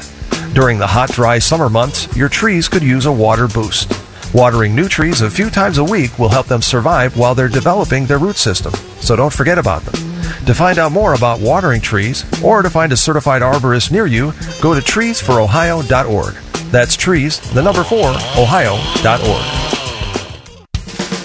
During 0.53 0.79
the 0.79 0.87
hot, 0.87 1.11
dry 1.11 1.39
summer 1.39 1.69
months, 1.69 2.15
your 2.15 2.29
trees 2.29 2.67
could 2.69 2.83
use 2.83 3.05
a 3.05 3.11
water 3.11 3.47
boost. 3.47 3.93
Watering 4.33 4.75
new 4.75 4.87
trees 4.87 5.21
a 5.21 5.29
few 5.29 5.49
times 5.49 5.77
a 5.77 5.83
week 5.83 6.17
will 6.17 6.29
help 6.29 6.47
them 6.47 6.61
survive 6.61 7.17
while 7.17 7.35
they're 7.35 7.47
developing 7.47 8.05
their 8.05 8.17
root 8.17 8.35
system, 8.37 8.73
so 8.99 9.15
don't 9.15 9.33
forget 9.33 9.57
about 9.57 9.83
them. 9.83 10.16
To 10.45 10.53
find 10.53 10.79
out 10.79 10.91
more 10.91 11.13
about 11.13 11.39
watering 11.39 11.81
trees 11.81 12.25
or 12.43 12.61
to 12.61 12.69
find 12.69 12.91
a 12.91 12.97
certified 12.97 13.41
arborist 13.41 13.91
near 13.91 14.05
you, 14.05 14.33
go 14.61 14.73
to 14.73 14.81
treesforohio.org. 14.81 16.33
That's 16.71 16.95
trees, 16.95 17.39
the 17.53 17.61
number 17.61 17.83
4, 17.83 18.09
ohio.org. 18.37 19.67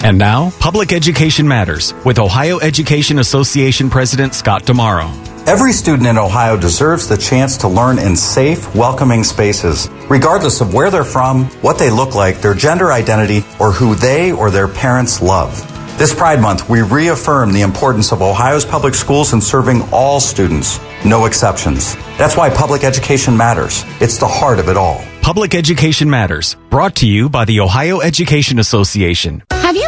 And 0.03 0.17
now, 0.17 0.51
Public 0.59 0.91
Education 0.91 1.47
Matters 1.47 1.93
with 2.03 2.19
Ohio 2.19 2.59
Education 2.59 3.19
Association 3.19 3.89
President 3.89 4.33
Scott 4.33 4.63
DiMauro. 4.63 5.09
Every 5.47 5.73
student 5.73 6.07
in 6.07 6.17
Ohio 6.17 6.57
deserves 6.57 7.07
the 7.07 7.17
chance 7.17 7.57
to 7.57 7.67
learn 7.67 7.99
in 7.99 8.15
safe, 8.15 8.73
welcoming 8.75 9.23
spaces, 9.23 9.89
regardless 10.09 10.61
of 10.61 10.73
where 10.73 10.89
they're 10.89 11.03
from, 11.03 11.45
what 11.61 11.77
they 11.77 11.89
look 11.89 12.15
like, 12.15 12.39
their 12.39 12.53
gender 12.53 12.93
identity, 12.93 13.45
or 13.59 13.71
who 13.71 13.95
they 13.95 14.31
or 14.31 14.51
their 14.51 14.67
parents 14.69 15.21
love. 15.21 15.72
This 15.97 16.11
Pride 16.11 16.41
Month, 16.41 16.67
we 16.67 16.81
reaffirm 16.81 17.53
the 17.53 17.61
importance 17.61 18.11
of 18.11 18.23
Ohio's 18.23 18.65
public 18.65 18.95
schools 18.95 19.31
in 19.31 19.39
serving 19.39 19.83
all 19.91 20.19
students, 20.19 20.79
no 21.05 21.25
exceptions. 21.25 21.95
That's 22.17 22.35
why 22.35 22.49
public 22.49 22.83
education 22.83 23.37
matters. 23.37 23.83
It's 24.01 24.17
the 24.17 24.27
heart 24.27 24.57
of 24.57 24.69
it 24.69 24.75
all. 24.75 25.03
Public 25.21 25.55
Education 25.55 26.09
Matters, 26.09 26.57
brought 26.69 26.95
to 26.97 27.07
you 27.07 27.29
by 27.29 27.45
the 27.45 27.61
Ohio 27.61 28.01
Education 28.01 28.59
Association. 28.59 29.41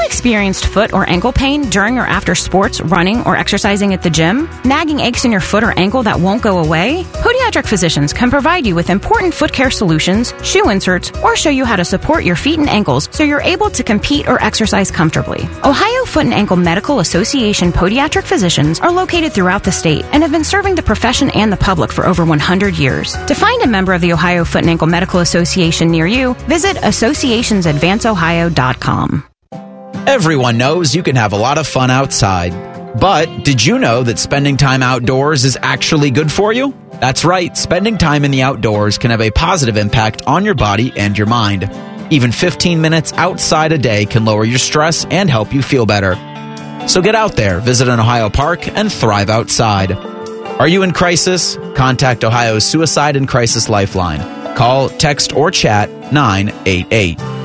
Experienced 0.05 0.67
foot 0.67 0.93
or 0.93 1.09
ankle 1.09 1.33
pain 1.33 1.69
during 1.69 1.97
or 1.97 2.05
after 2.05 2.35
sports, 2.35 2.79
running, 2.79 3.23
or 3.23 3.35
exercising 3.35 3.93
at 3.93 4.03
the 4.03 4.09
gym? 4.09 4.47
Nagging 4.63 4.99
aches 4.99 5.25
in 5.25 5.31
your 5.31 5.41
foot 5.41 5.63
or 5.63 5.77
ankle 5.77 6.03
that 6.03 6.19
won't 6.19 6.41
go 6.41 6.59
away? 6.59 7.03
Podiatric 7.25 7.67
physicians 7.67 8.13
can 8.13 8.31
provide 8.31 8.65
you 8.65 8.75
with 8.75 8.89
important 8.89 9.33
foot 9.33 9.51
care 9.51 9.71
solutions, 9.71 10.33
shoe 10.43 10.69
inserts, 10.69 11.11
or 11.23 11.35
show 11.35 11.49
you 11.49 11.65
how 11.65 11.75
to 11.75 11.83
support 11.83 12.23
your 12.23 12.35
feet 12.35 12.59
and 12.59 12.69
ankles 12.69 13.09
so 13.11 13.23
you're 13.23 13.41
able 13.41 13.69
to 13.71 13.83
compete 13.83 14.27
or 14.27 14.39
exercise 14.41 14.91
comfortably. 14.91 15.43
Ohio 15.63 16.05
Foot 16.05 16.25
and 16.25 16.33
Ankle 16.33 16.57
Medical 16.57 16.99
Association 16.99 17.71
podiatric 17.71 18.23
physicians 18.23 18.79
are 18.79 18.91
located 18.91 19.33
throughout 19.33 19.63
the 19.63 19.71
state 19.71 20.05
and 20.11 20.21
have 20.23 20.31
been 20.31 20.43
serving 20.43 20.75
the 20.75 20.83
profession 20.83 21.29
and 21.31 21.51
the 21.51 21.57
public 21.57 21.91
for 21.91 22.05
over 22.05 22.23
100 22.23 22.77
years. 22.77 23.13
To 23.25 23.33
find 23.33 23.63
a 23.63 23.67
member 23.67 23.93
of 23.93 24.01
the 24.01 24.13
Ohio 24.13 24.45
Foot 24.45 24.61
and 24.61 24.69
Ankle 24.69 24.87
Medical 24.87 25.19
Association 25.19 25.89
near 25.89 26.05
you, 26.07 26.35
visit 26.47 26.77
associationsadvanceohio.com. 26.77 29.34
Everyone 30.07 30.59
knows 30.59 30.93
you 30.93 31.01
can 31.01 31.15
have 31.15 31.33
a 31.33 31.37
lot 31.37 31.57
of 31.57 31.67
fun 31.67 31.89
outside. 31.89 32.51
But 32.99 33.43
did 33.43 33.65
you 33.65 33.79
know 33.79 34.03
that 34.03 34.19
spending 34.19 34.55
time 34.55 34.83
outdoors 34.83 35.45
is 35.45 35.57
actually 35.59 36.11
good 36.11 36.31
for 36.31 36.53
you? 36.53 36.75
That's 36.93 37.25
right, 37.25 37.57
spending 37.57 37.97
time 37.97 38.23
in 38.23 38.29
the 38.29 38.43
outdoors 38.43 38.99
can 38.99 39.09
have 39.09 39.19
a 39.19 39.31
positive 39.31 39.77
impact 39.77 40.21
on 40.27 40.45
your 40.45 40.53
body 40.53 40.93
and 40.95 41.17
your 41.17 41.25
mind. 41.25 41.71
Even 42.11 42.31
15 42.31 42.81
minutes 42.81 43.13
outside 43.13 43.71
a 43.71 43.79
day 43.79 44.05
can 44.05 44.25
lower 44.25 44.45
your 44.45 44.59
stress 44.59 45.05
and 45.05 45.27
help 45.27 45.51
you 45.53 45.63
feel 45.63 45.87
better. 45.87 46.13
So 46.87 47.01
get 47.01 47.15
out 47.15 47.35
there, 47.35 47.59
visit 47.59 47.87
an 47.87 47.99
Ohio 47.99 48.29
park, 48.29 48.67
and 48.67 48.93
thrive 48.93 49.31
outside. 49.31 49.91
Are 49.91 50.67
you 50.67 50.83
in 50.83 50.93
crisis? 50.93 51.57
Contact 51.73 52.23
Ohio's 52.23 52.63
Suicide 52.63 53.15
and 53.15 53.27
Crisis 53.27 53.69
Lifeline. 53.69 54.55
Call, 54.55 54.87
text, 54.89 55.33
or 55.33 55.49
chat 55.49 55.89
988. 56.13 57.44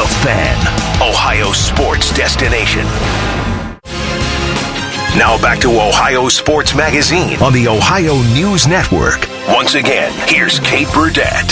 The 0.00 0.06
Fan, 0.06 1.02
Ohio 1.02 1.52
sports 1.52 2.10
destination. 2.14 2.84
Now 5.18 5.36
back 5.42 5.58
to 5.58 5.68
Ohio 5.68 6.30
Sports 6.30 6.74
Magazine 6.74 7.36
on 7.42 7.52
the 7.52 7.68
Ohio 7.68 8.14
News 8.32 8.66
Network. 8.66 9.28
Once 9.48 9.74
again, 9.74 10.10
here's 10.26 10.58
Kate 10.60 10.88
Burdett. 10.94 11.50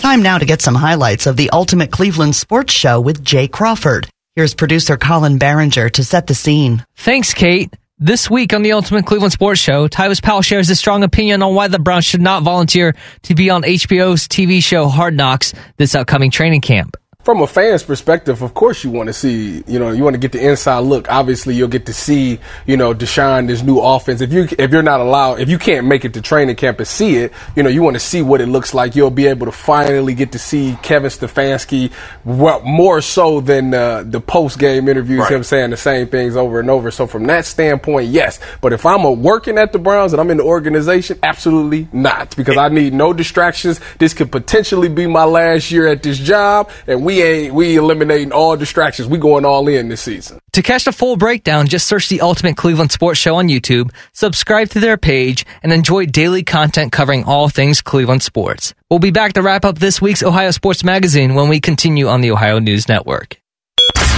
Time 0.00 0.22
now 0.22 0.38
to 0.38 0.44
get 0.44 0.60
some 0.60 0.74
highlights 0.74 1.28
of 1.28 1.36
the 1.36 1.50
Ultimate 1.50 1.92
Cleveland 1.92 2.34
Sports 2.34 2.72
Show 2.72 3.00
with 3.00 3.22
Jay 3.22 3.46
Crawford. 3.46 4.10
Here's 4.34 4.54
producer 4.54 4.96
Colin 4.96 5.38
Barringer 5.38 5.90
to 5.90 6.02
set 6.02 6.26
the 6.26 6.34
scene. 6.34 6.84
Thanks, 6.96 7.32
Kate. 7.32 7.72
This 8.00 8.30
week 8.30 8.54
on 8.54 8.62
the 8.62 8.70
Ultimate 8.70 9.06
Cleveland 9.06 9.32
Sports 9.32 9.58
Show, 9.58 9.88
Tyvis 9.88 10.22
Powell 10.22 10.40
shares 10.40 10.70
a 10.70 10.76
strong 10.76 11.02
opinion 11.02 11.42
on 11.42 11.56
why 11.56 11.66
the 11.66 11.80
Browns 11.80 12.04
should 12.04 12.20
not 12.20 12.44
volunteer 12.44 12.94
to 13.22 13.34
be 13.34 13.50
on 13.50 13.62
HBO's 13.64 14.28
TV 14.28 14.62
show 14.62 14.86
Hard 14.86 15.16
Knocks 15.16 15.52
this 15.78 15.96
upcoming 15.96 16.30
training 16.30 16.60
camp 16.60 16.96
from 17.28 17.42
a 17.42 17.46
fan's 17.46 17.82
perspective, 17.82 18.40
of 18.40 18.54
course 18.54 18.82
you 18.82 18.90
want 18.90 19.06
to 19.06 19.12
see, 19.12 19.62
you 19.66 19.78
know, 19.78 19.90
you 19.90 20.02
want 20.02 20.14
to 20.14 20.18
get 20.18 20.32
the 20.32 20.42
inside 20.42 20.78
look. 20.78 21.10
Obviously, 21.10 21.54
you'll 21.54 21.68
get 21.68 21.84
to 21.84 21.92
see, 21.92 22.40
you 22.64 22.74
know, 22.74 22.94
Deshaun, 22.94 23.48
this 23.48 23.62
new 23.62 23.80
offense. 23.80 24.22
If 24.22 24.32
you 24.32 24.48
if 24.58 24.72
you're 24.72 24.82
not 24.82 25.00
allowed, 25.00 25.38
if 25.38 25.50
you 25.50 25.58
can't 25.58 25.86
make 25.86 26.06
it 26.06 26.14
to 26.14 26.22
training 26.22 26.56
camp 26.56 26.78
and 26.78 26.88
see 26.88 27.16
it, 27.16 27.34
you 27.54 27.62
know, 27.62 27.68
you 27.68 27.82
want 27.82 27.96
to 27.96 28.00
see 28.00 28.22
what 28.22 28.40
it 28.40 28.46
looks 28.46 28.72
like. 28.72 28.96
You'll 28.96 29.10
be 29.10 29.26
able 29.26 29.44
to 29.44 29.52
finally 29.52 30.14
get 30.14 30.32
to 30.32 30.38
see 30.38 30.78
Kevin 30.82 31.10
Stefanski 31.10 31.92
well, 32.24 32.62
more 32.62 33.02
so 33.02 33.42
than 33.42 33.74
uh, 33.74 34.04
the 34.06 34.22
post 34.22 34.58
game 34.58 34.88
interviews, 34.88 35.20
right. 35.20 35.32
him 35.32 35.42
saying 35.42 35.68
the 35.68 35.76
same 35.76 36.06
things 36.06 36.34
over 36.34 36.60
and 36.60 36.70
over. 36.70 36.90
So 36.90 37.06
from 37.06 37.26
that 37.26 37.44
standpoint, 37.44 38.08
yes. 38.08 38.40
But 38.62 38.72
if 38.72 38.86
I'm 38.86 39.04
a 39.04 39.12
working 39.12 39.58
at 39.58 39.74
the 39.74 39.78
Browns 39.78 40.14
and 40.14 40.20
I'm 40.22 40.30
in 40.30 40.38
the 40.38 40.44
organization, 40.44 41.18
absolutely 41.22 41.88
not, 41.92 42.34
because 42.36 42.56
I 42.56 42.70
need 42.70 42.94
no 42.94 43.12
distractions. 43.12 43.82
This 43.98 44.14
could 44.14 44.32
potentially 44.32 44.88
be 44.88 45.06
my 45.06 45.24
last 45.24 45.70
year 45.70 45.88
at 45.88 46.02
this 46.02 46.16
job, 46.16 46.70
and 46.86 47.04
we 47.04 47.17
ain't 47.22 47.54
we 47.54 47.76
eliminating 47.76 48.32
all 48.32 48.56
distractions. 48.56 49.08
We 49.08 49.18
going 49.18 49.44
all 49.44 49.66
in 49.68 49.88
this 49.88 50.00
season. 50.00 50.40
To 50.52 50.62
catch 50.62 50.84
the 50.84 50.92
full 50.92 51.16
breakdown, 51.16 51.66
just 51.66 51.86
search 51.86 52.08
the 52.08 52.20
Ultimate 52.20 52.56
Cleveland 52.56 52.92
Sports 52.92 53.20
Show 53.20 53.36
on 53.36 53.48
YouTube, 53.48 53.92
subscribe 54.12 54.70
to 54.70 54.80
their 54.80 54.96
page, 54.96 55.44
and 55.62 55.72
enjoy 55.72 56.06
daily 56.06 56.42
content 56.42 56.92
covering 56.92 57.24
all 57.24 57.48
things 57.48 57.80
Cleveland 57.80 58.22
sports. 58.22 58.74
We'll 58.90 58.98
be 58.98 59.10
back 59.10 59.34
to 59.34 59.42
wrap 59.42 59.64
up 59.64 59.78
this 59.78 60.00
week's 60.00 60.22
Ohio 60.22 60.50
Sports 60.50 60.84
Magazine 60.84 61.34
when 61.34 61.48
we 61.48 61.60
continue 61.60 62.08
on 62.08 62.20
the 62.20 62.30
Ohio 62.30 62.58
News 62.58 62.88
Network. 62.88 63.38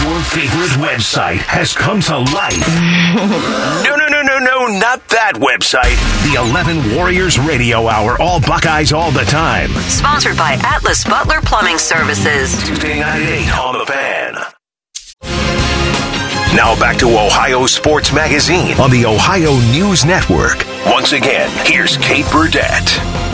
Your 0.02 0.20
favorite 0.22 0.70
website 0.80 1.38
has 1.46 1.74
come 1.74 2.00
to 2.00 2.18
life. 2.18 2.66
no, 3.84 3.96
no, 3.96 4.08
no, 4.08 4.22
no, 4.22 4.38
no, 4.38 4.78
not 4.78 5.06
that 5.08 5.34
website. 5.36 5.96
The 6.24 6.40
11 6.40 6.96
Warriors 6.96 7.38
Radio 7.38 7.86
Hour, 7.86 8.20
all 8.20 8.40
Buckeyes 8.40 8.92
all 8.92 9.10
the 9.10 9.24
time. 9.24 9.68
Sponsored 9.88 10.36
by 10.36 10.58
Atlas 10.64 11.04
Butler 11.04 11.40
Plumbing 11.42 11.78
Services. 11.78 12.52
Tuesday 12.66 12.98
night 13.00 13.22
at 13.22 13.28
8 13.28 13.58
on 13.58 13.78
the 13.78 13.86
fan. 13.86 14.34
Now 16.56 16.78
back 16.80 16.96
to 16.98 17.06
Ohio 17.06 17.66
Sports 17.66 18.12
Magazine 18.12 18.80
on 18.80 18.90
the 18.90 19.04
Ohio 19.06 19.52
News 19.70 20.04
Network. 20.04 20.64
Once 20.86 21.12
again, 21.12 21.50
here's 21.66 21.96
Kate 21.98 22.26
Burdett. 22.32 23.29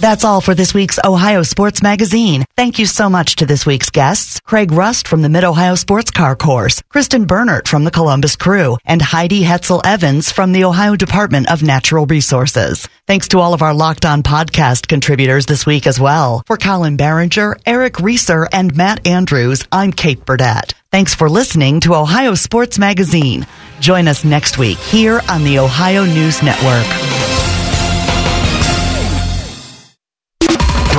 That's 0.00 0.24
all 0.24 0.40
for 0.40 0.54
this 0.54 0.72
week's 0.72 1.00
Ohio 1.04 1.42
Sports 1.42 1.82
Magazine. 1.82 2.44
Thank 2.56 2.78
you 2.78 2.86
so 2.86 3.10
much 3.10 3.34
to 3.36 3.46
this 3.46 3.66
week's 3.66 3.90
guests, 3.90 4.38
Craig 4.40 4.70
Rust 4.70 5.08
from 5.08 5.22
the 5.22 5.28
Mid-Ohio 5.28 5.74
Sports 5.74 6.12
Car 6.12 6.36
Course, 6.36 6.80
Kristen 6.88 7.26
Bernert 7.26 7.66
from 7.66 7.82
the 7.82 7.90
Columbus 7.90 8.36
Crew, 8.36 8.76
and 8.84 9.02
Heidi 9.02 9.42
Hetzel 9.42 9.80
Evans 9.84 10.30
from 10.30 10.52
the 10.52 10.62
Ohio 10.62 10.94
Department 10.94 11.50
of 11.50 11.64
Natural 11.64 12.06
Resources. 12.06 12.86
Thanks 13.08 13.26
to 13.28 13.40
all 13.40 13.54
of 13.54 13.62
our 13.62 13.74
Locked 13.74 14.04
On 14.04 14.22
podcast 14.22 14.86
contributors 14.86 15.46
this 15.46 15.66
week 15.66 15.84
as 15.84 15.98
well. 15.98 16.44
For 16.46 16.56
Colin 16.56 16.96
Barringer, 16.96 17.56
Eric 17.66 17.98
Reeser, 17.98 18.46
and 18.52 18.76
Matt 18.76 19.04
Andrews, 19.04 19.64
I'm 19.72 19.92
Kate 19.92 20.24
Burdett. 20.24 20.74
Thanks 20.92 21.16
for 21.16 21.28
listening 21.28 21.80
to 21.80 21.96
Ohio 21.96 22.34
Sports 22.34 22.78
Magazine. 22.78 23.48
Join 23.80 24.06
us 24.06 24.24
next 24.24 24.58
week 24.58 24.78
here 24.78 25.20
on 25.28 25.42
the 25.42 25.58
Ohio 25.58 26.04
News 26.04 26.40
Network. 26.40 27.27